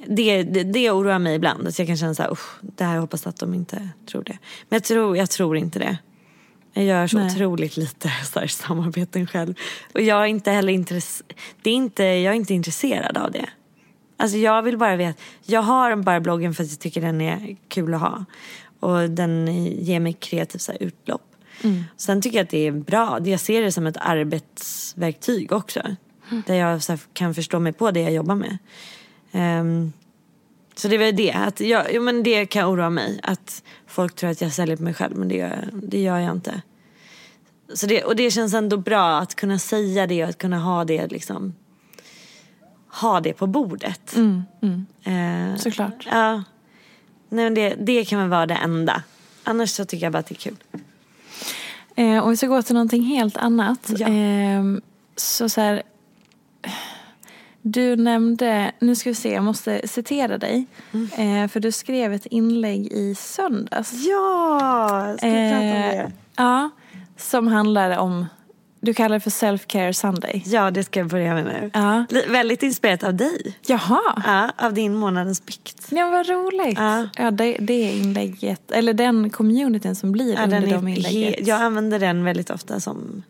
Det, 0.07 0.43
det, 0.43 0.63
det 0.63 0.91
oroar 0.91 1.19
mig 1.19 1.35
ibland. 1.35 1.69
Att 1.69 1.79
jag 1.79 1.89
kan 1.89 1.97
känna 1.97 2.15
så 2.15 2.23
här, 2.23 2.33
"Usch, 2.33 2.59
det 2.61 2.85
här 2.85 2.99
hoppas 2.99 3.27
att 3.27 3.37
de 3.37 3.55
inte 3.55 3.89
tror 4.11 4.23
det. 4.23 4.39
Men 4.69 4.77
jag 4.77 4.85
tror, 4.85 5.17
jag 5.17 5.31
tror 5.31 5.57
inte 5.57 5.79
det. 5.79 5.99
Jag 6.73 6.85
gör 6.85 7.07
så 7.07 7.19
Nej. 7.19 7.27
otroligt 7.33 7.77
lite 7.77 8.11
så 8.33 8.41
här, 8.41 8.47
samarbeten 8.47 9.27
själv. 9.27 9.55
Och 9.95 10.01
jag 10.03 10.23
är 10.23 10.27
inte 10.27 10.51
heller 10.51 10.73
intress- 10.73 11.23
det 11.63 11.71
är 11.71 11.75
inte, 11.75 12.05
jag 12.05 12.33
är 12.33 12.37
inte 12.37 12.55
intresserad 12.55 13.17
av 13.17 13.31
det. 13.33 13.47
Alltså 14.17 14.39
jag 14.39 14.63
vill 14.63 14.79
bara 14.79 14.97
veta, 14.97 15.19
jag 15.47 15.63
har 15.63 15.97
bara 15.97 16.21
bloggen 16.21 16.55
för 16.55 16.65
att 16.65 16.71
jag 16.71 16.79
tycker 16.81 17.01
den 17.01 17.21
är 17.21 17.57
kul 17.69 17.95
att 17.95 18.01
ha. 18.01 18.25
Och 18.81 19.11
den 19.11 19.49
ger 19.85 20.01
mig 20.01 20.13
kreativt 20.13 20.63
så 20.63 20.73
utlopp. 21.59 21.85
Sen 21.97 22.23
tycker 22.23 22.39
jag 22.39 22.45
att 22.45 22.51
det 22.51 22.67
är 22.67 22.73
bra, 22.73 23.19
jag 23.25 23.41
ser 23.41 23.63
det 23.63 23.73
som 23.73 23.87
ett 23.87 23.97
arbetsverktyg 24.01 25.53
också. 25.53 25.83
Där 26.47 26.55
jag 26.55 26.81
kan 27.13 27.35
förstå 27.35 27.59
mig 27.59 27.73
på 27.73 27.91
det 27.91 28.01
jag 28.01 28.13
jobbar 28.13 28.35
med. 28.35 28.59
Ehm, 29.33 29.93
så 30.75 30.89
det 30.89 30.99
väl 30.99 31.17
det, 31.17 31.33
att 31.33 31.61
jag, 31.61 31.87
jo, 31.93 32.03
men 32.03 32.23
det 32.23 32.47
kan 32.47 32.69
oroa 32.69 32.91
mig. 32.91 33.21
Att 33.23 33.63
folk 33.87 34.15
tror 34.15 34.31
att 34.31 34.41
jag 34.41 34.53
säljer 34.53 34.77
på 34.77 34.83
mig 34.83 34.95
själv 34.95 35.17
men 35.17 35.29
det 35.29 35.37
gör, 35.37 35.69
det 35.73 36.01
gör 36.01 36.19
jag 36.19 36.33
inte. 36.33 36.63
Så 37.75 37.87
det, 37.87 38.05
och 38.05 38.17
det 38.17 38.31
känns 38.31 38.55
ändå 38.55 38.77
bra 38.77 39.19
att 39.19 39.35
kunna 39.35 39.59
säga 39.59 40.07
det 40.07 40.23
och 40.25 40.31
att 40.31 40.39
kunna 40.39 40.59
ha 40.59 40.85
det 40.85 41.07
liksom 41.07 41.55
ha 42.89 43.21
det 43.21 43.33
på 43.33 43.47
bordet. 43.47 44.17
Eh, 45.03 45.57
Såklart. 45.57 46.07
Ja. 46.11 46.43
Nej, 47.29 47.45
men 47.45 47.55
det, 47.55 47.75
det 47.79 48.05
kan 48.05 48.21
väl 48.21 48.29
vara 48.29 48.47
det 48.47 48.55
enda. 48.55 49.03
Annars 49.45 49.71
så 49.71 49.85
tycker 49.85 50.07
jag 50.07 50.13
bara 50.13 50.19
att 50.19 50.27
det 50.27 50.35
är 50.35 50.51
kul. 50.51 50.57
Eh, 51.97 52.25
om 52.25 52.31
vi 52.31 52.37
ska 52.37 52.47
gå 52.47 52.63
till 52.63 52.75
någonting 52.75 53.03
helt 53.03 53.37
annat. 53.37 53.91
Ja. 53.97 54.09
Eh, 54.09 54.63
så 55.17 55.49
så 55.49 55.61
här, 55.61 55.83
du 57.63 57.97
nämnde, 57.97 58.73
nu 58.79 58.97
ska 58.97 59.11
vi 59.11 59.15
se, 59.15 59.33
jag 59.33 59.45
måste 59.45 59.89
citera 59.89 60.39
dig. 60.39 60.67
Eh, 60.93 61.49
för 61.49 61.61
du 61.61 61.73
skrev 61.73 62.13
ett 62.13 62.27
inlägg 62.27 62.93
i 62.93 63.15
söndags. 63.15 63.93
Ja, 63.93 65.15
ska 65.19 65.27
vi 65.27 65.33
prata 65.51 65.57
om 65.57 65.71
det? 65.71 66.01
Eh, 66.03 66.09
Ja, 66.37 66.71
som 67.17 67.47
handlar 67.49 67.99
om, 67.99 68.27
du 68.85 68.95
kallar 68.95 69.17
det 69.17 69.21
för 69.21 69.31
self-care 69.31 69.93
Sunday. 69.93 70.43
Ja, 70.47 70.71
det 70.71 70.85
ska 70.85 71.01
jag 71.01 71.09
börja 71.09 71.35
med 71.35 71.45
nu. 71.45 71.71
Ja. 71.75 72.05
Väldigt 72.29 72.63
inspirerat 72.63 73.03
av 73.05 73.15
dig. 73.15 73.57
Jaha, 73.67 74.01
Ja, 74.27 74.51
av 74.67 74.73
din 74.75 74.95
månadens 74.95 75.47
bikt. 75.47 75.87
ja 75.91 76.11
vad 76.11 76.29
roligt. 76.29 76.79
Ja. 76.79 77.09
Ja, 77.17 77.31
det, 77.31 77.57
det 77.61 77.83
inlägget, 77.83 78.71
eller 78.71 78.95
den 78.95 79.31
communityn 79.31 79.95
som 79.95 80.13
blir 80.13 80.35
Ja, 80.35 80.43
under 80.45 80.61
den 80.61 80.71
de 80.71 80.89
inlägget. 80.89 81.41
he- 81.41 81.49
jag 81.49 81.63
använder 81.63 81.99
den 81.99 82.25
väldigt 82.25 82.51
ofta 82.51 82.81
som 82.81 83.23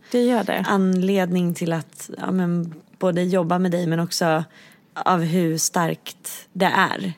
anledning 0.67 1.55
till 1.55 1.73
att 1.73 2.11
ja, 2.19 2.31
men, 2.31 2.75
både 2.99 3.23
jobba 3.23 3.59
med 3.59 3.71
dig 3.71 3.87
men 3.87 4.01
också 4.01 4.45
av 4.95 5.21
hur 5.21 5.59
starkt 5.59 6.47
det 6.53 6.73
är. 6.77 7.13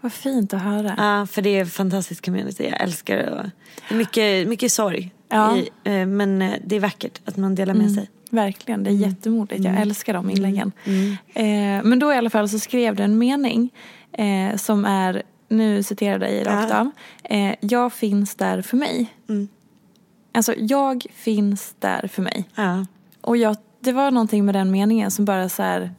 Vad 0.00 0.12
fint 0.12 0.54
att 0.54 0.62
höra. 0.62 0.94
Ja, 0.96 1.26
för 1.26 1.42
det 1.42 1.50
är 1.56 1.60
en 1.60 1.66
fantastisk 1.66 2.24
community. 2.24 2.64
Jag 2.64 2.80
älskar 2.80 3.16
det. 3.16 3.50
Det 3.88 3.94
är 3.94 3.98
mycket, 3.98 4.48
mycket 4.48 4.72
sorg. 4.72 5.12
Ja. 5.28 5.56
I, 5.56 5.70
eh, 5.84 6.06
men 6.06 6.42
eh, 6.42 6.54
det 6.64 6.76
är 6.76 6.80
vackert 6.80 7.20
att 7.24 7.36
man 7.36 7.54
delar 7.54 7.74
med 7.74 7.92
sig. 7.92 8.10
Verkligen, 8.30 8.84
det 8.84 8.90
är 8.90 8.94
jättemodigt. 8.94 9.64
Jag 9.64 9.80
älskar 9.80 10.14
de 10.14 10.30
inläggen. 10.30 10.72
Mm. 10.84 11.16
Eh, 11.34 11.84
men 11.84 11.98
då 11.98 12.12
i 12.12 12.16
alla 12.16 12.30
fall 12.30 12.48
så 12.48 12.58
skrev 12.58 12.96
du 12.96 13.02
en 13.02 13.18
mening 13.18 13.70
eh, 14.12 14.56
som 14.56 14.84
är, 14.84 15.22
nu 15.48 15.82
citerar 15.82 16.12
jag 16.12 16.20
dig 16.20 16.44
rakt 16.44 16.72
av. 16.72 16.90
Eh, 17.24 17.54
jag 17.60 17.92
finns 17.92 18.34
där 18.34 18.62
för 18.62 18.76
mig. 18.76 19.14
Mm. 19.28 19.48
Alltså, 20.32 20.54
jag 20.58 21.06
finns 21.14 21.74
där 21.78 22.08
för 22.08 22.22
mig. 22.22 22.44
Ja. 22.54 22.86
Och 23.20 23.36
jag, 23.36 23.56
det 23.80 23.92
var 23.92 24.10
någonting 24.10 24.44
med 24.44 24.54
den 24.54 24.70
meningen 24.70 25.10
som 25.10 25.24
bara 25.24 25.48
så 25.48 25.62
här, 25.62 25.90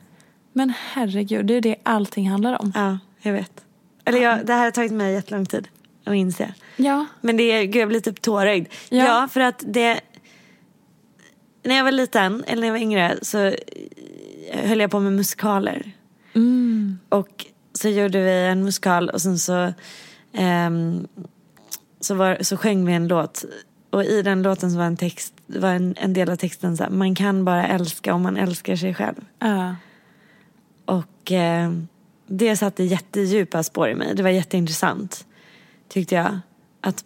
men 0.54 0.74
herregud, 0.94 1.46
det 1.46 1.54
är 1.54 1.62
det 1.62 1.76
allting 1.84 2.30
handlar 2.30 2.62
om. 2.62 2.72
ja, 2.76 2.98
jag 3.22 3.34
vet. 3.34 3.66
Eller 4.06 4.22
jag, 4.22 4.46
det 4.46 4.54
här 4.54 4.64
har 4.64 4.72
tagit 4.72 4.92
mig 4.92 5.14
jättelång 5.14 5.46
tid 5.46 5.68
att 6.04 6.16
inse. 6.16 6.54
Ja, 6.76 7.06
Men 7.22 7.38
det 7.38 7.44
är, 7.44 7.64
gud 7.64 7.82
jag 7.82 7.88
blir 7.88 8.00
typ 8.00 8.22
tårögd. 8.22 8.68
Ja. 8.90 9.06
Ja. 9.06 9.28
för 9.32 9.40
att 9.40 9.64
det... 9.68 10.02
När 11.64 11.76
jag 11.76 11.84
var 11.84 11.92
liten, 11.92 12.44
eller 12.48 12.62
när 12.62 12.68
jag 12.68 12.74
var 12.74 12.80
yngre, 12.80 13.18
så 13.22 13.38
höll 14.54 14.80
jag 14.80 14.92
på 14.92 15.00
med 15.00 15.14
musikaler. 15.14 15.92
Mm. 16.36 17.00
Och 17.10 17.46
så 17.74 17.90
gjorde 17.90 18.22
vi 18.22 18.46
en 18.46 18.64
musikal 18.64 19.10
och 19.10 19.22
sen 19.22 19.40
så, 19.40 19.74
ehm, 20.34 21.08
så, 22.00 22.16
var, 22.16 22.38
så 22.42 22.58
sjöng 22.58 22.86
vi 22.86 22.94
en 22.94 23.08
låt. 23.08 23.46
Och 23.90 24.04
i 24.04 24.22
den 24.22 24.42
låten 24.44 24.72
så 24.72 24.78
var 24.78 24.86
en 24.86 24.98
text, 24.98 25.34
var 25.48 25.70
en, 25.70 25.96
en 25.98 26.14
del 26.14 26.30
av 26.30 26.36
texten 26.36 26.78
så 26.78 26.84
här, 26.84 26.90
man 26.92 27.16
kan 27.16 27.46
bara 27.46 27.68
älska 27.68 28.14
om 28.14 28.22
man 28.22 28.38
älskar 28.38 28.76
sig 28.76 28.94
själv. 28.94 29.26
ja, 29.40 29.76
Och 30.86 31.32
eh, 31.32 31.72
det 32.32 32.58
satte 32.58 32.84
jättedjupa 32.84 33.64
spår 33.64 33.90
i 33.90 33.96
mig. 33.96 34.16
Det 34.16 34.24
var 34.24 34.30
jätteintressant, 34.30 35.26
tyckte 35.88 36.16
jag. 36.16 36.40
Att 36.82 37.06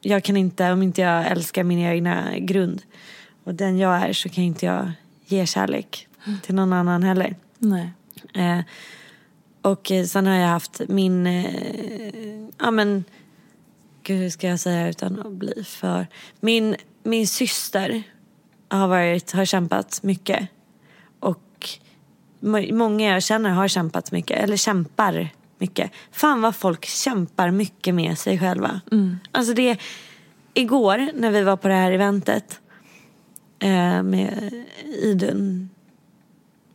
jag 0.00 0.24
kan 0.24 0.36
inte, 0.36 0.72
om 0.72 0.82
inte 0.82 1.00
jag 1.00 1.26
älskar 1.26 1.64
min 1.64 1.78
egna 1.78 2.38
grund 2.38 2.82
och 3.44 3.54
den 3.54 3.78
jag 3.78 4.08
är 4.08 4.12
så 4.12 4.28
kan 4.28 4.44
inte 4.44 4.66
jag 4.66 4.92
ge 5.26 5.46
kärlek 5.46 6.08
till 6.42 6.54
någon 6.54 6.72
annan 6.72 7.02
heller. 7.02 7.36
nej. 7.58 7.90
Eh, 8.34 8.60
och 9.62 9.90
eh, 9.90 10.04
sen 10.04 10.26
har 10.26 10.34
jag 10.34 10.48
haft 10.48 10.80
min, 10.88 11.26
eh, 11.26 12.48
ja 12.58 12.70
men, 12.70 13.04
gud 14.02 14.18
hur 14.18 14.30
ska 14.30 14.48
jag 14.48 14.60
säga 14.60 14.88
utan 14.88 15.20
att 15.20 15.32
bli 15.32 15.64
för, 15.64 16.06
min, 16.40 16.76
min 17.02 17.28
syster 17.28 18.02
har 18.68 18.88
varit, 18.88 19.32
har 19.32 19.44
kämpat 19.44 20.02
mycket. 20.02 20.48
Många 22.72 23.12
jag 23.12 23.22
känner 23.22 23.50
har 23.50 23.68
kämpat 23.68 24.12
mycket, 24.12 24.44
eller 24.44 24.56
kämpar 24.56 25.28
mycket. 25.58 25.90
Fan 26.12 26.40
vad 26.42 26.56
folk 26.56 26.84
kämpar 26.84 27.50
mycket 27.50 27.94
med 27.94 28.18
sig 28.18 28.38
själva. 28.38 28.80
Alltså 29.32 29.54
det, 29.54 29.80
igår 30.54 31.10
när 31.14 31.30
vi 31.30 31.42
var 31.42 31.56
på 31.56 31.68
det 31.68 31.74
här 31.74 31.92
eventet 31.92 32.60
eh, 33.58 34.02
med 34.02 34.64
Idun 35.02 35.70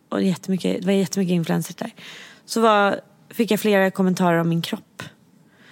och 0.10 0.24
jättemycket, 0.24 0.82
det 0.82 0.86
var 0.86 0.94
jättemycket 0.94 1.34
influencers 1.34 1.76
där. 1.76 1.92
Så 2.46 2.62
var, 2.62 3.02
fick 3.30 3.52
jag 3.52 3.60
flera 3.60 3.92
kommentarer 3.92 4.38
om 4.38 4.50
min 4.50 4.62
kropp. 4.62 5.04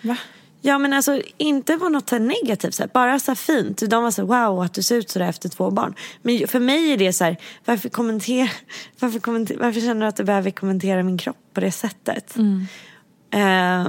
Va? 0.02 0.18
Ja 0.66 0.78
men 0.78 0.94
alltså 0.94 1.22
inte 1.38 1.78
på 1.78 1.90
något 1.90 2.10
så 2.10 2.20
negativt 2.20 2.74
sätt, 2.74 2.94
bara 2.94 3.20
så 3.20 3.32
här 3.32 3.36
fint. 3.36 3.90
De 3.90 4.04
var 4.04 4.12
så 4.12 4.22
här, 4.22 4.48
wow 4.48 4.64
att 4.64 4.74
du 4.74 4.84
ser 4.84 4.96
ut 4.96 5.10
sådär 5.10 5.30
efter 5.30 5.50
två 5.50 5.72
barn. 5.72 5.96
Men 6.22 6.48
för 6.48 6.60
mig 6.60 6.94
är 6.94 6.98
det 6.98 7.14
så 7.14 7.24
här, 7.24 7.38
varför, 7.66 7.90
kommentera, 7.90 8.50
varför, 9.00 9.20
kommenter, 9.20 9.58
varför 9.60 9.82
känner 9.82 10.02
du 10.02 10.08
att 10.08 10.16
du 10.16 10.24
behöver 10.24 10.52
kommentera 10.52 11.04
min 11.04 11.18
kropp 11.18 11.38
på 11.54 11.60
det 11.60 11.72
sättet? 11.72 12.36
Eh, 13.32 13.88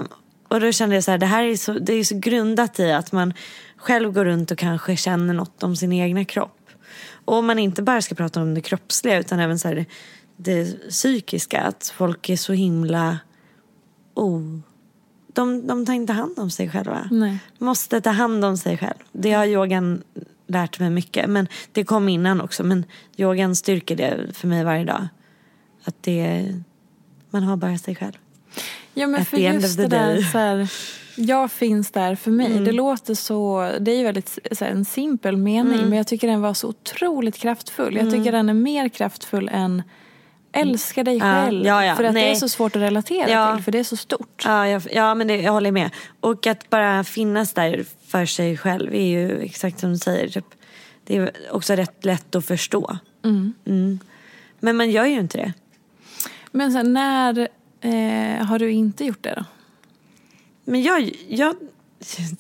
och 0.49 0.61
då 0.61 0.73
kände 0.73 0.95
jag 0.95 1.05
så 1.05 1.11
här, 1.11 1.19
det 1.19 1.27
här 1.27 1.45
är 1.45 1.57
så, 1.57 1.73
det 1.73 1.93
är 1.93 2.05
så 2.05 2.19
grundat 2.19 2.81
i 2.81 2.93
att 2.93 3.13
man 3.13 3.35
själv 3.77 4.13
går 4.13 4.25
runt 4.25 4.51
och 4.51 4.59
kanske 4.59 4.97
känner 4.97 5.35
något 5.35 5.63
om 5.63 5.77
sin 5.77 5.93
egna 5.93 6.25
kropp. 6.25 6.71
Och 7.25 7.45
man 7.45 7.59
inte 7.59 7.83
bara 7.83 8.03
ska 8.03 8.15
prata 8.15 8.43
om 8.43 8.55
det 8.55 8.61
kroppsliga 8.61 9.19
utan 9.19 9.41
även 9.41 9.59
så 9.59 9.69
här, 9.69 9.75
det, 9.75 9.87
det 10.37 10.91
psykiska. 10.91 11.61
Att 11.61 11.93
folk 11.97 12.29
är 12.29 12.37
så 12.37 12.53
himla... 12.53 13.19
Oh, 14.15 14.59
de, 15.37 15.67
de 15.67 15.87
tar 15.87 15.93
inte 15.93 16.13
hand 16.13 16.39
om 16.39 16.51
sig 16.51 16.71
själva. 16.71 17.09
Nej. 17.11 17.39
Måste 17.59 18.01
ta 18.01 18.11
hand 18.11 18.45
om 18.45 18.57
sig 18.57 18.79
själv. 18.79 18.99
Det 19.13 19.33
har 19.33 19.47
yogan 19.47 20.03
lärt 20.47 20.79
mig 20.79 20.91
mycket. 20.91 21.31
Men 21.31 21.49
det 21.73 21.85
kom 21.85 22.09
innan 22.09 22.41
också. 22.41 22.65
Men 22.65 22.85
yogan 23.17 23.57
styrker 23.57 23.97
det 23.97 24.17
för 24.33 24.49
mig 24.49 24.65
varje 24.65 24.85
dag. 24.85 25.09
Att 25.85 26.03
det, 26.03 26.53
man 27.31 27.43
har 27.43 27.57
bara 27.57 27.79
sig 27.79 27.95
själv. 27.95 28.13
Ja 28.95 29.07
men 29.07 29.21
At 29.21 29.29
för 29.29 29.37
just 29.37 29.77
det 29.77 29.87
där 29.87 30.23
så 30.23 30.39
här, 30.39 30.71
jag 31.17 31.51
finns 31.53 31.91
där 31.91 32.15
för 32.15 32.31
mig. 32.31 32.53
Mm. 32.53 32.65
Det 32.65 32.73
låter 32.73 33.15
så, 33.15 33.71
det 33.81 33.91
är 33.91 33.99
ju 33.99 34.05
väldigt 34.05 34.39
här, 34.61 34.69
en 34.69 34.85
simpel 34.85 35.37
mening 35.37 35.79
Mm. 35.79 35.89
men 35.89 35.99
jag 35.99 36.07
tycker 36.07 36.29
den 36.29 36.41
var 36.41 36.55
så 36.55 36.69
otroligt 36.69 37.37
kraftfull. 37.37 37.97
Jag 37.97 38.11
tycker 38.11 38.33
den 38.33 38.49
är 38.49 38.55
mer 38.55 38.89
kraftfull 38.89 39.51
än 39.53 39.83
älska 40.61 41.05
dig 41.05 41.21
själv. 41.21 41.67
ja, 41.67 41.85
ja. 41.85 41.97
För 41.97 42.05
att 42.05 42.15
det 42.15 42.21
är 42.21 42.27
Nej. 42.27 42.37
så 42.37 42.49
svårt 42.49 42.77
att 42.77 42.83
relatera 42.83 43.31
Ja. 43.31 43.55
till 43.55 43.65
för 43.65 43.73
det 43.73 43.79
är 43.79 43.85
så 43.85 43.97
stort. 43.97 44.43
Ja, 44.45 44.69
jag, 44.69 44.83
ja 44.93 45.15
men 45.15 45.27
det, 45.27 45.37
jag 45.37 45.53
håller 45.53 45.73
med. 45.73 45.91
Och 46.21 46.47
att 46.47 46.71
bara 46.71 47.05
finnas 47.05 47.53
där 47.53 47.85
för 48.07 48.27
sig 48.27 48.57
själv 48.57 48.95
är 48.95 49.07
ju 49.07 49.41
exakt 49.41 49.81
som 49.81 49.93
du 49.93 49.99
säger. 49.99 50.29
Typ, 50.29 50.45
det 51.05 51.17
är 51.17 51.33
också 51.51 51.75
rätt 51.75 52.05
lätt 52.05 52.35
att 52.35 52.47
förstå. 52.47 52.99
Mm. 53.25 53.99
Men 54.61 54.77
man 54.77 54.91
gör 54.91 55.05
ju 55.05 55.15
inte 55.21 55.39
det. 55.39 55.53
Men 56.53 56.73
sen 56.73 56.93
när 56.93 57.49
eh, 57.81 58.47
har 58.47 58.59
du 58.59 58.71
inte 58.71 59.05
gjort 59.05 59.23
det 59.23 59.35
då? 59.37 59.45
Men 60.65 60.83
jag, 60.83 61.11
jag, 61.29 61.55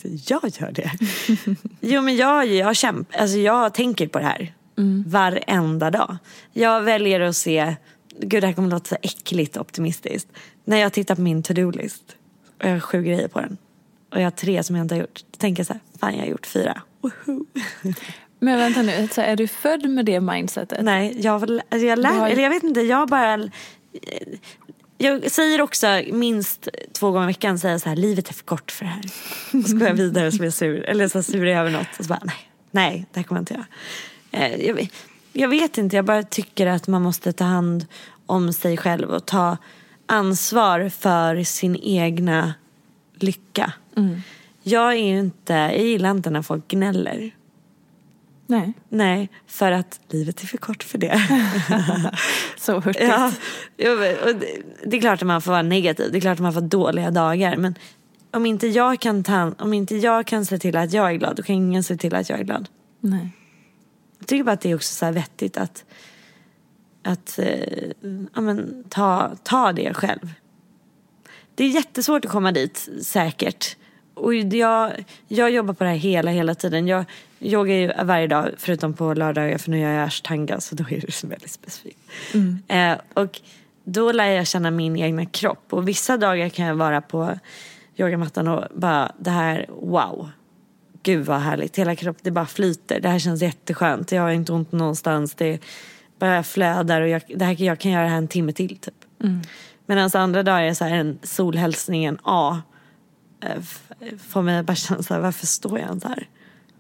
jag 0.28 0.42
gör 0.60 0.72
det. 0.72 0.90
Jo 1.80 2.02
men 2.02 2.16
jag, 2.16 2.46
jag 2.46 2.76
kämpar, 2.76 3.18
alltså 3.20 3.36
jag 3.38 3.74
tänker 3.74 4.08
på 4.08 4.18
det 4.18 4.24
här 4.24 4.52
varenda 5.06 5.90
dag. 5.90 6.16
Jag 6.52 6.80
väljer 6.80 7.20
att 7.20 7.36
se, 7.36 7.76
gud 8.20 8.42
det 8.42 8.46
här 8.46 8.54
kommer 8.54 8.68
låta 8.68 8.88
så 8.88 8.96
äckligt 9.02 9.56
optimistiskt. 9.56 10.28
När 10.64 10.76
jag 10.76 10.92
tittar 10.92 11.14
på 11.14 11.20
min 11.20 11.42
to-do-list 11.42 12.16
och 12.58 12.64
jag 12.64 12.72
har 12.72 12.80
sju 12.80 13.02
grejer 13.02 13.28
på 13.28 13.40
den 13.40 13.56
och 14.12 14.18
jag 14.20 14.24
har 14.26 14.30
tre 14.30 14.62
som 14.62 14.76
jag 14.76 14.84
inte 14.84 14.94
har 14.94 15.00
gjort. 15.00 15.24
Då 15.30 15.36
tänker 15.38 15.60
jag 15.60 15.66
så 15.66 15.72
här, 15.72 15.82
fan 16.00 16.14
jag 16.14 16.20
har 16.20 16.26
gjort 16.26 16.46
fyra. 16.46 16.82
Woho. 17.00 17.44
Men 18.38 18.58
vänta 18.58 18.82
nu, 18.82 19.08
så 19.12 19.20
är 19.20 19.36
du 19.36 19.48
född 19.48 19.90
med 19.90 20.04
det 20.04 20.20
mindsetet? 20.20 20.84
Nej, 20.84 21.16
jag, 21.20 21.42
alltså 21.42 21.86
jag 21.86 21.98
lär, 21.98 22.10
har 22.10 22.28
eller 22.28 22.42
jag 22.42 22.50
vet 22.50 22.62
inte, 22.62 22.80
jag 22.80 23.08
bara 23.08 23.50
jag 24.98 25.30
säger 25.30 25.60
också 25.60 26.02
minst 26.12 26.68
två 26.92 27.10
gånger 27.10 27.24
i 27.24 27.26
veckan 27.26 27.58
säger 27.58 27.78
så 27.78 27.88
här, 27.88 27.96
livet 27.96 28.28
är 28.28 28.34
för 28.34 28.44
kort 28.44 28.70
för 28.70 28.84
det 28.84 28.90
här. 28.90 29.04
Och 29.62 29.68
så 29.68 29.76
går 29.76 29.88
jag 29.88 29.94
vidare 29.94 30.26
och 30.26 30.32
så 30.32 30.38
blir 30.38 30.46
jag 30.46 30.54
sur. 30.54 30.82
Eller 30.82 31.08
så 31.08 31.22
sur 31.22 31.46
är 31.46 31.50
jag 31.50 31.60
över 31.60 31.70
något 31.70 31.98
och 31.98 32.04
så 32.04 32.08
bara, 32.08 32.20
nej, 32.24 32.50
nej, 32.70 33.06
det 33.12 33.20
här 33.20 33.24
kommer 33.24 33.38
jag 33.38 33.42
inte 33.42 33.54
göra. 33.54 33.66
Eh, 34.46 34.66
Jag, 34.66 34.90
jag 35.36 35.48
vet 35.48 35.78
inte, 35.78 35.96
jag 35.96 36.04
bara 36.04 36.22
tycker 36.22 36.66
att 36.66 36.88
man 36.88 37.02
måste 37.02 37.32
ta 37.32 37.44
hand 37.44 37.86
om 38.26 38.52
sig 38.52 38.76
själv 38.76 39.10
och 39.10 39.26
ta 39.26 39.56
ansvar 40.06 40.88
för 40.88 41.42
sin 41.42 41.76
egna 41.82 42.54
lycka. 43.14 43.72
Jag 44.62 44.92
är 44.92 45.18
inte, 45.18 45.52
jag 45.52 45.78
gillar 45.78 46.10
inte 46.10 46.30
när 46.30 46.42
folk 46.42 46.68
gnäller. 46.68 47.30
Nej, 48.46 48.72
Nej, 48.88 49.28
för 49.46 49.72
att 49.72 50.00
livet 50.08 50.42
är 50.42 50.46
för 50.46 50.58
kort 50.58 50.82
för 50.82 50.98
det. 50.98 51.20
så 52.58 52.80
hurtigt. 52.80 53.08
Ja, 53.08 53.26
och 54.24 54.34
det, 54.34 54.62
det 54.84 54.96
är 54.96 55.00
klart 55.00 55.22
att 55.22 55.26
man 55.26 55.42
får 55.42 55.52
vara 55.52 55.62
negativ. 55.62 56.12
Det 56.12 56.18
är 56.18 56.20
klart 56.20 56.36
att 56.36 56.42
man 56.42 56.52
får 56.52 56.60
dåliga 56.60 57.10
dagar. 57.10 57.56
Men 57.56 57.74
om 58.30 58.46
inte 58.46 58.66
jag 58.66 59.00
kan, 59.00 59.24
ta, 59.24 59.52
om 59.58 59.72
inte 59.72 59.96
jag 59.96 60.26
kan 60.26 60.46
se 60.46 60.58
till 60.58 60.76
att 60.76 60.92
jag 60.92 61.10
är 61.10 61.14
glad, 61.14 61.36
då 61.36 61.42
kan 61.42 61.56
ingen 61.56 61.84
se 61.84 61.96
till 61.96 62.14
att 62.14 62.30
jag 62.30 62.40
är 62.40 62.44
glad. 62.44 62.68
Nej. 63.00 63.35
Jag 64.26 64.28
tycker 64.28 64.44
bara 64.44 64.52
att 64.52 64.60
det 64.60 64.70
är 64.70 64.74
också 64.74 64.94
så 64.94 65.10
vettigt 65.12 65.56
att, 65.56 65.84
att 67.02 67.38
eh, 67.38 67.88
ja, 68.34 68.40
men, 68.40 68.84
ta, 68.88 69.36
ta 69.42 69.72
det 69.72 69.94
själv. 69.94 70.32
Det 71.54 71.64
är 71.64 71.68
jättesvårt 71.68 72.24
att 72.24 72.30
komma 72.30 72.52
dit 72.52 72.88
säkert 73.02 73.76
och 74.14 74.34
jag, 74.34 75.04
jag 75.28 75.50
jobbar 75.50 75.74
på 75.74 75.84
det 75.84 75.90
här 75.90 75.96
hela, 75.96 76.30
hela 76.30 76.54
tiden. 76.54 76.86
Jag 76.86 77.04
yogar 77.40 77.74
ju 77.74 77.92
varje 78.04 78.26
dag 78.26 78.50
förutom 78.56 78.94
på 78.94 79.14
lördagar 79.14 79.58
för 79.58 79.70
nu 79.70 79.80
gör 79.80 79.90
jag 79.90 80.04
ashtanga 80.04 80.60
så 80.60 80.74
då 80.74 80.84
är 80.84 81.00
det 81.00 81.24
väldigt 81.24 81.50
specifikt. 81.50 81.98
Eh, 82.68 82.94
och 83.14 83.40
då 83.84 84.12
lär 84.12 84.26
jag 84.26 84.46
känna 84.46 84.70
min 84.70 84.96
egna 84.96 85.26
kropp 85.26 85.72
och 85.72 85.88
vissa 85.88 86.16
dagar 86.16 86.48
kan 86.48 86.66
jag 86.66 86.74
vara 86.74 87.00
på 87.00 87.38
yogamattan 87.96 88.48
och 88.48 88.64
bara 88.74 89.12
det 89.18 89.30
här, 89.30 89.66
wow. 89.68 90.30
Gud 91.06 91.26
vad 91.26 91.40
härligt, 91.40 91.76
hela 91.76 91.96
kroppen 91.96 92.20
det 92.24 92.30
bara 92.30 92.46
flyter. 92.46 93.00
Det 93.00 93.08
här 93.08 93.18
känns 93.18 93.42
jätteskönt, 93.42 94.12
jag 94.12 94.22
har 94.22 94.30
inte 94.30 94.52
ont 94.52 94.72
någonstans. 94.72 95.34
Det 95.34 95.60
bara 96.18 96.42
flödar 96.42 97.00
och 97.00 97.08
jag, 97.08 97.22
det 97.36 97.44
här, 97.44 97.62
jag 97.62 97.78
kan 97.78 97.92
göra 97.92 98.02
det 98.02 98.08
här 98.08 98.18
en 98.18 98.28
timme 98.28 98.52
till 98.52 98.78
typ. 98.78 98.94
Medan 99.86 100.10
andra 100.14 100.42
dagar 100.42 100.62
är 100.62 100.74
så 100.74 100.84
här 100.84 100.96
en 100.96 101.18
solhälsningen 101.22 102.18
A 102.22 102.62
eh, 103.40 103.62
får 104.18 104.42
mig 104.42 104.58
att 104.58 104.66
bara 104.66 104.74
känna 104.74 105.02
så 105.02 105.14
här, 105.14 105.20
varför 105.20 105.46
står 105.46 105.78
jag 105.78 105.88
ens 105.88 106.04
här? 106.04 106.28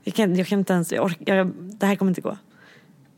Jag 0.04 0.14
kan, 0.14 0.36
jag 0.36 0.46
kan 0.46 0.58
inte 0.58 0.72
ens, 0.72 0.92
jag 0.92 1.04
ork, 1.04 1.18
jag, 1.26 1.46
det 1.56 1.86
här 1.86 1.96
kommer 1.96 2.10
inte 2.10 2.20
gå. 2.20 2.36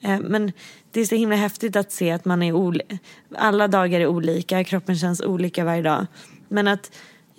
Eh, 0.01 0.21
Men 0.21 0.53
det 0.91 1.01
är 1.01 1.05
så 1.05 1.15
himla 1.15 1.37
häftigt 1.37 1.77
att 1.77 1.93
se 1.93 2.11
att 2.11 2.25
man 2.25 2.43
är 2.43 2.53
olika. 2.53 2.99
Alla 3.37 3.69
dagar 3.69 4.01
är 4.01 4.07
olika, 4.07 4.65
kroppen 4.65 4.97
känns 4.97 5.21
olika 5.21 5.65
varje 5.65 5.83
dag. 5.83 6.07
Men 6.49 6.69
att 6.69 6.91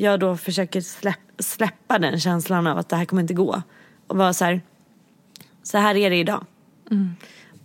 jag 0.01 0.19
då 0.19 0.37
försöker 0.37 0.81
släpp, 0.81 1.19
släppa 1.39 1.99
den 1.99 2.19
känslan 2.19 2.67
av 2.67 2.77
att 2.77 2.89
det 2.89 2.95
här 2.95 3.05
kommer 3.05 3.21
inte 3.21 3.33
gå. 3.33 3.61
Och 4.07 4.17
vara 4.17 4.33
så 4.33 4.45
här, 4.45 4.61
så 5.63 5.77
här 5.77 5.95
är 5.95 6.09
det 6.09 6.15
idag. 6.15 6.45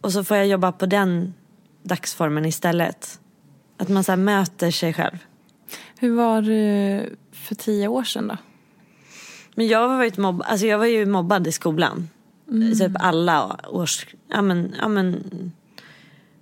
Och 0.00 0.12
så 0.12 0.24
får 0.24 0.36
jag 0.36 0.46
jobba 0.46 0.72
på 0.72 0.86
den 0.86 1.34
dagsformen 1.82 2.44
istället. 2.44 3.20
Att 3.76 3.88
man 3.88 4.04
så 4.04 4.12
här 4.12 4.16
möter 4.16 4.70
sig 4.70 4.92
själv. 4.92 5.18
Hur 5.98 6.14
var 6.14 6.42
det 6.42 7.06
för 7.32 7.54
tio 7.54 7.88
år 7.88 8.04
sedan 8.04 8.28
då? 8.28 8.36
Men 9.54 9.66
jag 9.66 9.88
har 9.88 9.96
varit 9.96 10.16
mobb, 10.16 10.42
alltså 10.46 10.66
jag 10.66 10.78
var 10.78 10.86
ju 10.86 11.06
mobbad 11.06 11.46
i 11.46 11.52
skolan. 11.52 12.08
Typ 12.78 12.92
alla 12.94 13.60
års... 13.68 14.06
Ja 14.28 14.42
men, 14.42 14.74
ja 14.80 14.88
men, 14.88 15.22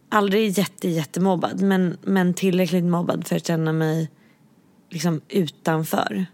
aldrig 0.09 0.59
jätte, 0.59 0.89
jättemobbad 0.89 1.63
men, 1.63 1.97
men 2.03 2.35
tillräckligt 2.35 2.85
mobbad 2.85 3.27
för 3.27 3.37
att 3.37 3.47
känna 3.47 3.73
mig 3.73 4.11
liksom 4.93 5.21
utanför. 5.29 6.27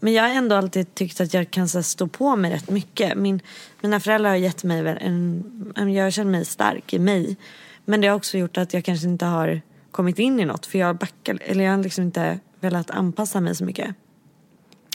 Men 0.00 0.12
jag 0.12 0.22
har 0.22 0.30
ändå 0.30 0.56
alltid 0.56 0.94
tyckt 0.94 1.20
att 1.20 1.34
jag 1.34 1.50
kan 1.50 1.68
så 1.68 1.78
här, 1.78 1.82
stå 1.82 2.06
på 2.06 2.36
mig 2.36 2.52
rätt 2.52 2.70
mycket. 2.70 3.18
Min, 3.18 3.40
mina 3.80 4.00
föräldrar 4.00 4.30
har 4.30 4.36
gett 4.36 4.64
mig 4.64 4.98
en, 5.00 5.72
en... 5.76 5.92
Jag 5.92 6.12
känner 6.12 6.30
mig 6.30 6.44
stark 6.44 6.92
i 6.92 6.98
mig. 6.98 7.36
Men 7.84 8.00
det 8.00 8.08
har 8.08 8.16
också 8.16 8.38
gjort 8.38 8.56
att 8.56 8.74
jag 8.74 8.84
kanske 8.84 9.08
inte 9.08 9.24
har 9.24 9.60
kommit 9.90 10.18
in 10.18 10.40
i 10.40 10.44
något. 10.44 10.66
För 10.66 10.78
jag 10.78 10.96
backar, 10.96 11.38
eller 11.42 11.64
jag 11.64 11.76
har 11.76 11.82
liksom 11.82 12.04
inte 12.04 12.38
velat 12.60 12.90
anpassa 12.90 13.40
mig 13.40 13.54
så 13.54 13.64
mycket. 13.64 13.94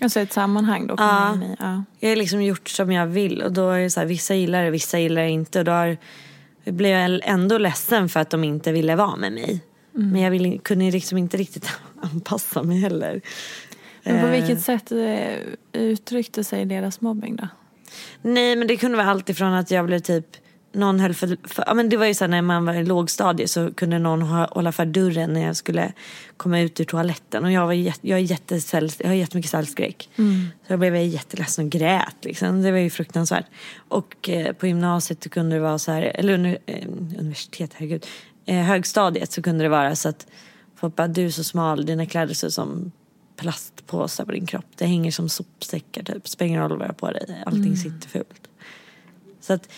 Alltså 0.01 0.19
ett 0.19 0.33
sammanhang 0.33 0.87
då? 0.87 0.95
Ja. 0.97 1.35
i, 1.35 1.55
ja. 1.59 1.83
Jag 1.99 2.09
har 2.09 2.15
liksom 2.15 2.43
gjort 2.43 2.69
som 2.69 2.91
jag 2.91 3.07
vill 3.07 3.41
och 3.41 3.51
då 3.51 3.69
är 3.69 3.79
det 3.79 3.89
så 3.89 3.99
här, 3.99 4.07
vissa 4.07 4.35
gillar 4.35 4.63
det, 4.63 4.69
vissa 4.69 4.99
gillar 4.99 5.21
det 5.21 5.29
inte. 5.29 5.59
Och 5.59 5.65
då 5.65 5.71
har, 5.71 5.97
blev 6.63 6.91
jag 6.91 7.21
ändå 7.23 7.57
ledsen 7.57 8.09
för 8.09 8.19
att 8.19 8.29
de 8.29 8.43
inte 8.43 8.71
ville 8.71 8.95
vara 8.95 9.15
med 9.15 9.33
mig. 9.33 9.61
Men 9.95 10.21
jag 10.21 10.31
ville, 10.31 10.57
kunde 10.57 10.91
liksom 10.91 11.17
inte 11.17 11.37
riktigt 11.37 11.69
anpassa 12.01 12.63
mig 12.63 12.79
heller. 12.79 13.21
Men 14.03 14.21
på 14.21 14.27
Eh, 14.27 14.31
vilket 14.31 14.61
sätt 14.61 14.91
eh, 14.91 15.35
uttryckte 15.73 16.43
sig 16.43 16.65
deras 16.65 17.01
mobbing 17.01 17.35
då? 17.35 17.47
Nej 18.21 18.55
men 18.55 18.67
det 18.67 18.77
kunde 18.77 18.97
vara 18.97 19.09
allt 19.09 19.29
ifrån 19.29 19.53
att 19.53 19.71
jag 19.71 19.85
blev 19.85 19.99
typ 19.99 20.25
någon 20.75 20.99
höll 20.99 21.13
för, 21.13 21.37
för 21.43 21.63
ja, 21.67 21.73
men 21.73 21.89
det 21.89 21.97
var 21.97 22.05
ju 22.05 22.13
så 22.13 22.27
när 22.27 22.41
man 22.41 22.65
var 22.65 22.73
i 22.73 22.85
lågstadiet 22.85 23.51
så 23.51 23.73
kunde 23.73 23.99
någon 23.99 24.21
ha, 24.21 24.47
hålla 24.51 24.71
för 24.71 24.85
dörren 24.85 25.33
när 25.33 25.41
jag 25.41 25.55
skulle 25.55 25.93
komma 26.37 26.59
ut 26.59 26.79
ur 26.79 26.85
toaletten 26.85 27.45
och 27.45 27.51
jag, 27.51 27.65
var 27.65 27.73
jätte, 27.73 28.07
jag, 28.07 28.19
är 28.19 28.23
jättesäll, 28.23 28.91
jag 28.97 29.07
har 29.07 29.13
jättemycket 29.13 29.51
sällskräck. 29.51 30.09
Så 30.67 30.73
jag 30.73 30.79
blev 30.79 30.95
jätteledsen 30.95 31.65
och 31.65 31.71
grät 31.71 32.15
liksom. 32.21 32.61
Det 32.61 32.71
var 32.71 32.79
ju 32.79 32.89
fruktansvärt. 32.89 33.45
Och 33.87 34.29
eh, 34.29 34.53
på 34.53 34.67
gymnasiet 34.67 35.31
kunde 35.31 35.55
det 35.55 35.59
vara 35.59 35.79
så 35.79 35.91
här, 35.91 36.01
eller 36.01 36.33
under, 36.33 36.57
eh, 36.65 36.87
universitet, 37.19 37.71
herregud. 37.73 38.05
Eh, 38.45 38.63
högstadiet 38.63 39.31
så 39.31 39.41
kunde 39.41 39.63
det 39.63 39.69
vara 39.69 39.95
så 39.95 40.09
att 40.09 40.27
folk 40.75 40.95
bara, 40.95 41.07
du 41.07 41.25
är 41.25 41.29
så 41.29 41.43
smal, 41.43 41.85
dina 41.85 42.05
kläder 42.05 42.33
ser 42.33 42.47
ut 42.47 42.53
som 42.53 42.91
plastpåsar 43.35 44.25
på 44.25 44.31
din 44.31 44.45
kropp. 44.45 44.65
Det 44.75 44.85
hänger 44.85 45.11
som 45.11 45.29
sopsäckar 45.29 46.03
typ. 46.03 46.27
Spelar 46.27 46.47
ingen 46.47 46.61
roll 46.61 46.77
vad 46.77 46.81
jag 46.81 46.87
har 46.87 46.93
på 46.93 47.11
dig, 47.11 47.43
allting 47.45 47.77
sitter 47.77 48.09
fult. 48.09 48.49
Så 49.41 49.53
att 49.53 49.69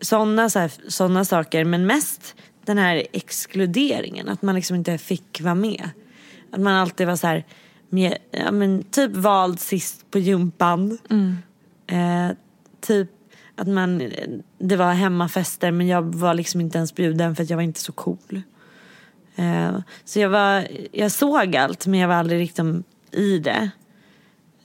sådana 0.00 0.50
så 0.50 0.58
här, 0.58 0.72
såna 0.88 1.24
saker, 1.24 1.64
men 1.64 1.86
mest 1.86 2.34
den 2.64 2.78
här 2.78 3.06
exkluderingen, 3.12 4.28
att 4.28 4.42
man 4.42 4.54
liksom 4.54 4.76
inte 4.76 4.98
fick 4.98 5.40
vara 5.40 5.54
med. 5.54 5.90
Att 6.52 6.60
man 6.60 6.74
alltid 6.74 7.06
var 7.06 7.16
så 7.16 7.26
här, 7.26 7.44
med, 7.88 8.18
ja, 8.30 8.50
men 8.50 8.82
typ 8.82 9.16
vald 9.16 9.60
sist 9.60 10.10
på 10.10 10.18
gympan. 10.18 10.98
Eh, 11.86 12.36
typ 12.80 13.10
att 13.56 13.68
man, 13.68 14.12
det 14.58 14.76
var 14.76 14.92
hemmafester 14.92 15.70
men 15.70 15.86
jag 15.86 16.14
var 16.14 16.34
liksom 16.34 16.60
inte 16.60 16.78
ens 16.78 16.94
bjuden 16.94 17.36
för 17.36 17.42
att 17.42 17.50
jag 17.50 17.56
var 17.56 17.62
inte 17.62 17.80
så 17.80 17.92
cool. 17.92 18.42
Eh, 19.36 19.78
så 20.04 20.20
jag, 20.20 20.28
var, 20.28 20.68
jag 20.92 21.12
såg 21.12 21.56
allt 21.56 21.86
men 21.86 22.00
jag 22.00 22.08
var 22.08 22.14
aldrig 22.14 22.40
riktigt 22.40 22.64
i 23.10 23.38
det. 23.38 23.70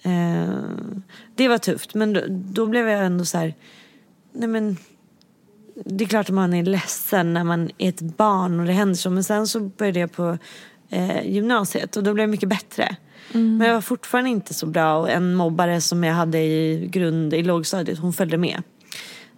Eh, 0.02 0.54
det 1.36 1.48
var 1.48 1.58
tufft 1.58 1.94
men 1.94 2.14
då, 2.14 2.22
då 2.30 2.66
blev 2.66 2.88
jag 2.88 3.06
ändå 3.06 3.26
så 3.26 3.38
här, 3.38 3.54
nej 4.34 4.48
men 4.48 4.78
det 5.86 6.04
är 6.04 6.08
klart 6.08 6.30
att 6.30 6.36
man 6.36 6.54
är 6.54 6.64
ledsen 6.64 7.34
när 7.34 7.44
man 7.44 7.70
är 7.78 7.90
ett 7.90 8.02
barn 8.02 8.60
och 8.60 8.66
det 8.66 8.72
händer 8.72 8.96
så 8.96 9.10
men 9.10 9.24
sen 9.24 9.48
så 9.48 9.60
började 9.60 10.00
jag 10.00 10.12
på 10.12 10.38
eh, 10.90 11.28
gymnasiet 11.28 11.98
och 11.98 12.04
då 12.04 12.14
blev 12.14 12.24
jag 12.24 12.30
mycket 12.30 12.50
bättre. 12.50 12.96
Men 13.34 13.68
jag 13.68 13.74
var 13.74 13.82
fortfarande 13.82 14.30
inte 14.30 14.54
så 14.54 14.66
bra 14.66 14.98
och 14.98 15.10
en 15.10 15.36
mobbare 15.36 15.82
som 15.82 16.04
jag 16.04 16.14
hade 16.14 16.40
i 16.40 16.88
grund 16.88 17.34
i 17.34 17.44
lågstadiet 17.44 18.00
hon 18.00 18.14
följde 18.14 18.38
med. 18.38 18.64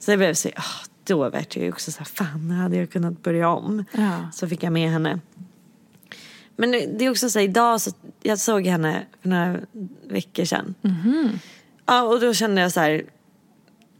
Så 0.03 0.11
det 0.11 0.17
blev 0.17 0.33
så, 0.33 0.49
ah, 0.55 0.85
då 1.03 1.17
var 1.17 1.31
jag 1.33 1.63
ju 1.63 1.69
också 1.71 1.91
så 1.91 1.97
här, 1.97 2.05
fan 2.05 2.51
hade 2.51 2.77
jag 2.77 2.89
kunnat 2.89 3.23
börja 3.23 3.49
om. 3.49 3.85
Ja. 3.91 4.31
Så 4.33 4.47
fick 4.47 4.63
jag 4.63 4.73
med 4.73 4.89
henne. 4.89 5.19
Men 6.55 6.71
det 6.71 7.05
är 7.05 7.09
också 7.09 7.29
så 7.29 7.39
här, 7.39 7.45
idag 7.45 7.81
så, 7.81 7.91
jag 8.21 8.39
såg 8.39 8.65
henne 8.65 9.05
för 9.21 9.29
några 9.29 9.59
veckor 10.07 10.45
sedan. 10.45 10.75
Ja, 11.85 12.03
och 12.03 12.19
då 12.19 12.33
kände 12.33 12.61
jag 12.61 12.71
så 12.71 12.79
här, 12.79 13.03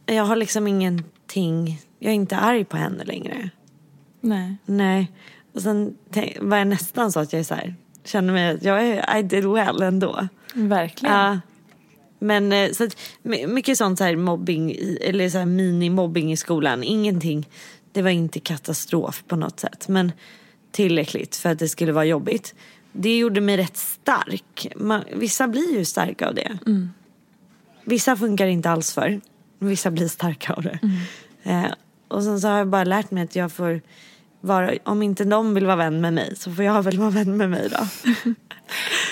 jag 0.06 0.24
har 0.24 0.36
liksom 0.36 0.66
ingenting, 0.66 1.80
jag 1.98 2.10
är 2.10 2.14
inte 2.14 2.36
arg 2.36 2.64
på 2.64 2.76
henne 2.76 3.04
längre. 3.04 3.50
Nej. 4.20 4.56
Nej. 4.64 5.12
Och 5.54 5.62
sen 5.62 5.96
var 6.40 6.56
jag 6.56 6.66
nästan 6.66 7.12
så 7.12 7.20
att 7.20 7.32
jag 7.32 7.40
är 7.40 7.44
så 7.44 7.54
här, 7.54 7.74
känner 8.04 8.32
mig 8.32 8.50
att 8.50 8.62
jag 8.62 8.86
är, 8.86 9.18
I 9.18 9.22
did 9.22 9.44
well 9.44 9.82
ändå. 9.82 10.28
Verkligen. 10.54 11.14
Ja. 11.14 11.40
Men 12.24 12.52
eh, 12.52 12.70
så 12.72 12.84
att, 12.84 12.96
my- 13.22 13.46
mycket 13.46 13.78
sånt 13.78 13.98
så 13.98 14.04
här 14.04 14.16
mobbing, 14.16 14.76
eller 15.00 15.28
så 15.28 15.38
här 15.38 15.46
mini-mobbing 15.46 16.32
i 16.32 16.36
skolan. 16.36 16.82
Ingenting, 16.84 17.48
det 17.92 18.02
var 18.02 18.10
inte 18.10 18.40
katastrof 18.40 19.24
på 19.28 19.36
något 19.36 19.60
sätt. 19.60 19.88
Men 19.88 20.12
tillräckligt 20.72 21.36
för 21.36 21.50
att 21.50 21.58
det 21.58 21.68
skulle 21.68 21.92
vara 21.92 22.04
jobbigt. 22.04 22.54
Det 22.92 23.16
gjorde 23.18 23.40
mig 23.40 23.56
rätt 23.56 23.76
stark. 23.76 24.66
Man, 24.76 25.04
vissa 25.14 25.48
blir 25.48 25.78
ju 25.78 25.84
starka 25.84 26.28
av 26.28 26.34
det. 26.34 26.58
Vissa 27.84 28.16
funkar 28.16 28.46
inte 28.46 28.70
alls 28.70 28.92
för. 28.92 29.20
Vissa 29.58 29.90
blir 29.90 30.08
starka 30.08 30.52
av 30.52 30.62
det. 30.62 30.78
Eh, 31.42 31.64
och 32.08 32.22
sen 32.22 32.40
så 32.40 32.48
har 32.48 32.58
jag 32.58 32.68
bara 32.68 32.84
lärt 32.84 33.10
mig 33.10 33.24
att 33.24 33.36
jag 33.36 33.52
får 33.52 33.80
vara, 34.40 34.70
om 34.84 35.02
inte 35.02 35.24
de 35.24 35.54
vill 35.54 35.66
vara 35.66 35.76
vän 35.76 36.00
med 36.00 36.12
mig 36.14 36.36
så 36.36 36.52
får 36.52 36.64
jag 36.64 36.82
väl 36.82 36.98
vara 36.98 37.10
vän 37.10 37.36
med 37.36 37.50
mig 37.50 37.68
då. 37.70 37.86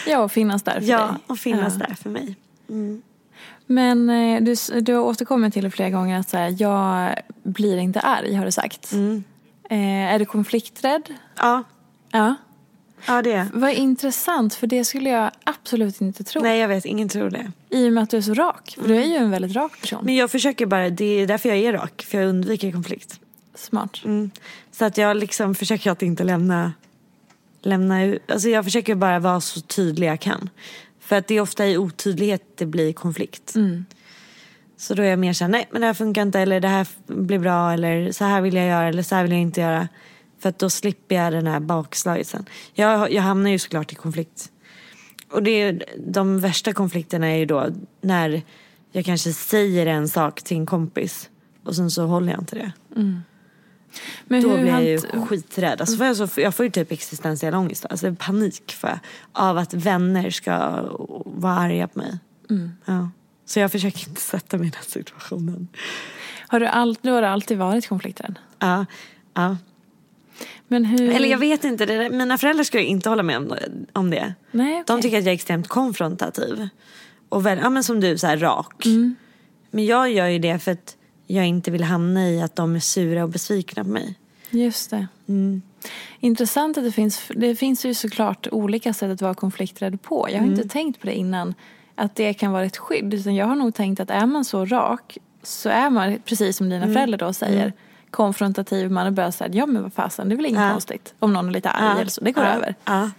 Ja, 0.06 0.18
och 0.18 0.32
finnas 0.32 0.62
där 0.62 0.80
för 0.80 0.86
ja, 0.88 1.06
dig. 1.06 1.14
och 1.26 1.38
finnas 1.38 1.74
Ja. 1.80 1.86
där 1.88 1.94
för 1.94 2.10
mig. 2.10 2.36
Men 3.66 4.10
eh, 4.10 4.42
du, 4.42 4.80
du 4.80 4.94
har 4.94 5.02
återkommit 5.02 5.52
till 5.54 5.64
det 5.64 5.70
flera 5.70 5.90
gånger 5.90 6.20
att 6.20 6.28
så 6.28 6.36
här, 6.36 6.56
jag 6.58 7.14
blir 7.42 7.78
inte 7.78 8.00
arg 8.00 8.34
har 8.34 8.44
du 8.44 8.52
sagt. 8.52 8.92
Mm. 8.92 9.24
Eh, 9.70 10.12
är 10.14 10.18
du 10.18 10.24
konflikträdd? 10.24 11.02
Ja, 11.36 11.64
Ja. 12.12 12.34
ja 13.06 13.22
det 13.22 13.32
är 13.32 13.48
Vad 13.52 13.72
intressant 13.72 14.54
för 14.54 14.66
det 14.66 14.84
skulle 14.84 15.10
jag 15.10 15.30
absolut 15.44 16.00
inte 16.00 16.24
tro. 16.24 16.42
Nej 16.42 16.58
jag 16.58 16.68
vet, 16.68 16.84
ingen 16.84 17.08
tror 17.08 17.30
det. 17.30 17.52
I 17.70 17.88
och 17.88 17.92
med 17.92 18.02
att 18.02 18.10
du 18.10 18.16
är 18.16 18.20
så 18.20 18.34
rak. 18.34 18.76
För 18.80 18.88
du 18.88 18.96
är 18.96 19.06
ju 19.06 19.16
en 19.16 19.30
väldigt 19.30 19.56
rak 19.56 19.80
person. 19.80 20.04
Men 20.04 20.14
jag 20.14 20.30
försöker 20.30 20.66
bara, 20.66 20.90
det 20.90 21.04
är 21.04 21.26
därför 21.26 21.48
jag 21.48 21.58
är 21.58 21.72
rak. 21.72 22.06
För 22.08 22.18
jag 22.18 22.28
undviker 22.28 22.72
konflikt. 22.72 23.20
Smart. 23.54 24.00
Mm. 24.04 24.30
Så 24.72 24.84
att 24.84 24.98
jag 24.98 25.16
liksom 25.16 25.54
försöker 25.54 25.90
att 25.90 26.02
inte 26.02 26.24
lämna, 26.24 26.72
lämna 27.62 28.04
ut. 28.04 28.30
Alltså 28.30 28.48
jag 28.48 28.64
försöker 28.64 28.94
bara 28.94 29.18
vara 29.18 29.40
så 29.40 29.60
tydlig 29.60 30.08
jag 30.08 30.20
kan. 30.20 30.50
För 31.02 31.16
att 31.16 31.26
det 31.26 31.34
är 31.34 31.40
ofta 31.40 31.66
i 31.66 31.76
otydlighet 31.78 32.42
det 32.56 32.66
blir 32.66 32.92
konflikt. 32.92 33.54
Så 34.76 34.94
då 34.94 35.02
är 35.02 35.06
jag 35.06 35.18
mer 35.18 35.32
såhär, 35.32 35.50
nej 35.50 35.68
men 35.70 35.80
det 35.80 35.86
här 35.86 35.94
funkar 35.94 36.22
inte 36.22 36.40
eller 36.40 36.60
det 36.60 36.68
här 36.68 36.86
blir 37.06 37.38
bra 37.38 37.72
eller 37.72 38.12
så 38.12 38.24
här 38.24 38.40
vill 38.40 38.54
jag 38.54 38.66
göra 38.66 38.88
eller 38.88 39.02
så 39.02 39.14
här 39.14 39.22
vill 39.22 39.32
jag 39.32 39.40
inte 39.40 39.60
göra. 39.60 39.88
För 40.38 40.48
att 40.48 40.58
då 40.58 40.70
slipper 40.70 41.14
jag 41.14 41.32
den 41.32 41.46
här 41.46 41.60
bakslaget 41.60 42.26
sen. 42.26 42.46
Jag, 42.74 43.12
jag 43.12 43.22
hamnar 43.22 43.50
ju 43.50 43.58
såklart 43.58 43.92
i 43.92 43.94
konflikt. 43.94 44.50
Och 45.30 45.42
det 45.42 45.50
är, 45.50 45.84
de 46.06 46.40
värsta 46.40 46.72
konflikterna 46.72 47.26
är 47.26 47.36
ju 47.36 47.46
då 47.46 47.66
när 48.00 48.42
jag 48.92 49.04
kanske 49.04 49.32
säger 49.32 49.86
en 49.86 50.08
sak 50.08 50.42
till 50.42 50.56
en 50.56 50.66
kompis 50.66 51.30
och 51.64 51.76
sen 51.76 51.90
så 51.90 52.06
håller 52.06 52.32
jag 52.32 52.40
inte 52.40 52.56
det. 52.56 52.72
Men 54.24 54.42
Då 54.42 54.56
blir 54.56 54.66
jag 54.66 54.84
ju 54.84 54.98
skiträdd. 54.98 55.80
Alltså 55.80 55.96
får 55.96 56.06
jag, 56.06 56.16
så, 56.16 56.40
jag 56.40 56.54
får 56.54 56.64
ju 56.64 56.70
typ 56.70 56.92
existentiell 56.92 57.54
ångest. 57.54 57.86
Alltså 57.90 58.14
panik 58.14 58.72
för, 58.72 58.98
av 59.32 59.58
att 59.58 59.74
vänner 59.74 60.30
ska 60.30 60.56
vara 61.24 61.54
arga 61.54 61.88
på 61.88 61.98
mig. 61.98 62.18
Ja. 62.84 63.10
Så 63.46 63.60
jag 63.60 63.72
försöker 63.72 64.08
inte 64.08 64.20
sätta 64.20 64.58
mig 64.58 64.68
i 64.68 64.70
den 64.70 64.82
situationen. 64.82 65.68
Har 66.48 66.60
du, 66.60 66.66
all, 66.66 66.96
du 67.02 67.10
har 67.10 67.22
alltid 67.22 67.58
varit 67.58 67.88
konflikträdd? 67.88 68.34
Ja, 68.58 68.86
ja. 69.34 69.56
Men 70.68 70.84
hur... 70.84 71.10
Eller 71.10 71.28
jag 71.28 71.38
vet 71.38 71.64
inte, 71.64 71.86
det 71.86 72.10
mina 72.10 72.38
föräldrar 72.38 72.64
skulle 72.64 72.82
inte 72.82 73.08
hålla 73.08 73.22
med 73.22 73.36
om, 73.36 73.56
om 73.92 74.10
det. 74.10 74.34
Nej, 74.50 74.72
okej. 74.72 74.84
De 74.86 75.02
tycker 75.02 75.18
att 75.18 75.24
jag 75.24 75.30
är 75.30 75.34
extremt 75.34 75.68
konfrontativ. 75.68 76.68
Och 77.28 77.46
väl, 77.46 77.58
ja, 77.62 77.70
men 77.70 77.84
som 77.84 78.00
du, 78.00 78.18
så 78.18 78.26
här 78.26 78.36
rak. 78.36 78.86
Mm. 78.86 79.16
Men 79.70 79.86
jag 79.86 80.10
gör 80.10 80.26
ju 80.26 80.38
det 80.38 80.58
för 80.58 80.72
att 80.72 80.96
jag 81.32 81.46
inte 81.46 81.70
vill 81.70 81.84
hamna 81.84 82.28
i 82.28 82.42
att 82.42 82.56
de 82.56 82.74
är 82.76 82.80
sura 82.80 83.22
och 83.22 83.28
besvikna 83.28 83.84
på 83.84 83.90
mig. 83.90 84.14
Just 84.50 84.90
det. 84.90 85.06
Mm. 85.28 85.62
Intressant 86.20 86.78
att 86.78 86.84
det 86.84 86.92
finns, 86.92 87.22
det 87.36 87.56
finns 87.56 87.84
ju 87.86 87.94
såklart 87.94 88.46
olika 88.52 88.92
sätt 88.92 89.10
att 89.10 89.22
vara 89.22 89.34
konflikträdd 89.34 90.02
på. 90.02 90.26
Jag 90.30 90.38
har 90.38 90.46
Mm. 90.46 90.54
inte 90.58 90.68
tänkt 90.68 91.00
på 91.00 91.06
det 91.06 91.14
innan, 91.14 91.54
att 91.94 92.14
det 92.16 92.34
kan 92.34 92.52
vara 92.52 92.64
ett 92.64 92.76
skydd. 92.76 93.14
Utan 93.14 93.34
jag 93.34 93.46
har 93.46 93.54
nog 93.56 93.74
tänkt 93.74 94.00
att 94.00 94.10
är 94.10 94.26
man 94.26 94.44
så 94.44 94.64
rak 94.64 95.18
så 95.42 95.68
är 95.68 95.90
man, 95.90 96.18
precis 96.24 96.56
som 96.56 96.66
Mm. 96.66 96.80
dina 96.80 96.94
föräldrar 96.94 97.18
då 97.18 97.32
säger, 97.32 97.72
konfrontativ. 98.10 98.90
Man 98.90 99.06
är 99.06 99.10
bara 99.10 99.32
såhär, 99.32 99.50
ja 99.54 99.66
men 99.66 99.82
vad 99.82 99.92
fasen, 99.92 100.28
det 100.28 100.34
är 100.34 100.36
väl 100.36 100.46
inget 100.46 100.60
Ja. 100.62 100.70
konstigt. 100.70 101.14
Om 101.18 101.32
någon 101.32 101.48
är 101.48 101.52
lite 101.52 101.70
arg 101.70 102.00
eller 102.00 102.10
så, 102.10 102.24
det 102.24 102.32
går 102.32 102.44
ja, 102.44 102.50
över. 102.50 102.74
Ja. 102.84 103.10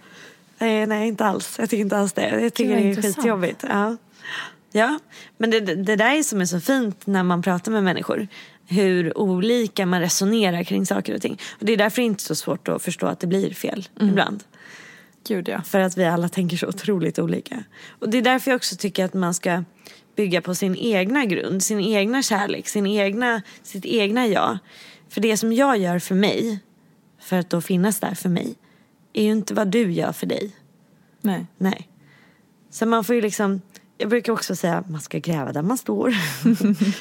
Nej, 0.58 0.86
nej, 0.86 1.08
inte 1.08 1.24
alls. 1.24 1.56
Jag 1.58 1.70
tycker 1.70 1.80
inte 1.82 1.98
alls 1.98 2.12
det. 2.12 2.40
Jag 2.42 2.54
tycker 2.54 2.70
vad 2.70 2.78
det 2.82 2.84
är 2.86 2.88
intressant. 2.88 3.16
skitjobbigt. 3.16 3.64
Ja. 3.68 3.96
Ja, 4.74 4.98
men 5.38 5.50
det, 5.50 5.60
det 5.60 5.96
där 5.96 6.18
är 6.18 6.22
som 6.22 6.40
är 6.40 6.44
så 6.44 6.60
fint 6.60 7.06
när 7.06 7.22
man 7.22 7.42
pratar 7.42 7.72
med 7.72 7.84
människor. 7.84 8.28
Hur 8.66 9.18
olika 9.18 9.86
man 9.86 10.00
resonerar 10.00 10.64
kring 10.64 10.86
saker 10.86 11.14
och 11.14 11.22
ting. 11.22 11.38
Och 11.60 11.66
det 11.66 11.72
är 11.72 11.76
därför 11.76 11.96
det 11.96 12.02
är 12.02 12.06
inte 12.06 12.22
så 12.22 12.34
svårt 12.34 12.68
att 12.68 12.82
förstå 12.82 13.06
att 13.06 13.20
det 13.20 13.26
blir 13.26 13.54
fel 13.54 13.88
Mm. 13.96 14.08
ibland. 14.08 14.44
Gud 15.28 15.48
ja. 15.48 15.62
För 15.62 15.80
att 15.80 15.96
vi 15.96 16.04
alla 16.04 16.28
tänker 16.28 16.56
så 16.56 16.66
otroligt 16.66 17.18
olika. 17.18 17.64
Och 17.98 18.08
det 18.08 18.18
är 18.18 18.22
därför 18.22 18.50
jag 18.50 18.56
också 18.56 18.76
tycker 18.76 19.04
att 19.04 19.14
man 19.14 19.34
ska 19.34 19.64
bygga 20.16 20.40
på 20.40 20.54
sin 20.54 20.76
egna 20.76 21.24
grund, 21.24 21.62
sin 21.62 21.80
egna 21.80 22.22
kärlek, 22.22 22.68
sin 22.68 22.86
egna, 22.86 23.42
sitt 23.62 23.84
egna 23.84 24.26
jag. 24.26 24.58
För 25.08 25.20
det 25.20 25.36
som 25.36 25.52
jag 25.52 25.78
gör 25.78 25.98
för 25.98 26.14
mig, 26.14 26.58
för 27.20 27.38
att 27.38 27.50
då 27.50 27.60
finnas 27.60 28.00
där 28.00 28.14
för 28.14 28.28
mig, 28.28 28.54
är 29.12 29.22
ju 29.22 29.30
inte 29.30 29.54
vad 29.54 29.68
du 29.68 29.92
gör 29.92 30.12
för 30.12 30.26
dig. 30.26 30.52
Nej. 31.20 31.46
Nej. 31.58 31.88
Så 32.70 32.86
man 32.86 33.04
får 33.04 33.14
ju 33.14 33.20
liksom, 33.20 33.60
jag 34.04 34.10
brukar 34.10 34.32
också 34.32 34.56
säga 34.56 34.78
att 34.78 34.88
man 34.88 35.00
ska 35.00 35.18
gräva 35.18 35.52
där 35.52 35.62
man 35.62 35.78
står. 35.78 36.14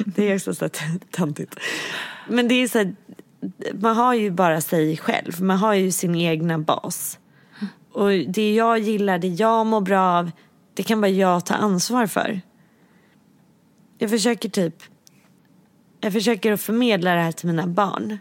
det 0.16 0.32
är 0.32 0.36
också 0.36 0.56
så 0.56 0.70
töntigt. 1.12 1.56
Men 2.30 2.48
det 2.48 2.56
är 2.56 2.68
så 2.68 2.78
här, 2.78 2.96
man 3.74 3.96
har 3.96 4.14
ju 4.14 4.32
bara 4.32 4.62
sig 4.62 4.98
själv, 4.98 5.42
man 5.42 5.58
har 5.58 5.74
ju 5.74 5.92
sin 5.92 6.16
egna 6.16 6.60
bas. 6.60 7.20
Och 7.92 8.10
det 8.10 8.54
jag 8.54 8.80
gillar, 8.80 9.18
det 9.18 9.28
jag 9.28 9.66
mår 9.66 9.82
bra 9.82 10.02
av, 10.02 10.32
det 10.74 10.84
kan 10.84 11.02
bara 11.02 11.08
jag 11.08 11.46
ta 11.46 11.54
ansvar 11.54 12.08
för. 12.08 12.42
Jag 13.98 14.10
försöker 14.10 14.50
typ, 14.50 14.76
jag 16.00 16.14
försöker 16.14 16.52
att 16.52 16.62
förmedla 16.62 17.16
det 17.16 17.22
här 17.22 17.32
till 17.32 17.48
mina 17.48 17.68
barn. 17.68 18.18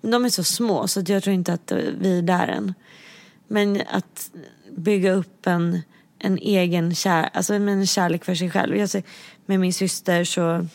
Men 0.00 0.10
de 0.10 0.24
är 0.24 0.28
så 0.28 0.44
små 0.44 0.88
så 0.88 1.02
jag 1.06 1.22
tror 1.22 1.34
inte 1.34 1.52
att 1.52 1.72
vi 2.00 2.18
är 2.18 2.22
där 2.22 2.48
än. 2.48 2.74
Men 3.48 3.82
att 3.90 4.30
bygga 4.76 5.12
upp 5.12 5.46
en, 5.46 5.80
en 6.26 6.38
egen 6.38 6.94
kär, 6.94 7.28
alltså 7.32 7.54
en 7.54 7.86
kärlek 7.86 8.24
för 8.24 8.34
sig 8.34 8.50
själv. 8.50 8.76
Jag 8.76 9.02
med 9.46 9.60
min 9.60 9.72
syster 9.72 10.24
så, 10.24 10.66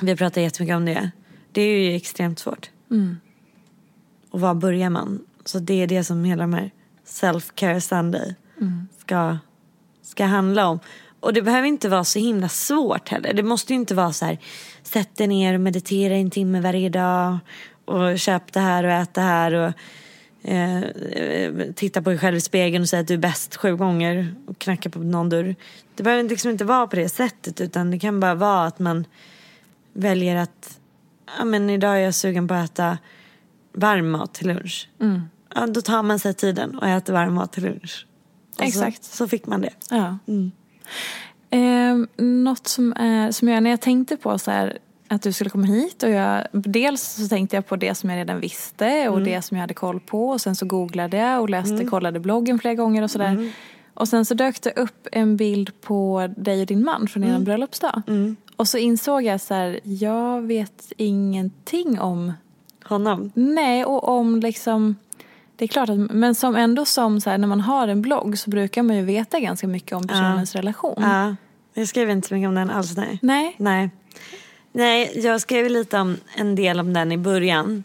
vi 0.00 0.16
pratar 0.16 0.40
jättemycket 0.40 0.76
om 0.76 0.84
det. 0.84 1.10
Det 1.52 1.62
är 1.62 1.90
ju 1.90 1.96
extremt 1.96 2.38
svårt. 2.38 2.70
Och 4.30 4.40
var 4.40 4.54
börjar 4.54 4.90
man? 4.90 5.20
Så 5.44 5.58
det 5.58 5.82
är 5.82 5.86
det 5.86 6.04
som 6.04 6.24
hela 6.24 6.42
de 6.42 6.54
här 6.54 6.70
self-care 7.06 7.80
Sunday 7.80 8.34
ska, 8.98 9.38
ska 10.02 10.24
handla 10.24 10.66
om. 10.66 10.80
Och 11.20 11.32
det 11.32 11.42
behöver 11.42 11.68
inte 11.68 11.88
vara 11.88 12.04
så 12.04 12.18
himla 12.18 12.48
svårt 12.48 13.08
heller. 13.08 13.32
Det 13.32 13.42
måste 13.42 13.72
ju 13.72 13.78
inte 13.78 13.94
vara 13.94 14.12
så 14.12 14.24
här, 14.24 14.38
sätt 14.82 15.16
dig 15.16 15.26
ner 15.26 15.54
och 15.54 15.60
meditera 15.60 16.14
en 16.14 16.30
timme 16.30 16.60
varje 16.60 16.88
dag 16.88 17.38
och 17.84 18.18
köp 18.18 18.52
det 18.52 18.60
här 18.60 18.84
och 18.84 18.90
ät 18.90 19.14
det 19.14 19.20
här 19.20 19.54
och 19.54 19.72
eh, 20.42 20.82
eh, 20.82 21.72
titta 21.74 22.02
på 22.02 22.10
dig 22.10 22.18
själv 22.18 22.36
i 22.36 22.40
spegeln 22.40 22.82
och 22.82 22.88
säga 22.88 23.00
att 23.00 23.08
du 23.08 23.14
är 23.14 23.18
bäst 23.18 23.56
sju 23.56 23.76
gånger 23.76 24.34
och 24.46 24.58
knacka 24.58 24.90
på 24.90 24.98
någon 24.98 25.28
dörr. 25.28 25.54
Det 25.94 26.02
behöver 26.02 26.22
liksom 26.22 26.50
inte 26.50 26.64
vara 26.64 26.86
på 26.86 26.96
det 26.96 27.08
sättet 27.08 27.60
utan 27.60 27.90
det 27.90 27.98
kan 27.98 28.20
bara 28.20 28.34
vara 28.34 28.66
att 28.66 28.78
man 28.78 29.04
väljer 29.92 30.36
att 30.36 30.80
ja, 31.38 31.44
men 31.44 31.70
idag 31.70 31.96
är 31.96 32.00
jag 32.00 32.14
sugen 32.14 32.48
på 32.48 32.54
att 32.54 32.70
äta 32.70 32.98
varm 33.72 34.10
mat 34.10 34.34
till 34.34 34.48
lunch. 34.48 34.88
Ja, 35.54 35.66
då 35.66 35.80
tar 35.80 36.02
man 36.02 36.18
sig 36.18 36.34
tiden 36.34 36.78
och 36.78 36.88
äter 36.88 37.12
varm 37.12 37.34
mat 37.34 37.52
till 37.52 37.62
lunch. 37.62 38.06
Och 38.56 38.64
Exakt. 38.64 39.04
Så, 39.04 39.16
så 39.16 39.28
fick 39.28 39.46
man 39.46 39.60
det. 39.60 39.72
Ja. 39.90 40.18
Eh, 41.50 42.24
något 42.24 42.66
som, 42.66 42.92
är, 42.92 43.30
som 43.30 43.48
jag, 43.48 43.62
när 43.62 43.70
jag 43.70 43.80
tänkte 43.80 44.16
på 44.16 44.38
så 44.38 44.50
här, 44.50 44.78
att 45.14 45.22
du 45.22 45.32
skulle 45.32 45.50
komma 45.50 45.66
hit 45.66 46.02
och 46.02 46.10
jag, 46.10 46.46
dels 46.52 47.02
så 47.02 47.28
tänkte 47.28 47.56
jag 47.56 47.66
på 47.66 47.76
det 47.76 47.94
som 47.94 48.10
jag 48.10 48.16
redan 48.16 48.40
visste 48.40 49.08
och 49.08 49.22
det 49.22 49.42
som 49.42 49.56
jag 49.56 49.62
hade 49.62 49.74
koll 49.74 50.00
på 50.00 50.28
och 50.28 50.40
sen 50.40 50.56
så 50.56 50.66
googlade 50.66 51.16
jag 51.16 51.40
och 51.40 51.50
läste, 51.50 51.84
kollade 51.84 52.20
bloggen 52.20 52.58
flera 52.58 52.74
gånger 52.74 53.02
och 53.02 53.10
sådär. 53.10 53.52
Och 53.94 54.08
sen 54.08 54.24
så 54.24 54.34
dök 54.34 54.62
det 54.62 54.70
upp 54.70 55.08
en 55.12 55.36
bild 55.36 55.80
på 55.80 56.28
dig 56.36 56.60
och 56.60 56.66
din 56.66 56.84
man 56.84 57.08
från 57.08 57.24
er 57.24 57.38
bröllopsdag. 57.38 58.02
Och 58.56 58.68
så 58.68 58.78
insåg 58.78 59.22
jag 59.22 59.40
så 59.40 59.54
här, 59.54 59.80
jag 59.82 60.42
vet 60.42 60.92
ingenting 60.96 62.00
om 62.00 62.32
Honom. 62.84 63.30
Nej, 63.34 63.84
och 63.84 64.08
om 64.08 64.40
liksom 64.40 64.96
det 65.56 65.64
är 65.64 65.68
klart 65.68 65.88
att, 65.88 65.98
men 65.98 66.34
som 66.34 66.56
ändå 66.56 66.84
som 66.84 67.20
så 67.20 67.30
här, 67.30 67.38
när 67.38 67.48
man 67.48 67.60
har 67.60 67.88
en 67.88 68.02
blogg 68.02 68.38
så 68.38 68.50
brukar 68.50 68.82
man 68.82 68.96
ju 68.96 69.02
veta 69.02 69.40
ganska 69.40 69.68
mycket 69.68 69.92
om 69.92 70.08
personens 70.08 70.54
relation. 70.54 71.02
Ja, 71.02 71.36
jag 71.74 71.88
skrev 71.88 72.10
inte 72.10 72.28
så 72.28 72.34
mycket 72.34 72.48
om 72.48 72.54
den 72.54 72.70
alls. 72.70 72.96
Nej. 72.96 73.18
Nej. 73.22 73.54
Nej. 73.58 73.90
Nej, 74.72 75.12
jag 75.14 75.40
skrev 75.40 75.70
lite 75.70 75.98
om 75.98 76.16
en 76.36 76.54
del 76.54 76.80
om 76.80 76.92
den 76.92 77.12
i 77.12 77.18
början. 77.18 77.84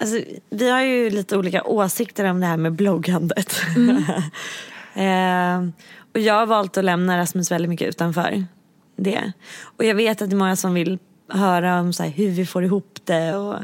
Alltså, 0.00 0.20
vi 0.50 0.70
har 0.70 0.82
ju 0.82 1.10
lite 1.10 1.36
olika 1.36 1.62
åsikter 1.62 2.24
om 2.24 2.40
det 2.40 2.46
här 2.46 2.56
med 2.56 2.72
bloggandet. 2.72 3.60
eh, 4.94 5.68
och 6.12 6.20
jag 6.20 6.34
har 6.34 6.46
valt 6.46 6.76
att 6.76 6.84
lämna 6.84 7.18
Rasmus 7.18 7.50
väldigt 7.50 7.68
mycket 7.68 7.88
utanför 7.88 8.44
det. 8.96 9.32
Och 9.62 9.84
jag 9.84 9.94
vet 9.94 10.22
att 10.22 10.30
det 10.30 10.34
är 10.34 10.38
många 10.38 10.56
som 10.56 10.74
vill 10.74 10.98
höra 11.28 11.80
om 11.80 11.92
så 11.92 12.02
här, 12.02 12.10
hur 12.10 12.30
vi 12.30 12.46
får 12.46 12.64
ihop 12.64 12.98
det. 13.04 13.36
Och, 13.36 13.54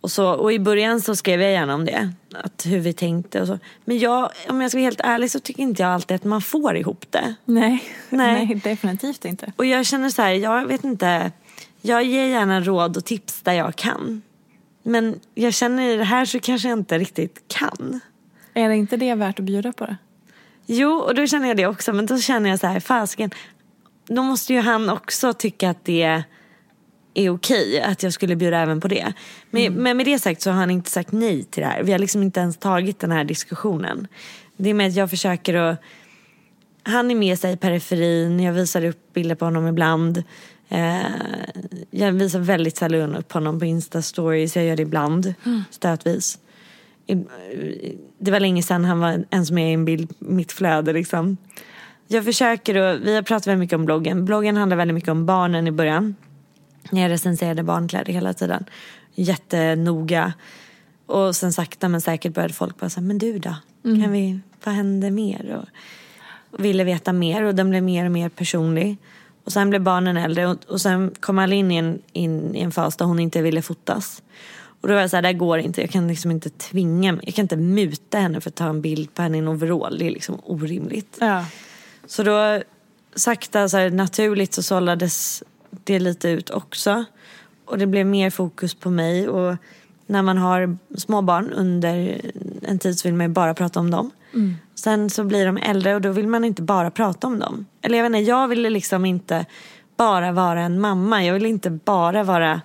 och, 0.00 0.10
så. 0.10 0.30
och 0.30 0.52
i 0.52 0.58
början 0.58 1.00
så 1.00 1.16
skrev 1.16 1.42
jag 1.42 1.52
gärna 1.52 1.74
om 1.74 1.84
det. 1.84 2.12
Att 2.34 2.66
hur 2.66 2.78
vi 2.78 2.92
tänkte 2.92 3.40
och 3.40 3.46
så. 3.46 3.58
Men 3.84 3.98
jag, 3.98 4.30
om 4.48 4.60
jag 4.60 4.70
ska 4.70 4.78
vara 4.78 4.84
helt 4.84 5.00
ärlig 5.00 5.30
så 5.30 5.40
tycker 5.40 5.62
inte 5.62 5.82
jag 5.82 5.92
alltid 5.92 6.14
att 6.14 6.24
man 6.24 6.42
får 6.42 6.76
ihop 6.76 7.04
det. 7.10 7.34
Nej. 7.44 7.84
Nej. 8.08 8.46
Nej, 8.46 8.60
definitivt 8.64 9.24
inte. 9.24 9.52
Och 9.56 9.66
jag 9.66 9.86
känner 9.86 10.10
så 10.10 10.22
här, 10.22 10.30
jag 10.30 10.66
vet 10.66 10.84
inte. 10.84 11.32
Jag 11.82 12.04
ger 12.04 12.26
gärna 12.26 12.60
råd 12.60 12.96
och 12.96 13.04
tips 13.04 13.42
där 13.42 13.52
jag 13.52 13.76
kan. 13.76 14.22
Men 14.82 15.20
jag 15.34 15.54
känner 15.54 15.88
i 15.88 15.96
det 15.96 16.04
här 16.04 16.24
så 16.24 16.40
kanske 16.40 16.68
jag 16.68 16.78
inte 16.78 16.98
riktigt 16.98 17.42
kan. 17.48 18.00
Är 18.54 18.68
det 18.68 18.76
inte 18.76 18.96
det 18.96 19.14
värt 19.14 19.38
att 19.38 19.44
bjuda 19.44 19.72
på 19.72 19.86
det? 19.86 19.96
Jo, 20.66 20.90
och 20.92 21.14
då 21.14 21.26
känner 21.26 21.48
jag 21.48 21.56
det 21.56 21.66
också. 21.66 21.92
Men 21.92 22.06
då 22.06 22.18
känner 22.18 22.50
jag 22.50 22.60
så 22.60 22.66
här, 22.66 22.80
fasiken. 22.80 23.30
Då 24.06 24.22
måste 24.22 24.52
ju 24.52 24.60
han 24.60 24.90
också 24.90 25.32
tycka 25.32 25.70
att 25.70 25.84
det 25.84 26.24
är 27.14 27.30
okej 27.30 27.80
att 27.80 28.02
jag 28.02 28.12
skulle 28.12 28.36
bjuda 28.36 28.58
även 28.58 28.80
på 28.80 28.88
det. 28.88 29.12
Men, 29.50 29.74
men 29.74 29.96
med 29.96 30.06
det 30.06 30.18
sagt 30.18 30.42
så 30.42 30.50
har 30.50 30.56
han 30.56 30.70
inte 30.70 30.90
sagt 30.90 31.12
nej 31.12 31.44
till 31.44 31.62
det 31.62 31.68
här. 31.68 31.82
Vi 31.82 31.92
har 31.92 31.98
liksom 31.98 32.22
inte 32.22 32.40
ens 32.40 32.56
tagit 32.56 32.98
den 32.98 33.12
här 33.12 33.24
diskussionen. 33.24 34.06
Det 34.56 34.70
är 34.70 34.74
med 34.74 34.88
att 34.88 34.96
jag 34.96 35.10
försöker 35.10 35.54
att 35.54 35.82
han 36.82 37.10
är 37.10 37.14
med 37.14 37.38
sig 37.38 37.52
i 37.52 37.56
periferin, 37.56 38.40
jag 38.40 38.52
visar 38.52 38.84
upp 38.84 39.12
bilder 39.12 39.34
på 39.34 39.44
honom 39.44 39.66
ibland. 39.66 40.22
Eh, 40.70 41.00
jag 41.90 42.12
visar 42.12 42.38
väldigt 42.38 42.76
sällan 42.76 43.16
upp 43.16 43.32
honom 43.32 43.58
på 43.58 43.64
Insta-stories, 43.64 44.56
jag 44.56 44.66
gör 44.66 44.76
det 44.76 44.82
ibland, 44.82 45.34
stötvis. 45.70 46.38
I- 47.06 47.96
Det 48.18 48.30
var 48.30 48.40
länge 48.40 48.62
sedan 48.62 48.84
han 48.84 49.00
var 49.00 49.24
ens 49.30 49.50
med 49.50 49.70
i 49.70 49.74
en 49.74 49.84
bild, 49.84 50.12
mitt 50.18 50.52
flöde 50.52 50.92
liksom. 50.92 51.36
Jag 52.08 52.24
försöker 52.24 52.76
och 52.76 53.06
vi 53.06 53.14
har 53.14 53.22
pratat 53.22 53.46
väldigt 53.46 53.58
mycket 53.60 53.76
om 53.76 53.84
bloggen. 53.84 54.24
Bloggen 54.24 54.56
handlar 54.56 54.76
väldigt 54.76 54.94
mycket 54.94 55.08
om 55.10 55.26
barnen 55.26 55.66
i 55.66 55.70
början. 55.70 56.14
Jag 56.90 57.10
recenserade 57.10 57.62
barnkläder 57.62 58.12
hela 58.12 58.32
tiden. 58.32 58.64
Jättenoga. 59.14 60.32
Och 61.06 61.36
sen 61.36 61.52
sakta 61.52 61.88
men 61.88 62.00
säkert 62.00 62.34
började 62.34 62.54
folk 62.54 62.80
bara 62.80 62.90
säga, 62.90 63.02
men 63.04 63.18
du 63.18 63.38
då? 63.38 63.54
Kan 63.82 64.12
vi, 64.12 64.40
vad 64.64 64.74
händer 64.74 65.10
mer? 65.10 65.56
Och, 65.56 65.68
och 66.58 66.64
ville 66.64 66.84
veta 66.84 67.12
mer 67.12 67.42
och 67.42 67.54
den 67.54 67.70
blev 67.70 67.82
mer 67.82 68.04
och 68.04 68.12
mer 68.12 68.28
personlig. 68.28 68.96
Och 69.44 69.52
sen 69.52 69.70
blev 69.70 69.82
barnen 69.82 70.16
äldre 70.16 70.46
och, 70.46 70.58
och 70.68 70.80
sen 70.80 71.14
kom 71.20 71.38
alla 71.38 71.54
in 71.54 71.70
i 71.70 71.76
en, 71.76 72.02
in 72.12 72.54
i 72.54 72.60
en 72.60 72.72
fas 72.72 72.96
där 72.96 73.04
hon 73.04 73.20
inte 73.20 73.42
ville 73.42 73.62
fotas. 73.62 74.22
Och 74.80 74.88
då 74.88 74.94
var 74.94 75.00
jag 75.00 75.10
så 75.10 75.16
här, 75.16 75.22
det 75.22 75.28
här 75.28 75.32
går 75.32 75.58
inte. 75.58 75.80
Jag 75.80 75.90
kan 75.90 76.08
liksom 76.08 76.30
inte 76.30 76.50
tvinga 76.50 77.12
mig. 77.12 77.24
Jag 77.24 77.34
kan 77.34 77.42
inte 77.42 77.56
muta 77.56 78.18
henne 78.18 78.40
för 78.40 78.50
att 78.50 78.54
ta 78.54 78.68
en 78.68 78.80
bild 78.80 79.14
på 79.14 79.22
henne 79.22 79.36
i 79.36 79.40
en 79.40 79.48
overall. 79.48 79.98
Det 79.98 80.06
är 80.06 80.10
liksom 80.10 80.40
orimligt. 80.44 81.16
Ja. 81.20 81.44
Så 82.06 82.22
då 82.22 82.62
sakta 83.14 83.68
så 83.68 83.76
här, 83.76 83.90
naturligt 83.90 84.54
så 84.54 84.62
sållades 84.62 85.42
det 85.70 85.98
lite 85.98 86.28
ut 86.28 86.50
också. 86.50 87.04
Och 87.64 87.78
det 87.78 87.86
blev 87.86 88.06
mer 88.06 88.30
fokus 88.30 88.74
på 88.74 88.90
mig. 88.90 89.28
Och 89.28 89.56
när 90.06 90.22
man 90.22 90.38
har 90.38 90.76
små 90.96 91.22
barn 91.22 91.52
under 91.52 92.20
en 92.62 92.78
tid 92.78 92.98
så 92.98 93.08
vill 93.08 93.14
man 93.14 93.26
ju 93.26 93.32
bara 93.32 93.54
prata 93.54 93.80
om 93.80 93.90
dem. 93.90 94.10
Sen 94.80 95.10
så 95.10 95.24
blir 95.24 95.46
de 95.46 95.56
äldre 95.56 95.94
och 95.94 96.00
då 96.00 96.10
vill 96.10 96.26
man 96.26 96.44
inte 96.44 96.62
bara 96.62 96.90
prata 96.90 97.26
om 97.26 97.38
dem. 97.38 97.66
Eller 97.82 97.98
jag 97.98 98.04
vet 98.04 98.18
inte, 98.18 98.30
jag 98.30 98.48
ville 98.48 98.70
liksom 98.70 99.04
inte 99.04 99.46
bara 99.96 100.32
vara 100.32 100.60
en 100.62 100.80
mamma. 100.80 101.24
Jag 101.24 101.34
ville 101.34 101.48
inte 101.48 101.70
bara 101.70 102.24
vara 102.24 102.60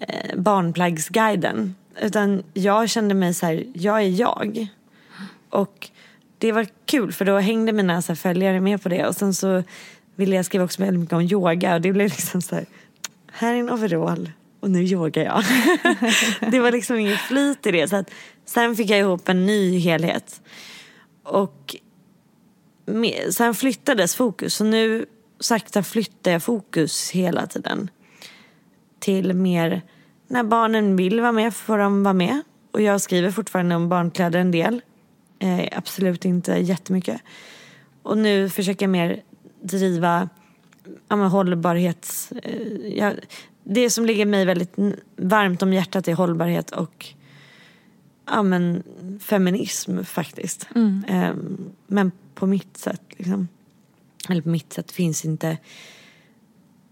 eh, 0.00 0.36
barnplaggsguiden. 0.36 1.74
Utan 2.00 2.42
jag 2.54 2.90
kände 2.90 3.14
mig 3.14 3.34
så 3.34 3.46
här, 3.46 3.64
jag 3.74 4.02
är 4.02 4.08
jag. 4.08 4.68
Och 5.50 5.90
det 6.38 6.52
var 6.52 6.66
kul 6.86 7.12
för 7.12 7.24
då 7.24 7.38
hängde 7.38 7.72
mina 7.72 8.02
så 8.02 8.12
här, 8.12 8.16
följare 8.16 8.60
med 8.60 8.82
på 8.82 8.88
det. 8.88 9.06
Och 9.06 9.16
sen 9.16 9.34
så 9.34 9.62
ville 10.14 10.36
jag 10.36 10.44
skriva 10.44 10.64
också 10.64 10.82
väldigt 10.82 11.00
mycket 11.00 11.14
om 11.14 11.22
yoga 11.22 11.74
och 11.74 11.80
det 11.80 11.92
blev 11.92 12.08
liksom 12.08 12.42
så 12.42 12.54
här, 12.54 12.66
här 13.32 13.54
är 13.54 13.58
en 13.58 13.70
overall 13.70 14.30
och 14.60 14.70
nu 14.70 14.82
yogar 14.82 15.24
jag. 15.24 15.42
det 16.52 16.60
var 16.60 16.72
liksom 16.72 16.96
ingen 16.96 17.18
flyt 17.18 17.66
i 17.66 17.70
det. 17.70 17.88
Så 17.88 17.96
att, 17.96 18.10
sen 18.44 18.76
fick 18.76 18.90
jag 18.90 18.98
ihop 18.98 19.28
en 19.28 19.46
ny 19.46 19.78
helhet. 19.78 20.40
Och 21.30 21.76
med, 22.86 23.34
sen 23.34 23.54
flyttades 23.54 24.14
fokus. 24.14 24.54
Så 24.54 24.64
nu 24.64 25.06
sakta 25.40 25.82
flyttar 25.82 26.30
jag 26.30 26.42
fokus 26.42 27.10
hela 27.10 27.46
tiden. 27.46 27.90
Till 28.98 29.34
mer, 29.34 29.82
när 30.28 30.42
barnen 30.42 30.96
vill 30.96 31.20
vara 31.20 31.32
med 31.32 31.54
får 31.54 31.78
de 31.78 32.02
vara 32.02 32.14
med. 32.14 32.42
Och 32.70 32.80
jag 32.80 33.00
skriver 33.00 33.30
fortfarande 33.30 33.74
om 33.74 33.88
barnkläder 33.88 34.38
en 34.38 34.50
del. 34.50 34.80
Eh, 35.38 35.68
absolut 35.72 36.24
inte 36.24 36.52
jättemycket. 36.52 37.20
Och 38.02 38.18
nu 38.18 38.48
försöker 38.48 38.86
jag 38.86 38.90
mer 38.90 39.22
driva 39.62 40.28
ja, 41.08 41.16
hållbarhets... 41.16 42.32
Eh, 42.32 42.96
jag, 42.98 43.14
det 43.64 43.90
som 43.90 44.06
ligger 44.06 44.26
mig 44.26 44.44
väldigt 44.44 44.74
varmt 45.16 45.62
om 45.62 45.72
hjärtat 45.72 46.08
är 46.08 46.14
hållbarhet 46.14 46.70
och 46.70 47.14
ja, 48.30 48.42
men, 48.42 48.82
feminism 49.20 50.02
faktiskt. 50.04 50.66
Mm. 50.74 51.04
Eh, 51.08 51.34
men 51.86 52.12
på 52.34 52.46
mitt 52.46 52.76
sätt. 52.76 53.02
Liksom. 53.16 53.48
Eller 54.28 54.42
på 54.42 54.48
mitt 54.48 54.72
sätt 54.72 54.92
finns 54.92 55.24
inte... 55.24 55.58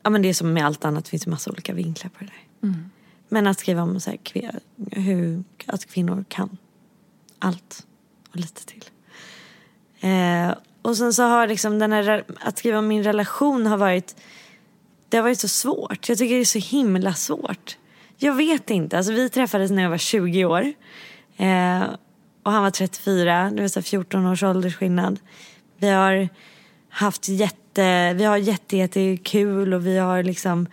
Ja, 0.02 0.10
men 0.10 0.22
det 0.22 0.28
är 0.28 0.34
som 0.34 0.52
med 0.52 0.66
allt 0.66 0.84
annat, 0.84 1.04
det 1.04 1.10
finns 1.10 1.26
en 1.26 1.30
massa 1.30 1.50
olika 1.50 1.74
vinklar 1.74 2.10
på 2.10 2.24
det 2.24 2.30
där. 2.30 2.68
Mm. 2.68 2.90
Men 3.28 3.46
att 3.46 3.58
skriva 3.58 3.82
om 3.82 4.00
så 4.00 4.10
här, 4.10 4.18
hur 4.90 5.44
att 5.66 5.86
kvinnor 5.86 6.24
kan 6.28 6.56
allt 7.38 7.86
och 8.30 8.36
lite 8.36 8.66
till. 8.66 8.84
Eh, 10.00 10.54
och 10.82 10.96
sen 10.96 11.14
så 11.14 11.22
har 11.22 11.46
liksom 11.46 11.78
den 11.78 11.92
här, 11.92 12.24
att 12.40 12.58
skriva 12.58 12.78
om 12.78 12.88
min 12.88 13.04
relation 13.04 13.66
har 13.66 13.76
varit, 13.76 14.16
det 15.08 15.16
har 15.16 15.22
varit 15.22 15.40
så 15.40 15.48
svårt. 15.48 16.08
Jag 16.08 16.18
tycker 16.18 16.34
det 16.34 16.40
är 16.40 16.44
så 16.44 16.58
himla 16.58 17.14
svårt. 17.14 17.76
Jag 18.16 18.34
vet 18.34 18.70
inte, 18.70 18.96
alltså 18.96 19.12
vi 19.12 19.28
träffades 19.28 19.70
när 19.70 19.82
jag 19.82 19.90
var 19.90 19.98
20 19.98 20.44
år. 20.44 20.72
Eh, 21.38 21.82
och 22.42 22.52
han 22.52 22.62
var 22.62 22.70
34, 22.70 23.50
det 23.54 23.60
var 23.60 23.68
så 23.68 23.82
14 23.82 24.26
års 24.26 24.42
åldersskillnad. 24.42 25.20
Vi 25.76 25.88
har 25.88 26.28
haft 26.88 27.28
jätte, 27.28 28.14
vi 28.14 28.24
har 28.24 28.36
jätte, 28.36 28.76
jätte 28.76 29.16
kul 29.16 29.74
och 29.74 29.86
vi 29.86 29.98
har 29.98 30.22
liksom 30.22 30.66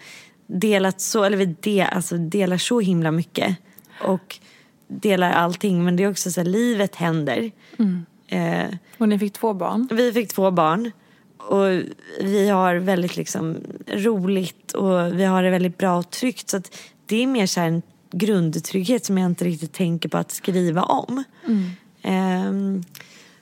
delat 0.48 1.02
så, 1.02 1.24
eller 1.24 1.38
vi 1.38 1.46
del, 1.46 1.88
alltså 1.92 2.18
delar 2.18 2.58
så 2.58 2.80
himla 2.80 3.12
mycket. 3.12 3.58
Och 4.02 4.40
delar 4.88 5.32
allting 5.32 5.84
men 5.84 5.96
det 5.96 6.04
är 6.04 6.12
också 6.12 6.32
så 6.32 6.40
här, 6.40 6.48
livet 6.48 6.96
händer. 6.96 7.52
Mm. 7.80 8.06
Eh, 8.28 8.78
och 8.98 9.10
ni 9.10 9.20
fick 9.20 9.34
två 9.34 9.54
barn? 9.54 9.88
Vi 9.92 10.14
fick 10.14 10.34
två 10.34 10.52
barn. 10.52 10.92
Och 11.38 11.82
vi 12.22 12.50
har 12.50 12.76
väldigt 12.76 13.16
liksom 13.16 13.58
roligt 13.88 14.72
och 14.72 15.20
vi 15.20 15.24
har 15.24 15.44
det 15.44 15.50
väldigt 15.50 15.78
bra 15.78 15.98
och 15.98 16.10
tryggt. 16.10 16.50
Så 16.50 16.58
att 16.58 16.78
det 17.06 17.24
är 17.24 17.28
mer 17.28 17.46
så 17.46 17.62
en 17.62 17.82
grundtrygghet 18.18 19.06
som 19.06 19.18
jag 19.18 19.26
inte 19.26 19.46
riktigt 19.46 19.74
tänker 19.74 20.10
på 20.10 20.18
att 20.18 20.32
skriva 20.32 20.84
om. 20.84 21.24
Mm. 21.46 21.70
Eh, 22.02 22.82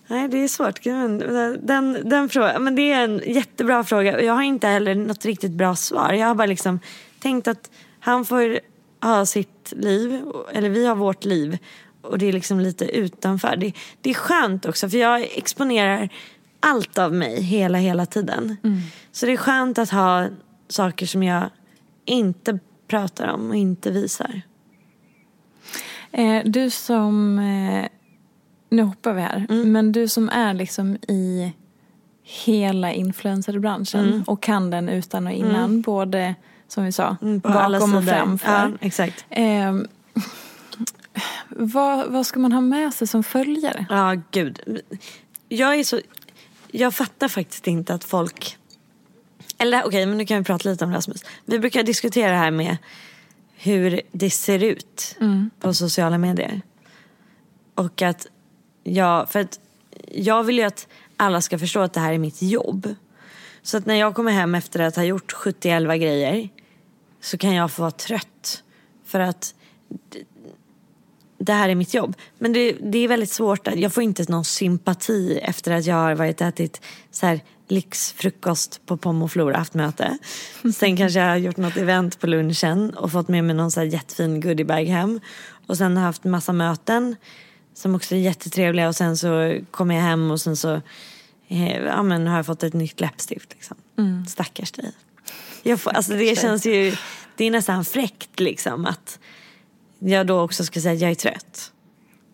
nej, 0.08 0.28
det 0.28 0.38
är 0.38 0.48
svårt. 0.48 0.84
Den, 1.68 2.10
den 2.10 2.30
frågan, 2.30 2.64
men 2.64 2.76
det 2.76 2.92
är 2.92 3.04
en 3.04 3.22
jättebra 3.26 3.84
fråga. 3.84 4.22
Jag 4.22 4.34
har 4.34 4.44
inte 4.44 4.68
heller 4.68 4.96
något 4.96 5.26
riktigt 5.26 5.52
bra 5.52 5.76
svar. 5.76 6.14
Jag 6.14 6.28
har 6.28 6.36
bara 6.36 6.46
liksom 6.46 6.80
tänkt 7.20 7.48
att 7.48 7.72
han 8.00 8.26
får 8.26 8.60
ha 9.02 9.26
sitt 9.26 9.74
liv, 9.76 10.22
eller 10.54 10.70
vi 10.70 10.86
har 10.86 10.96
vårt 10.96 11.26
liv 11.26 11.58
och 12.02 12.18
det 12.18 12.26
är 12.26 12.34
liksom 12.34 12.60
lite 12.60 12.86
utanför. 12.86 13.56
Det, 13.56 13.74
det 14.02 14.10
är 14.10 14.14
skönt 14.14 14.66
också 14.66 14.90
för 14.90 14.98
jag 14.98 15.22
exponerar 15.22 16.10
allt 16.60 16.98
av 16.98 17.14
mig 17.14 17.42
hela, 17.42 17.78
hela 17.78 18.06
tiden. 18.06 18.58
Mm. 18.64 18.80
Så 19.12 19.26
det 19.26 19.32
är 19.32 19.38
skönt 19.38 19.78
att 19.78 19.90
ha 19.90 20.28
saker 20.70 21.06
som 21.06 21.24
jag 21.24 21.50
inte 22.06 22.60
pratar 22.88 23.28
om 23.28 23.50
och 23.50 23.56
inte 23.56 23.92
visar. 23.92 24.42
Eh, 26.14 26.42
du 26.46 26.70
som, 26.70 27.40
eh, 27.40 27.86
nu 28.70 28.82
hoppar 28.84 29.14
vi 29.14 29.22
här, 29.22 29.46
Mm. 29.50 29.72
men 29.72 29.92
du 29.92 30.08
som 30.08 30.30
är 30.30 30.54
liksom 30.54 30.96
i 31.08 31.54
hela 32.24 32.92
influencerbranschen 32.94 34.06
Mm. 34.08 34.24
och 34.28 34.44
kan 34.44 34.70
den 34.70 34.90
utan 34.90 35.28
och 35.28 35.34
innan, 35.34 35.56
Mm. 35.56 35.82
både 35.82 36.36
som 36.68 36.84
vi 36.86 36.92
sa, 36.92 37.18
Mm, 37.22 37.40
bakom 37.40 37.96
och 37.96 38.04
framför. 38.06 38.52
Ja, 38.52 38.72
exakt. 38.82 39.26
Eh, 39.30 39.74
vad, 41.50 42.12
vad 42.12 42.26
ska 42.26 42.40
man 42.40 42.52
ha 42.52 42.62
med 42.62 42.94
sig 42.94 43.08
som 43.08 43.24
följare? 43.24 43.86
Ja, 43.90 44.16
gud. 44.32 44.60
Jag 45.50 45.76
är 45.80 45.84
så... 45.84 46.00
Jag 46.72 46.94
fattar 46.96 47.28
faktiskt 47.28 47.68
inte 47.68 47.94
att 47.94 48.04
folk... 48.04 48.58
Eller 49.58 49.84
okej, 49.88 50.06
men 50.06 50.18
nu 50.18 50.26
kan 50.26 50.38
vi 50.38 50.44
prata 50.44 50.70
lite 50.70 50.86
om 50.86 50.92
Rasmus. 50.94 51.24
Vi 51.46 51.60
brukar 51.60 51.84
diskutera 51.84 52.32
det 52.32 52.38
här 52.38 52.52
med 52.52 52.78
hur 53.64 54.02
det 54.12 54.30
ser 54.30 54.64
ut 54.64 55.18
på 55.60 55.74
sociala 55.74 56.18
medier. 56.18 56.62
Och 57.76 58.02
att 58.02 58.28
jag... 58.84 59.30
För 59.30 59.40
att 59.40 59.60
jag 60.12 60.44
vill 60.44 60.58
ju 60.58 60.64
att 60.64 60.88
alla 61.18 61.42
ska 61.42 61.60
förstå 61.60 61.80
att 61.80 61.94
det 61.94 62.00
här 62.00 62.14
är 62.14 62.18
mitt 62.18 62.42
jobb. 62.42 62.96
Så 63.62 63.78
att 63.78 63.86
när 63.86 63.96
jag 63.96 64.16
kommer 64.16 64.32
hem 64.32 64.56
efter 64.56 64.80
att 64.80 64.96
ha 64.96 65.04
gjort 65.04 65.34
70-11 65.34 65.98
grejer 65.98 66.50
så 67.22 67.38
kan 67.38 67.54
jag 67.54 67.72
få 67.72 67.82
vara 67.82 67.92
trött. 67.92 68.64
För 69.06 69.20
att 69.20 69.56
det 71.38 71.54
här 71.54 71.70
är 71.70 71.76
mitt 71.76 71.94
jobb. 71.94 72.16
Men 72.38 72.54
det, 72.54 72.72
det 72.82 72.98
är 72.98 73.08
väldigt 73.08 73.32
svårt. 73.32 73.68
Jag 73.76 73.94
får 73.94 74.04
inte 74.04 74.32
någon 74.32 74.46
sympati 74.46 75.40
efter 75.44 75.72
att 75.72 75.86
jag 75.86 75.96
har 75.96 76.16
varit 76.16 76.42
ätit 76.42 76.82
så 77.12 77.26
här 77.26 77.42
lyxfrukost 77.68 78.82
på 78.86 78.98
Pom 78.98 79.22
och 79.22 79.32
Flora 79.32 79.58
haft 79.58 79.74
möte. 79.74 80.18
Sen 80.76 80.98
kanske 80.98 81.20
jag 81.20 81.28
har 81.28 81.36
gjort 81.36 81.58
något 81.58 81.78
event 81.78 82.20
på 82.20 82.28
lunchen 82.28 82.90
och 82.90 83.12
fått 83.12 83.28
med 83.28 83.44
mig 83.44 83.56
någon 83.56 83.72
så 83.72 83.80
här 83.80 83.88
jättefin 83.88 84.42
goodiebag 84.42 84.86
hem. 84.86 85.20
Och 85.68 85.78
sen 85.78 85.98
har 85.98 86.04
haft 86.04 86.24
massa 86.24 86.54
möten 86.54 87.16
som 87.74 87.96
också 87.96 88.16
är 88.16 88.20
jättetrevliga 88.20 88.88
och 88.88 88.96
sen 88.96 89.18
så 89.18 89.60
kommer 89.72 89.96
jag 89.96 90.02
hem 90.02 90.32
och 90.32 90.42
sen 90.42 90.56
så 90.56 90.82
eh, 91.48 91.78
ja, 91.78 92.04
men 92.04 92.28
har 92.28 92.36
jag 92.36 92.46
fått 92.46 92.64
ett 92.64 92.74
nytt 92.74 93.00
läppstift. 93.00 93.54
Liksom. 93.54 93.78
Stackars 94.28 94.72
dig. 94.72 94.92
Jag 95.64 95.80
får, 95.80 95.92
alltså 95.92 96.14
det 96.14 96.40
känns 96.40 96.66
ju, 96.66 96.96
det 97.38 97.46
är 97.46 97.52
nästan 97.52 97.86
fräckt 97.86 98.40
liksom 98.40 98.86
att 98.86 99.20
jag 100.00 100.28
då 100.28 100.42
också 100.42 100.64
ska 100.64 100.82
säga 100.82 100.94
att 100.94 101.02
jag 101.02 101.12
är 101.12 101.16
trött. 101.16 101.72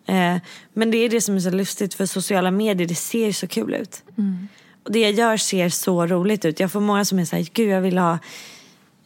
Eh, 0.06 0.36
men 0.72 0.90
det 0.90 0.96
är 0.96 1.08
det 1.08 1.20
som 1.20 1.36
är 1.36 1.40
så 1.40 1.50
lustigt 1.50 1.94
för 1.94 2.06
sociala 2.06 2.50
medier, 2.50 2.88
det 2.88 2.94
ser 2.94 3.32
så 3.32 3.46
kul 3.46 3.74
ut. 3.74 4.02
Och 4.16 4.59
det 4.92 5.00
jag 5.00 5.12
gör 5.12 5.36
ser 5.36 5.68
så 5.68 6.06
roligt 6.06 6.44
ut. 6.44 6.60
Jag 6.60 6.72
får 6.72 6.80
många 6.80 7.04
som 7.04 7.18
är 7.18 7.24
såhär, 7.24 7.48
gud 7.52 7.68
jag 7.68 7.80
vill 7.80 7.98
ha, 7.98 8.18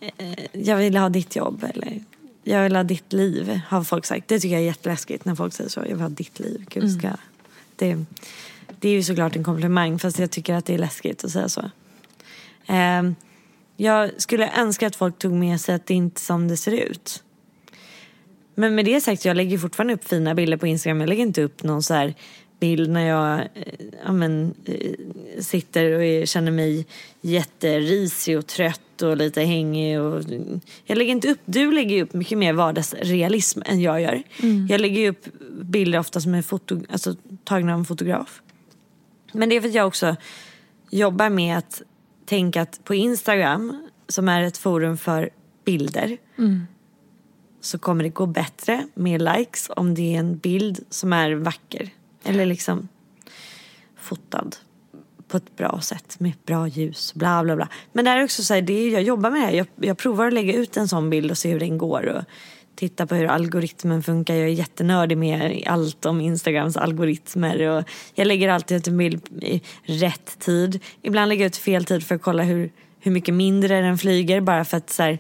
eh, 0.01 0.39
jag 0.53 0.77
vill 0.77 0.97
ha 0.97 1.09
ditt 1.09 1.37
jobb 1.37 1.65
eller 1.75 2.01
jag 2.43 2.63
vill 2.63 2.77
ha 2.77 2.83
ditt 2.83 3.13
liv, 3.13 3.61
har 3.69 3.85
folk 3.85 4.07
sagt. 4.07 4.29
Det 4.29 4.41
tycker 4.41 4.55
jag 4.55 4.63
är 4.63 4.67
jätteläskigt 4.67 5.25
när 5.25 5.35
folk 5.35 5.55
säger 5.55 5.71
så, 5.71 5.81
jag 5.81 5.89
vill 5.89 6.01
ha 6.01 6.09
ditt 6.09 6.41
liv. 6.41 6.65
Gud, 6.69 6.93
ska, 6.93 7.09
det, 7.77 8.05
det 8.81 8.89
är 8.89 8.93
ju 8.93 9.03
såklart 9.03 9.37
en 9.37 9.45
komplimang 9.45 9.99
fast 9.99 10.19
jag 10.19 10.31
tycker 10.31 10.55
att 10.55 10.67
det 10.67 10.75
är 10.75 10.79
läskigt 10.79 11.25
att 11.25 11.31
säga 11.31 11.49
så. 11.49 11.61
Eh, 12.67 13.03
jag 13.77 14.11
skulle 14.17 14.51
önska 14.57 14.87
att 14.87 14.97
folk 14.97 15.19
tog 15.19 15.33
med 15.33 15.61
sig 15.61 15.75
att 15.75 15.87
det 15.87 15.95
inte 15.95 16.19
är 16.19 16.21
som 16.21 16.49
det 16.49 16.57
ser 16.57 16.73
ut. 16.73 17.23
Men 18.55 18.75
med 18.75 18.85
det 18.85 19.01
sagt, 19.01 19.25
jag 19.25 19.37
lägger 19.37 19.59
fortfarande 19.59 19.95
upp 19.95 20.05
fina 20.05 20.35
bilder 20.35 20.57
på 20.57 20.67
Instagram. 20.67 21.01
Jag 21.01 21.09
lägger 21.09 21.23
inte 21.23 21.43
upp 21.43 21.63
någon 21.63 21.83
så 21.83 21.95
här 21.95 22.15
bild 22.65 22.91
när 22.91 23.07
jag 23.07 23.41
eh, 23.41 23.87
ja, 24.05 24.13
men, 24.13 24.55
eh, 24.65 25.41
sitter 25.41 25.93
och 25.93 26.29
känner 26.29 26.51
mig 26.51 26.87
jätterisig 27.21 28.39
och 28.39 28.47
trött 28.47 29.03
och 29.03 29.17
lite 29.17 29.43
hängig. 29.43 30.01
Och, 30.01 30.23
jag 30.85 30.99
lägger 30.99 31.13
inte 31.13 31.29
upp, 31.29 31.41
du 31.45 31.73
lägger 31.73 32.03
upp 32.03 32.13
mycket 32.13 32.39
mer 32.39 32.53
vardagsrealism 32.53 33.61
än 33.65 33.81
jag 33.81 34.01
gör. 34.01 34.23
Jag 34.69 34.81
lägger 34.81 35.11
upp 35.11 35.27
bilder 35.63 35.99
ofta 35.99 36.21
som 36.21 36.35
är 36.35 36.43
foto, 36.43 36.81
alltså, 36.89 37.15
tagna 37.45 37.73
av 37.73 37.79
en 37.79 37.85
fotograf. 37.85 38.43
Men 39.33 39.49
det 39.49 39.57
är 39.57 39.61
för 39.61 39.69
att 39.69 39.75
jag 39.75 39.87
också 39.87 40.17
jobbar 40.91 41.31
med 41.31 41.59
att 41.59 41.83
tänka 42.27 42.63
att 42.63 42.85
på 42.85 42.95
Instagram, 42.95 43.89
som 44.09 44.29
är 44.29 44.43
ett 44.43 44.59
forum 44.59 44.97
för 44.97 45.31
bilder, 45.65 46.17
så 47.61 47.79
kommer 47.79 48.05
det 48.05 48.11
gå 48.11 48.27
bättre 48.27 48.87
med 48.95 49.23
likes 49.23 49.71
om 49.77 49.95
det 49.95 50.15
är 50.15 50.19
en 50.19 50.39
bild 50.39 50.85
som 50.91 51.13
är 51.13 51.33
vacker. 51.33 51.91
Eller 52.25 52.47
liksom 52.47 52.89
fotad 53.97 54.57
på 55.29 55.37
ett 55.37 55.57
bra 55.57 55.81
sätt 55.81 56.21
med 56.21 56.33
bra 56.47 56.69
ljus, 56.69 57.15
bla 57.15 57.45
bla 57.45 57.57
bla. 57.57 57.69
Men 57.93 58.05
det 58.05 58.11
är 58.11 58.25
också 58.25 58.43
så 58.43 58.55
här, 58.55 58.63
det 58.63 58.73
är, 58.73 58.91
jag 58.93 59.03
jobbar 59.03 59.31
med 59.31 59.41
det 59.41 59.47
här. 59.47 59.53
Jag, 59.53 59.67
jag 59.77 59.99
provar 59.99 60.27
att 60.27 60.33
lägga 60.33 60.53
ut 60.55 60.77
en 60.77 60.89
sån 60.89 61.11
bild 61.11 61.31
och 61.31 61.39
se 61.39 61.51
hur 61.51 61.61
den 61.61 61.79
går. 61.79 62.07
Och 62.07 62.25
titta 62.75 63.07
på 63.07 63.15
hur 63.15 63.27
algoritmen 63.27 64.03
funkar. 64.03 64.35
Jag 64.35 64.45
är 64.45 64.53
jättenördig 64.53 65.19
med 65.19 65.63
allt 65.67 66.07
om 66.07 66.21
Instagrams 66.21 66.77
algoritmer. 66.77 67.69
Och 67.69 67.85
jag 68.15 68.27
lägger 68.27 68.49
alltid 68.49 68.77
ut 68.77 68.89
en 68.89 68.97
bild 68.97 69.43
i 69.43 69.63
rätt 69.83 70.39
tid. 70.39 70.83
Ibland 71.03 71.29
lägger 71.29 71.45
jag 71.45 71.49
ut 71.49 71.57
fel 71.57 71.85
tid 71.85 72.07
för 72.07 72.15
att 72.15 72.23
kolla 72.23 72.43
hur, 72.43 72.73
hur 73.01 73.13
mycket 73.13 73.35
mindre 73.35 73.81
den 73.81 73.99
flyger. 73.99 74.41
Bara 74.41 74.65
för 74.65 74.77
att 74.77 74.91
så 74.91 75.03
här, 75.03 75.19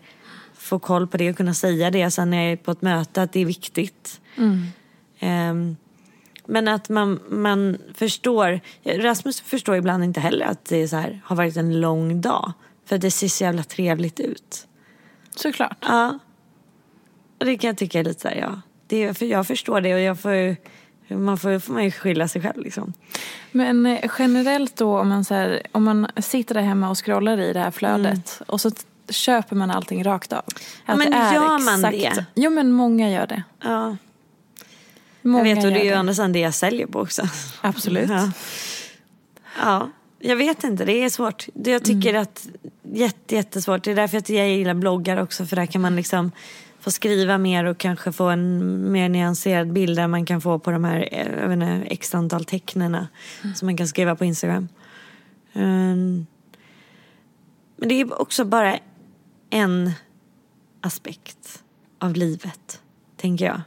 få 0.54 0.78
koll 0.78 1.06
på 1.06 1.16
det 1.16 1.30
och 1.30 1.36
kunna 1.36 1.54
säga 1.54 1.90
det 1.90 2.10
sen 2.10 2.30
när 2.30 2.42
jag 2.42 2.52
är 2.52 2.56
på 2.56 2.70
ett 2.70 2.82
möte 2.82 3.22
att 3.22 3.32
det 3.32 3.40
är 3.40 3.46
viktigt. 3.46 4.20
Um, 5.20 5.76
men 6.46 6.68
att 6.68 6.88
man, 6.88 7.20
man 7.28 7.78
förstår, 7.94 8.60
Rasmus 8.84 9.40
förstår 9.40 9.76
ibland 9.76 10.04
inte 10.04 10.20
heller 10.20 10.46
att 10.46 10.64
det 10.64 10.88
så 10.88 10.96
här, 10.96 11.20
har 11.24 11.36
varit 11.36 11.56
en 11.56 11.80
lång 11.80 12.20
dag. 12.20 12.52
För 12.86 12.98
det 12.98 13.10
ser 13.10 13.28
så 13.28 13.44
jävla 13.44 13.62
trevligt 13.62 14.20
ut. 14.20 14.66
Såklart. 15.36 15.76
Ja. 15.80 16.18
Det 17.38 17.58
kan 17.58 17.68
jag 17.68 17.78
tycka 17.78 18.00
är 18.00 18.04
lite 18.04 18.20
så 18.20 18.28
här, 18.28 18.36
ja. 18.36 18.60
Det 18.86 19.04
är, 19.04 19.12
för 19.12 19.26
jag 19.26 19.46
förstår 19.46 19.80
det 19.80 19.94
och 19.94 20.00
jag 20.00 20.20
får 20.20 20.56
man 21.08 21.38
får, 21.38 21.58
får 21.58 21.72
man 21.72 21.84
ju 21.84 21.90
skylla 21.90 22.28
sig 22.28 22.42
själv 22.42 22.62
liksom. 22.62 22.92
Men 23.52 23.86
eh, 23.86 24.10
generellt 24.18 24.76
då 24.76 24.98
om 24.98 25.08
man, 25.08 25.24
så 25.24 25.34
här, 25.34 25.62
om 25.72 25.84
man 25.84 26.06
sitter 26.16 26.54
där 26.54 26.62
hemma 26.62 26.90
och 26.90 27.04
scrollar 27.04 27.40
i 27.40 27.52
det 27.52 27.60
här 27.60 27.70
flödet 27.70 28.42
och 28.46 28.60
så 28.60 28.70
köper 29.08 29.56
man 29.56 29.70
allting 29.70 30.04
rakt 30.04 30.32
av. 30.32 30.42
Att 30.86 30.98
Men 30.98 31.12
gör 31.12 31.64
man 31.64 31.84
exakt- 31.84 32.16
det? 32.16 32.26
Jo 32.34 32.50
men 32.50 32.72
många 32.72 33.10
gör 33.10 33.26
det. 33.26 33.42
Ja. 33.62 33.96
Många 35.24 35.48
Jag 35.48 35.56
vet 35.56 35.64
och 35.64 35.70
det 35.70 35.80
är 35.80 35.84
ju 35.84 35.90
det. 35.90 35.98
andra 35.98 36.14
sidan 36.14 36.32
det 36.32 36.38
jag 36.40 36.54
säljer 36.54 36.86
på 36.86 37.00
också. 37.00 37.22
Absolut. 37.60 38.10
Ja. 38.10 38.30
ja, 39.62 39.90
jag 40.18 40.36
vet 40.36 40.64
inte. 40.64 40.84
Det 40.84 40.92
är 40.92 41.10
svårt. 41.10 41.46
Jag 41.54 41.84
tycker 41.84 42.10
Mm. 42.10 42.22
att 42.22 42.48
jätte, 42.92 43.34
jättesvårt. 43.34 43.84
Det 43.84 43.90
är 43.90 43.96
därför 43.96 44.18
att 44.18 44.28
jag 44.28 44.48
gillar 44.48 44.74
bloggar 44.74 45.16
också. 45.22 45.46
För 45.46 45.56
där 45.56 45.66
kan 45.66 45.80
man 45.82 45.96
liksom 45.96 46.30
få 46.80 46.90
skriva 46.90 47.38
mer 47.38 47.64
och 47.64 47.78
kanske 47.78 48.12
få 48.12 48.24
en 48.24 48.92
mer 48.92 49.08
nyanserad 49.08 49.72
bild 49.72 49.98
än 49.98 50.10
man 50.10 50.26
kan 50.26 50.40
få 50.40 50.58
på 50.58 50.70
de 50.70 50.84
här 50.84 51.08
eh, 51.12 51.40
jag 51.40 51.48
vet 51.48 51.52
inte, 51.52 51.86
x 51.94 52.14
antal 52.14 52.44
tecknena 52.44 53.08
Mm. 53.42 53.54
som 53.54 53.66
man 53.66 53.76
kan 53.76 53.88
skriva 53.88 54.16
på 54.16 54.24
Instagram. 54.24 54.68
Ehm, 55.52 56.26
men 57.76 57.88
det 57.88 58.00
är 58.00 58.20
också 58.20 58.44
bara 58.44 58.78
en 59.50 59.92
aspekt 60.80 61.62
av 61.98 62.12
livet, 62.14 62.80
tänker 63.16 63.44
jag. 63.44 63.60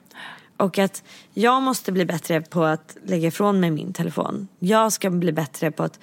Och 0.58 0.78
att 0.78 1.04
jag 1.34 1.62
måste 1.62 1.92
bli 1.92 2.06
bättre 2.06 2.42
på 2.42 2.64
att 2.64 2.98
lägga 3.06 3.28
ifrån 3.28 3.60
mig 3.60 3.72
min 3.72 3.94
telefon. 3.94 4.48
Jag 4.60 4.94
ska 4.94 5.10
bli 5.10 5.32
bättre 5.32 5.72
på 5.72 5.84
att 5.84 6.00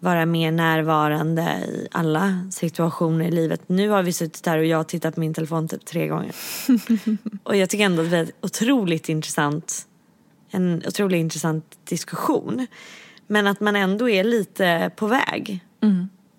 vara 0.00 0.26
mer 0.26 0.52
närvarande 0.52 1.42
i 1.42 1.88
alla 1.90 2.48
situationer 2.50 3.24
i 3.24 3.30
livet. 3.30 3.68
Nu 3.68 3.88
har 3.88 4.02
vi 4.02 4.12
suttit 4.12 4.46
här 4.46 4.58
och 4.58 4.64
jag 4.64 4.76
har 4.76 4.84
tittat 4.84 5.14
på 5.14 5.20
min 5.20 5.34
telefon 5.34 5.68
typ 5.68 5.84
tre 5.84 6.08
gånger. 6.08 6.34
och 7.42 7.56
jag 7.56 7.70
tycker 7.70 7.84
ändå 7.84 8.02
att 8.02 8.10
det 8.10 8.18
är 8.18 8.30
otroligt 8.40 9.08
intressant, 9.08 9.86
en 10.50 10.82
otroligt 10.86 11.18
intressant 11.18 11.78
diskussion. 11.84 12.66
Men 13.26 13.46
att 13.46 13.60
man 13.60 13.76
ändå 13.76 14.08
är 14.08 14.24
lite 14.24 14.90
på 14.96 15.06
väg. 15.06 15.64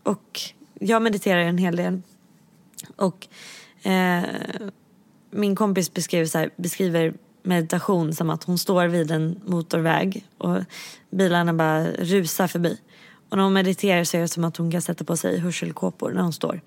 Och 0.03 0.41
jag 0.79 1.01
mediterar 1.01 1.39
en 1.39 1.57
hel 1.57 1.75
del. 1.75 2.01
Och 2.95 3.27
eh, 3.87 4.23
min 5.31 5.55
kompis 5.55 5.93
beskriver, 5.93 6.25
så 6.25 6.37
här, 6.37 6.49
beskriver 6.55 7.13
meditation 7.43 8.13
som 8.13 8.29
att 8.29 8.43
hon 8.43 8.57
står 8.57 8.87
vid 8.87 9.11
en 9.11 9.41
motorväg 9.45 10.25
och 10.37 10.57
bilarna 11.09 11.53
bara 11.53 11.83
rusar 11.91 12.47
förbi. 12.47 12.77
Och 13.29 13.37
när 13.37 13.43
hon 13.43 13.53
mediterar 13.53 14.03
så 14.03 14.17
är 14.17 14.21
det 14.21 14.27
som 14.27 14.43
att 14.43 14.57
hon 14.57 14.71
kan 14.71 14.81
sätta 14.81 15.03
på 15.03 15.17
sig 15.17 15.39
hörselkåpor 15.39 16.11
när 16.11 16.21
hon 16.21 16.33
står. 16.33 16.61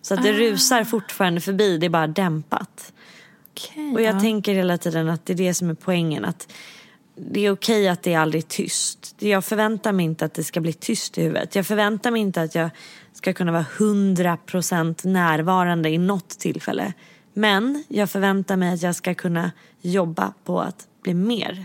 Så 0.00 0.14
att 0.14 0.22
det 0.22 0.32
rusar 0.32 0.84
fortfarande 0.84 1.40
förbi, 1.40 1.78
det 1.78 1.86
är 1.86 1.90
bara 1.90 2.06
dämpat. 2.06 2.92
Okej, 3.50 3.92
Och 3.94 4.02
jag 4.02 4.16
ja. 4.16 4.20
tänker 4.20 4.54
hela 4.54 4.78
tiden 4.78 5.08
att 5.08 5.26
det 5.26 5.32
är 5.32 5.36
det 5.36 5.54
som 5.54 5.70
är 5.70 5.74
poängen. 5.74 6.24
Att 6.24 6.52
det 7.16 7.46
är 7.46 7.50
okej 7.50 7.88
att 7.88 8.02
det 8.02 8.12
är 8.12 8.18
aldrig 8.18 8.48
tyst. 8.48 9.14
Jag 9.18 9.44
förväntar 9.44 9.92
mig 9.92 10.04
inte 10.04 10.24
att 10.24 10.34
det 10.34 10.44
ska 10.44 10.60
bli 10.60 10.72
tyst 10.72 11.18
i 11.18 11.22
huvudet. 11.22 11.54
Jag 11.54 11.66
förväntar 11.66 12.10
mig 12.10 12.20
inte 12.20 12.42
att 12.42 12.54
jag 12.54 12.70
ska 13.12 13.32
kunna 13.32 13.52
vara 13.52 13.66
100% 13.78 15.06
närvarande 15.06 15.88
i 15.90 15.98
något 15.98 16.28
tillfälle. 16.28 16.92
Men 17.38 17.84
jag 17.88 18.10
förväntar 18.10 18.56
mig 18.56 18.74
att 18.74 18.82
jag 18.82 18.94
ska 18.94 19.14
kunna 19.14 19.50
jobba 19.80 20.32
på 20.44 20.60
att 20.60 20.88
bli 21.02 21.14
mer. 21.14 21.64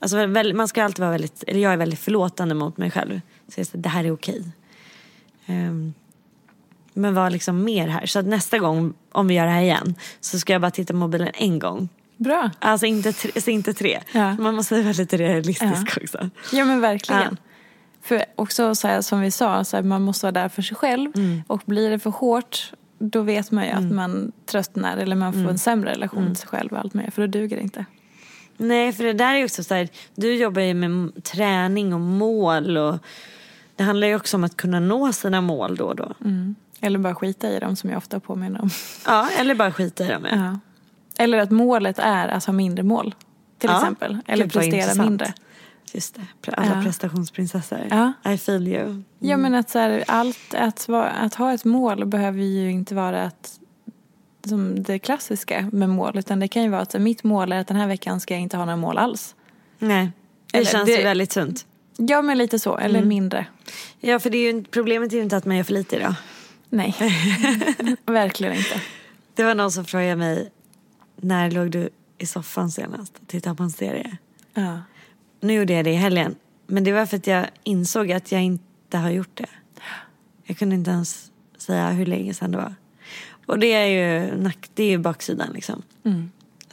Alltså, 0.00 0.26
väl- 0.26 0.54
man 0.54 0.68
ska 0.68 0.84
alltid 0.84 1.00
vara 1.00 1.10
väldigt, 1.10 1.44
eller 1.46 1.60
jag 1.60 1.72
är 1.72 1.76
väldigt 1.76 1.98
förlåtande 1.98 2.54
mot 2.54 2.76
mig 2.76 2.90
själv. 2.90 3.20
Så 3.48 3.60
jag 3.60 3.66
säger, 3.66 3.82
det 3.82 3.88
här 3.88 4.04
är 4.04 4.10
okej. 4.10 4.44
Ehm, 5.46 5.94
men 6.94 7.14
var 7.14 7.30
liksom 7.30 7.64
mer 7.64 7.88
här. 7.88 8.06
Så 8.06 8.18
att 8.18 8.26
nästa 8.26 8.58
gång, 8.58 8.94
om 9.12 9.28
vi 9.28 9.34
gör 9.34 9.44
det 9.44 9.50
här 9.50 9.62
igen, 9.62 9.94
så 10.20 10.38
ska 10.38 10.52
jag 10.52 10.62
bara 10.62 10.70
titta 10.70 10.92
på 10.92 10.98
mobilen 10.98 11.30
en 11.34 11.58
gång. 11.58 11.88
Bra. 12.16 12.50
Alltså 12.58 12.86
inte 12.86 13.12
tre. 13.12 13.40
Så 13.40 13.50
inte 13.50 13.74
tre. 13.74 14.00
Ja. 14.12 14.36
Man 14.36 14.54
måste 14.54 14.82
vara 14.82 14.92
lite 14.92 15.16
realistisk 15.16 15.98
också. 16.02 16.30
Ja 16.52 16.64
men 16.64 16.80
verkligen. 16.80 17.22
Ja. 17.22 17.36
För 18.02 18.24
också 18.36 18.74
så 18.74 18.88
här, 18.88 19.02
som 19.02 19.20
vi 19.20 19.30
sa, 19.30 19.64
så 19.64 19.76
här, 19.76 19.82
man 19.82 20.02
måste 20.02 20.26
vara 20.26 20.32
där 20.32 20.48
för 20.48 20.62
sig 20.62 20.76
själv. 20.76 21.10
Mm. 21.16 21.42
Och 21.46 21.62
blir 21.66 21.90
det 21.90 21.98
för 21.98 22.10
hårt 22.10 22.72
då 22.98 23.22
vet 23.22 23.50
man 23.50 23.64
ju 23.64 23.70
att 23.70 23.92
man 23.92 24.32
tröttnar 24.46 24.96
eller 24.96 25.16
man 25.16 25.32
får 25.32 25.38
Mm. 25.40 25.50
en 25.50 25.58
sämre 25.58 25.90
relation 25.90 26.26
till 26.26 26.36
sig 26.36 26.48
själv 26.48 26.72
och 26.72 26.78
allt 26.78 26.94
mer. 26.94 27.10
För 27.10 27.22
då 27.22 27.26
duger 27.38 27.56
det 27.56 27.62
inte. 27.62 27.84
Nej, 28.56 28.92
för 28.92 29.04
det 29.04 29.12
där 29.12 29.34
är 29.34 29.44
också 29.44 29.64
så 29.64 29.74
här, 29.74 29.88
du 30.14 30.34
jobbar 30.34 30.62
ju 30.62 30.74
med 30.74 31.24
träning 31.24 31.94
och 31.94 32.00
mål 32.00 32.76
och 32.76 32.98
det 33.76 33.82
handlar 33.84 34.08
ju 34.08 34.16
också 34.16 34.36
om 34.36 34.44
att 34.44 34.56
kunna 34.56 34.80
nå 34.80 35.12
sina 35.12 35.40
mål 35.40 35.76
då 35.76 35.84
och 35.84 35.96
då. 35.96 36.12
Eller 36.80 36.98
bara 36.98 37.14
skita 37.14 37.50
i 37.50 37.58
dem 37.58 37.76
som 37.76 37.90
jag 37.90 37.96
ofta 37.98 38.20
påminner 38.20 38.62
om. 38.62 38.70
Ja, 39.06 39.28
eller 39.38 39.54
bara 39.54 39.72
skita 39.72 40.04
i 40.04 40.08
dem. 40.08 40.26
Ja. 40.32 40.58
Eller 41.24 41.38
att 41.38 41.50
målet 41.50 41.98
är 41.98 42.28
att 42.28 42.44
ha 42.44 42.52
mindre 42.52 42.82
mål. 42.82 43.14
Till 43.58 43.70
Ja. 43.70 43.76
exempel. 43.76 44.18
Eller 44.26 44.48
prestera 44.48 45.04
mindre. 45.04 45.32
Just 45.94 46.14
det, 46.42 46.52
alla 46.56 46.76
Ja. 46.76 46.82
prestationsprinsessor. 46.82 47.86
Ja. 47.90 48.12
I 48.32 48.38
feel 48.38 48.68
you. 48.68 49.02
Ja 49.18 49.36
men 49.36 49.54
att, 49.54 49.70
så 49.70 49.78
här, 49.78 50.04
allt, 50.06 50.54
att, 50.54 50.88
att 50.88 51.34
ha 51.34 51.52
ett 51.54 51.64
mål 51.64 52.06
behöver 52.06 52.42
ju 52.42 52.70
inte 52.70 52.94
vara 52.94 53.22
att, 53.22 53.58
som 54.48 54.82
det 54.82 54.98
klassiska 54.98 55.68
med 55.72 55.88
mål. 55.88 56.18
Utan 56.18 56.40
det 56.40 56.48
kan 56.48 56.62
ju 56.62 56.68
vara 56.68 56.80
att 56.80 56.92
så 56.92 56.98
mitt 56.98 57.24
mål 57.24 57.52
är 57.52 57.58
att 57.60 57.66
den 57.66 57.76
här 57.76 57.86
veckan 57.86 58.20
ska 58.20 58.34
jag 58.34 58.40
inte 58.40 58.56
ha 58.56 58.64
några 58.64 58.76
mål 58.76 58.98
alls. 58.98 59.34
Nej, 59.78 60.10
det 60.52 60.58
Eller 60.58 60.66
känns 60.70 60.86
det- 60.86 60.96
ju 60.96 61.02
väldigt 61.02 61.32
sunt. 61.32 61.66
Ja 61.96 62.22
men 62.22 62.38
lite 62.38 62.58
så, 62.58 62.76
eller 62.78 63.02
mindre. 63.04 63.46
Ja, 64.00 64.18
för 64.18 64.30
det 64.30 64.38
är 64.38 64.52
ju, 64.52 64.64
problemet 64.64 65.12
är 65.12 65.16
ju 65.16 65.22
inte 65.22 65.36
att 65.36 65.44
man 65.44 65.56
gör 65.56 65.64
för 65.64 65.72
lite 65.72 65.96
idag. 65.96 66.14
Nej, 66.70 66.94
verkligen 68.06 68.52
inte. 68.54 68.80
Det 69.34 69.44
var 69.44 69.54
någon 69.54 69.72
som 69.72 69.84
frågade 69.84 70.16
mig, 70.16 70.50
när 71.16 71.50
låg 71.50 71.70
du 71.70 71.88
i 72.18 72.26
soffan 72.26 72.70
senast 72.70 73.18
och 73.22 73.28
tittade 73.28 73.56
på 73.56 73.62
en 73.62 73.70
serie? 73.70 74.16
Ja. 74.54 74.78
Nu 75.40 75.52
gjorde 75.52 75.72
jag 75.72 75.84
det 75.84 75.90
i 75.90 75.94
helgen. 75.94 76.36
Men 76.66 76.84
det 76.84 76.92
var 76.92 77.06
för 77.06 77.16
att 77.16 77.26
jag 77.26 77.46
insåg 77.64 78.12
att 78.12 78.32
jag 78.32 78.42
inte 78.42 78.98
har 78.98 79.10
gjort 79.10 79.36
det. 79.36 79.48
Jag 80.44 80.58
kunde 80.58 80.74
inte 80.74 80.90
ens 80.90 81.30
säga 81.58 81.90
hur 81.90 82.06
länge 82.06 82.34
sedan 82.34 82.50
det 82.50 82.56
var. 82.56 82.74
Och 83.46 83.58
det 83.58 83.72
är 83.72 83.86
ju, 83.86 84.36
nack, 84.36 84.70
det 84.74 84.82
är 84.82 84.90
ju 84.90 84.98
baksidan 84.98 85.50
liksom. 85.54 85.82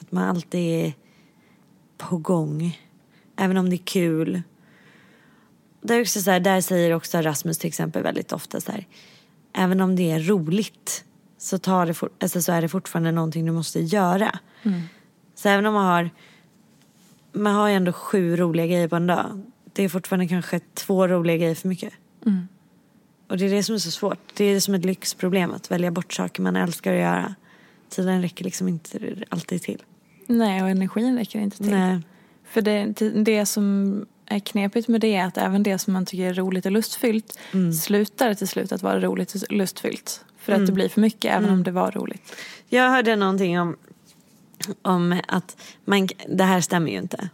Att 0.01 0.11
man 0.11 0.23
alltid 0.23 0.85
är 0.85 0.93
på 1.97 2.17
gång. 2.17 2.79
Även 3.35 3.57
om 3.57 3.69
det 3.69 3.75
är 3.75 3.85
kul. 3.85 4.41
Där, 5.81 5.95
är 5.95 6.01
också 6.01 6.21
så 6.21 6.31
här, 6.31 6.39
där 6.39 6.61
säger 6.61 6.93
också 6.93 7.21
Rasmus 7.21 7.57
till 7.57 7.67
exempel 7.67 8.03
väldigt 8.03 8.31
ofta 8.31 8.61
så 8.61 8.71
här. 8.71 8.87
Även 9.53 9.81
om 9.81 9.95
det 9.95 10.11
är 10.11 10.19
roligt 10.19 11.05
så, 11.37 11.57
tar 11.57 11.85
det 11.85 11.93
for, 11.93 12.09
alltså, 12.19 12.41
så 12.41 12.51
är 12.51 12.61
det 12.61 12.69
fortfarande 12.69 13.11
någonting 13.11 13.45
du 13.45 13.51
måste 13.51 13.79
göra. 13.79 14.39
Så 15.35 15.49
även 15.49 15.65
om 15.65 15.73
man 15.73 15.85
har 15.85 16.09
man 17.35 17.55
har 17.55 17.67
ju 17.67 17.75
ändå 17.75 17.93
sju 17.93 18.35
roliga 18.35 18.65
grejer 18.65 18.87
på 18.87 18.95
en 18.95 19.07
dag. 19.07 19.41
Det 19.73 19.83
är 19.83 19.89
fortfarande 19.89 20.27
kanske 20.27 20.59
två 20.73 21.07
roliga 21.07 21.37
grejer 21.37 21.55
för 21.55 21.67
mycket. 21.67 21.93
Och 23.27 23.37
det 23.37 23.45
är 23.45 23.49
det 23.49 23.63
som 23.63 23.75
är 23.75 23.79
så 23.79 23.91
svårt. 23.91 24.19
Det 24.33 24.45
är 24.45 24.59
som 24.59 24.73
ett 24.73 24.85
lyxproblem 24.85 25.51
att 25.51 25.71
välja 25.71 25.91
bort 25.91 26.13
saker 26.13 26.41
man 26.41 26.55
älskar 26.55 26.93
att 26.93 26.99
göra. 26.99 27.35
Tiden 27.89 28.21
räcker 28.21 28.45
liksom 28.45 28.67
inte 28.67 29.15
alltid 29.29 29.61
till. 29.61 29.83
Nej, 30.27 30.63
och 30.63 30.69
energin 30.69 31.17
räcker 31.17 31.39
inte 31.39 31.57
till. 31.57 31.69
Nej. 31.69 31.99
För 32.45 32.61
det, 32.61 32.85
det 33.23 33.45
som 33.45 34.05
är 34.25 34.39
knepigt 34.39 34.87
med 34.87 35.01
det 35.01 35.15
är 35.15 35.25
att 35.25 35.37
även 35.37 35.63
det 35.63 35.79
som 35.79 35.93
man 35.93 36.05
tycker 36.05 36.29
är 36.29 36.33
roligt 36.33 36.65
och 36.65 36.71
lustfyllt 36.71 37.39
slutar 37.83 38.33
till 38.33 38.47
slut 38.47 38.71
att 38.71 38.83
vara 38.83 38.99
roligt 38.99 39.35
och 39.35 39.51
lustfyllt. 39.51 40.25
För 40.37 40.53
att 40.53 40.65
det 40.65 40.71
blir 40.71 40.89
för 40.89 41.01
mycket 41.01 41.33
även 41.33 41.49
om 41.49 41.63
det 41.63 41.71
var 41.71 41.91
roligt. 41.91 42.35
Jag 42.67 42.89
hörde 42.89 43.15
någonting 43.15 43.59
om, 43.59 43.77
om 44.81 45.21
att 45.27 45.57
man, 45.85 46.07
det 46.27 46.43
här 46.43 46.61
stämmer 46.61 46.91
ju 46.91 46.97
inte. 46.97 47.29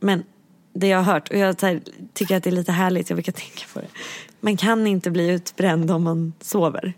Men 0.00 0.24
det 0.72 0.86
jag 0.86 0.98
har 0.98 1.12
hört 1.12 1.28
och 1.28 1.36
jag 1.36 1.62
här, 1.62 1.80
tycker 2.12 2.36
att 2.36 2.42
det 2.42 2.50
är 2.50 2.54
lite 2.54 2.72
härligt, 2.72 3.10
jag 3.10 3.16
brukar 3.16 3.32
tänka 3.32 3.64
på 3.72 3.80
det. 3.80 3.88
Man 4.40 4.56
kan 4.56 4.86
inte 4.86 5.10
bli 5.10 5.28
utbränd 5.28 5.90
om 5.90 6.02
man 6.02 6.32
sover 6.40 6.92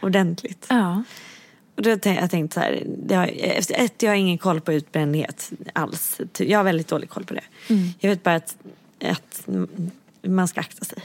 ordentligt. 0.00 0.66
Ja. 0.68 1.02
Och 1.74 1.82
då 1.82 1.96
tänk, 1.96 2.20
jag 2.20 2.30
tänkt 2.30 2.54
så 2.54 2.60
här, 2.60 2.84
har, 3.10 3.26
efter 3.36 3.74
ett, 3.74 4.02
jag 4.02 4.10
har 4.10 4.16
ingen 4.16 4.38
koll 4.38 4.60
på 4.60 4.72
utbrändhet 4.72 5.52
alls. 5.72 6.20
Jag 6.38 6.58
har 6.58 6.64
väldigt 6.64 6.88
dålig 6.88 7.10
koll 7.10 7.24
på 7.24 7.34
det. 7.34 7.44
Jag 7.98 8.10
vet 8.10 8.22
bara 8.22 8.34
att, 8.34 8.56
att 9.04 9.48
man 10.22 10.48
ska 10.48 10.60
akta 10.60 10.84
sig. 10.84 11.02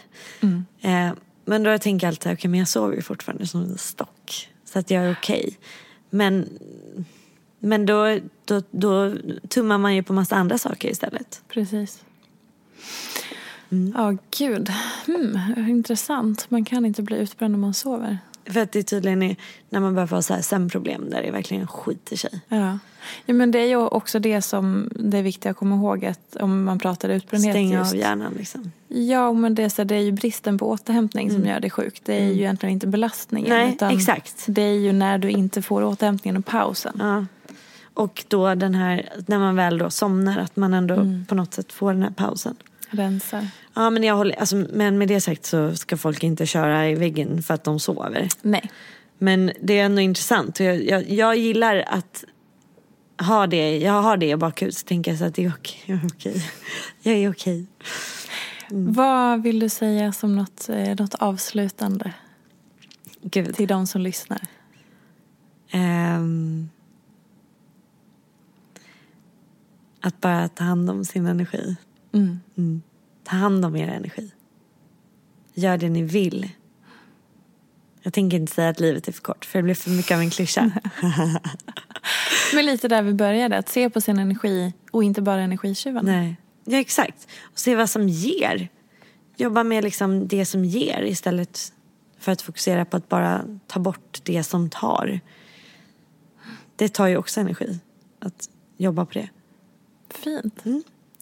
Eh, 0.81 1.11
men 1.45 1.63
då 1.63 1.77
tänker 1.77 2.07
jag 2.07 2.11
alltid, 2.11 2.33
okej 2.33 2.49
men 2.49 2.59
jag 2.59 2.67
sover 2.67 2.95
ju 2.95 3.01
fortfarande 3.01 3.47
som 3.47 3.61
en 3.61 3.77
stock. 3.77 4.49
Så 4.65 4.79
att 4.79 4.91
jag 4.91 5.03
är 5.03 5.11
okej. 5.11 5.57
Men, 6.09 6.49
men 7.65 7.85
då, 7.85 8.19
då, 8.45 8.61
då 8.71 9.15
tummar 9.47 9.77
man 9.77 9.95
ju 9.95 10.03
på 10.03 10.13
massa 10.13 10.35
andra 10.35 10.57
saker 10.57 10.89
istället. 10.89 11.41
Precis. 11.47 12.03
Ja, 13.93 14.17
gud. 14.37 14.71
Hmm, 15.05 15.69
intressant. 15.69 16.45
Man 16.49 16.65
kan 16.65 16.85
inte 16.85 17.01
bli 17.01 17.17
utbränd 17.17 17.51
när 17.51 17.59
man 17.59 17.73
sover. 17.73 18.17
För 18.45 18.59
att 18.59 18.71
det 18.71 18.83
tydligen 18.83 19.23
är 19.23 19.35
när 19.69 19.79
man 19.79 19.93
börjar 19.93 20.07
få 20.07 20.21
så 20.21 20.33
här 20.33 20.41
sömnproblem 20.41 21.09
där 21.09 21.21
det 21.21 21.31
verkligen 21.31 21.67
skiter 21.67 22.17
sig. 22.17 22.41
Ja. 22.47 22.79
ja, 23.25 23.33
men 23.33 23.51
det 23.51 23.59
är 23.59 23.65
ju 23.65 23.77
också 23.77 24.19
det 24.19 24.41
som 24.41 24.89
det 24.95 25.17
är 25.17 25.23
viktigt 25.23 25.45
att 25.45 25.57
komma 25.57 25.75
ihåg 25.75 26.05
att 26.05 26.35
om 26.35 26.63
man 26.63 26.79
pratar 26.79 27.09
utbrändhet 27.09 27.53
Stänga 27.53 27.79
just. 27.79 27.93
av 27.93 27.99
hjärnan 27.99 28.33
liksom. 28.37 28.71
Ja, 28.87 29.33
men 29.33 29.55
det 29.55 29.63
är, 29.63 29.69
så, 29.69 29.83
det 29.83 29.95
är 29.95 29.99
ju 30.01 30.11
bristen 30.11 30.57
på 30.57 30.69
återhämtning 30.69 31.31
som 31.31 31.45
gör 31.45 31.59
det 31.59 31.69
sjukt. 31.69 32.05
Det 32.05 32.15
är 32.15 32.25
ju 32.25 32.33
egentligen 32.33 32.73
inte 32.73 32.87
belastningen. 32.87 33.49
Nej, 33.49 33.93
exakt. 33.95 34.43
Det 34.47 34.61
är 34.61 34.79
ju 34.79 34.93
när 34.93 35.17
du 35.17 35.29
inte 35.29 35.61
får 35.61 35.83
återhämtningen 35.83 36.37
och 36.37 36.45
pausen. 36.45 36.95
Ja. 36.99 37.25
Och 37.93 38.25
då 38.27 38.55
den 38.55 38.75
här, 38.75 39.09
när 39.27 39.39
man 39.39 39.55
väl 39.55 39.77
då 39.77 39.89
somnar, 39.89 40.37
att 40.37 40.55
man 40.55 40.73
ändå 40.73 40.95
på 41.27 41.35
något 41.35 41.53
sätt 41.53 41.71
får 41.71 41.93
den 41.93 42.03
här 42.03 42.11
pausen. 42.11 42.55
Rensar. 42.89 43.47
Ja, 43.73 43.89
men, 43.89 44.03
jag 44.03 44.15
håller, 44.15 44.35
alltså, 44.39 44.55
men 44.55 44.97
med 44.97 45.07
det 45.07 45.21
sagt 45.21 45.45
så 45.45 45.75
ska 45.75 45.97
folk 45.97 46.23
inte 46.23 46.45
köra 46.45 46.89
i 46.89 46.95
väggen 46.95 47.43
för 47.43 47.53
att 47.53 47.63
de 47.63 47.79
sover. 47.79 48.29
Nej. 48.41 48.71
Men 49.17 49.51
det 49.61 49.79
är 49.79 49.85
ändå 49.85 50.01
intressant. 50.01 50.59
Och 50.59 50.65
jag, 50.65 50.83
jag, 50.83 51.09
jag 51.09 51.37
gillar 51.37 51.83
att 51.87 52.23
ha 53.19 53.47
det, 53.47 53.77
jag 53.77 54.01
har 54.01 54.17
det 54.17 54.29
i 54.29 54.35
bakhuvudet. 54.35 54.77
Så 54.77 54.85
tänker 54.85 55.11
jag 55.11 55.19
så 55.19 55.25
att 55.25 55.35
det 55.35 55.45
är 55.45 55.53
okej. 55.57 55.81
Jag 55.85 55.97
är 55.97 56.07
okej. 56.07 56.45
Jag 57.01 57.15
är 57.15 57.31
okej. 57.31 57.65
Vad 58.69 59.41
vill 59.41 59.59
du 59.59 59.69
säga 59.69 60.13
som 60.13 60.35
något, 60.35 60.69
eh, 60.69 60.95
något 60.99 61.13
avslutande 61.13 62.13
Gud. 63.21 63.55
till 63.55 63.67
de 63.67 63.87
som 63.87 64.01
lyssnar? 64.01 64.41
Ehm, 65.71 66.69
att 70.03 70.21
bara 70.21 70.47
ta 70.47 70.63
hand 70.63 70.89
om 70.89 71.05
sin 71.05 71.25
energi. 71.25 71.75
Mm. 72.13 72.81
Ta 73.23 73.35
hand 73.35 73.65
om 73.65 73.75
er 73.75 73.87
energi. 73.87 74.31
Gör 75.53 75.77
det 75.77 75.89
ni 75.89 76.03
vill. 76.03 76.49
Jag 78.01 78.13
tänker 78.13 78.37
inte 78.37 78.53
säga 78.53 78.69
att 78.69 78.79
livet 78.79 79.07
är 79.07 79.11
för 79.11 79.21
kort 79.21 79.45
för 79.45 79.59
det 79.59 79.63
blir 79.63 79.75
för 79.75 79.89
mycket 79.89 80.15
av 80.15 80.19
en 80.19 80.29
klyscha. 80.29 80.71
Men 82.53 82.65
lite 82.65 82.87
där 82.87 83.01
vi 83.01 83.13
började, 83.13 83.57
att 83.57 83.69
se 83.69 83.89
på 83.89 84.01
sin 84.01 84.19
energi 84.19 84.73
och 84.91 85.03
inte 85.03 85.21
bara 85.21 85.41
energitjuvarna. 85.41 86.11
Nej. 86.11 86.37
Ja 86.65 86.77
exakt. 86.77 87.27
Och 87.41 87.59
se 87.59 87.75
vad 87.75 87.89
som 87.89 88.09
ger. 88.09 88.69
Jobba 89.37 89.63
med 89.63 89.83
liksom 89.83 90.27
det 90.27 90.45
som 90.45 90.65
ger 90.65 91.01
istället 91.01 91.73
för 92.19 92.31
att 92.31 92.41
fokusera 92.41 92.85
på 92.85 92.97
att 92.97 93.09
bara 93.09 93.45
ta 93.67 93.79
bort 93.79 94.19
det 94.23 94.43
som 94.43 94.69
tar. 94.69 95.19
Det 96.75 96.89
tar 96.89 97.07
ju 97.07 97.17
också 97.17 97.39
energi 97.39 97.79
att 98.19 98.49
jobba 98.77 99.05
på 99.05 99.13
det. 99.13 99.29
Fint. 100.23 100.63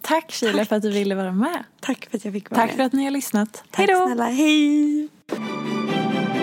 Tack 0.02 0.32
Sheila 0.32 0.66
för 0.66 0.76
att 0.76 0.82
du 0.82 0.92
ville 0.92 1.16
vara 1.16 1.32
med. 1.32 1.64
Tack 1.80 2.08
för 2.12 2.18
att 2.18 2.26
jag 2.26 2.34
fick 2.34 2.50
vara 2.52 2.62
Tack 2.62 2.70
med. 2.70 2.78
för 2.78 2.84
att 2.84 2.94
ni 2.94 3.04
har 3.04 3.12
lyssnat. 3.12 3.54
Tack 3.72 3.78
Hej 3.78 3.88
då! 3.88 4.06
snälla. 4.06 4.24
Hej! 4.24 5.08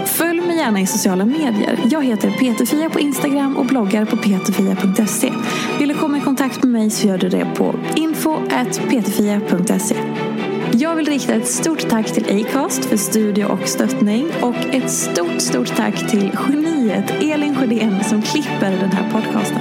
Följ 0.07 0.41
mig 0.41 0.57
gärna 0.57 0.81
i 0.81 0.87
sociala 0.87 1.25
medier. 1.25 1.81
Jag 1.91 2.05
heter 2.05 2.31
Peterfia 2.31 2.91
på 2.91 3.01
Instagram 3.01 3.57
och 3.57 3.67
bloggar 3.67 4.05
på 4.05 4.17
peterfia.se. 4.17 5.33
Vill 5.79 5.89
du 5.89 5.95
komma 5.95 6.19
i 6.19 6.21
kontakt 6.21 6.63
med 6.63 6.73
mig 6.73 6.91
så 6.91 7.09
gör 7.09 7.19
du 7.19 7.29
det 7.29 7.47
på 7.57 7.75
info.peterfia.se. 7.97 9.97
Jag 10.73 10.97
vill 10.97 11.07
rikta 11.07 11.35
ett 11.35 11.49
stort 11.49 11.89
tack 11.89 12.13
till 12.13 12.45
Acast 12.47 12.85
för 12.85 12.97
studie 12.97 13.45
och 13.45 13.69
stöttning 13.69 14.27
och 14.43 14.57
ett 14.57 14.91
stort, 14.91 15.41
stort 15.41 15.77
tack 15.77 16.11
till 16.11 16.37
geniet 16.49 17.11
Elin 17.23 17.57
Sjödén 17.57 18.05
som 18.05 18.23
klipper 18.23 18.71
den 18.71 18.91
här 18.93 19.11
podcasten. 19.13 19.61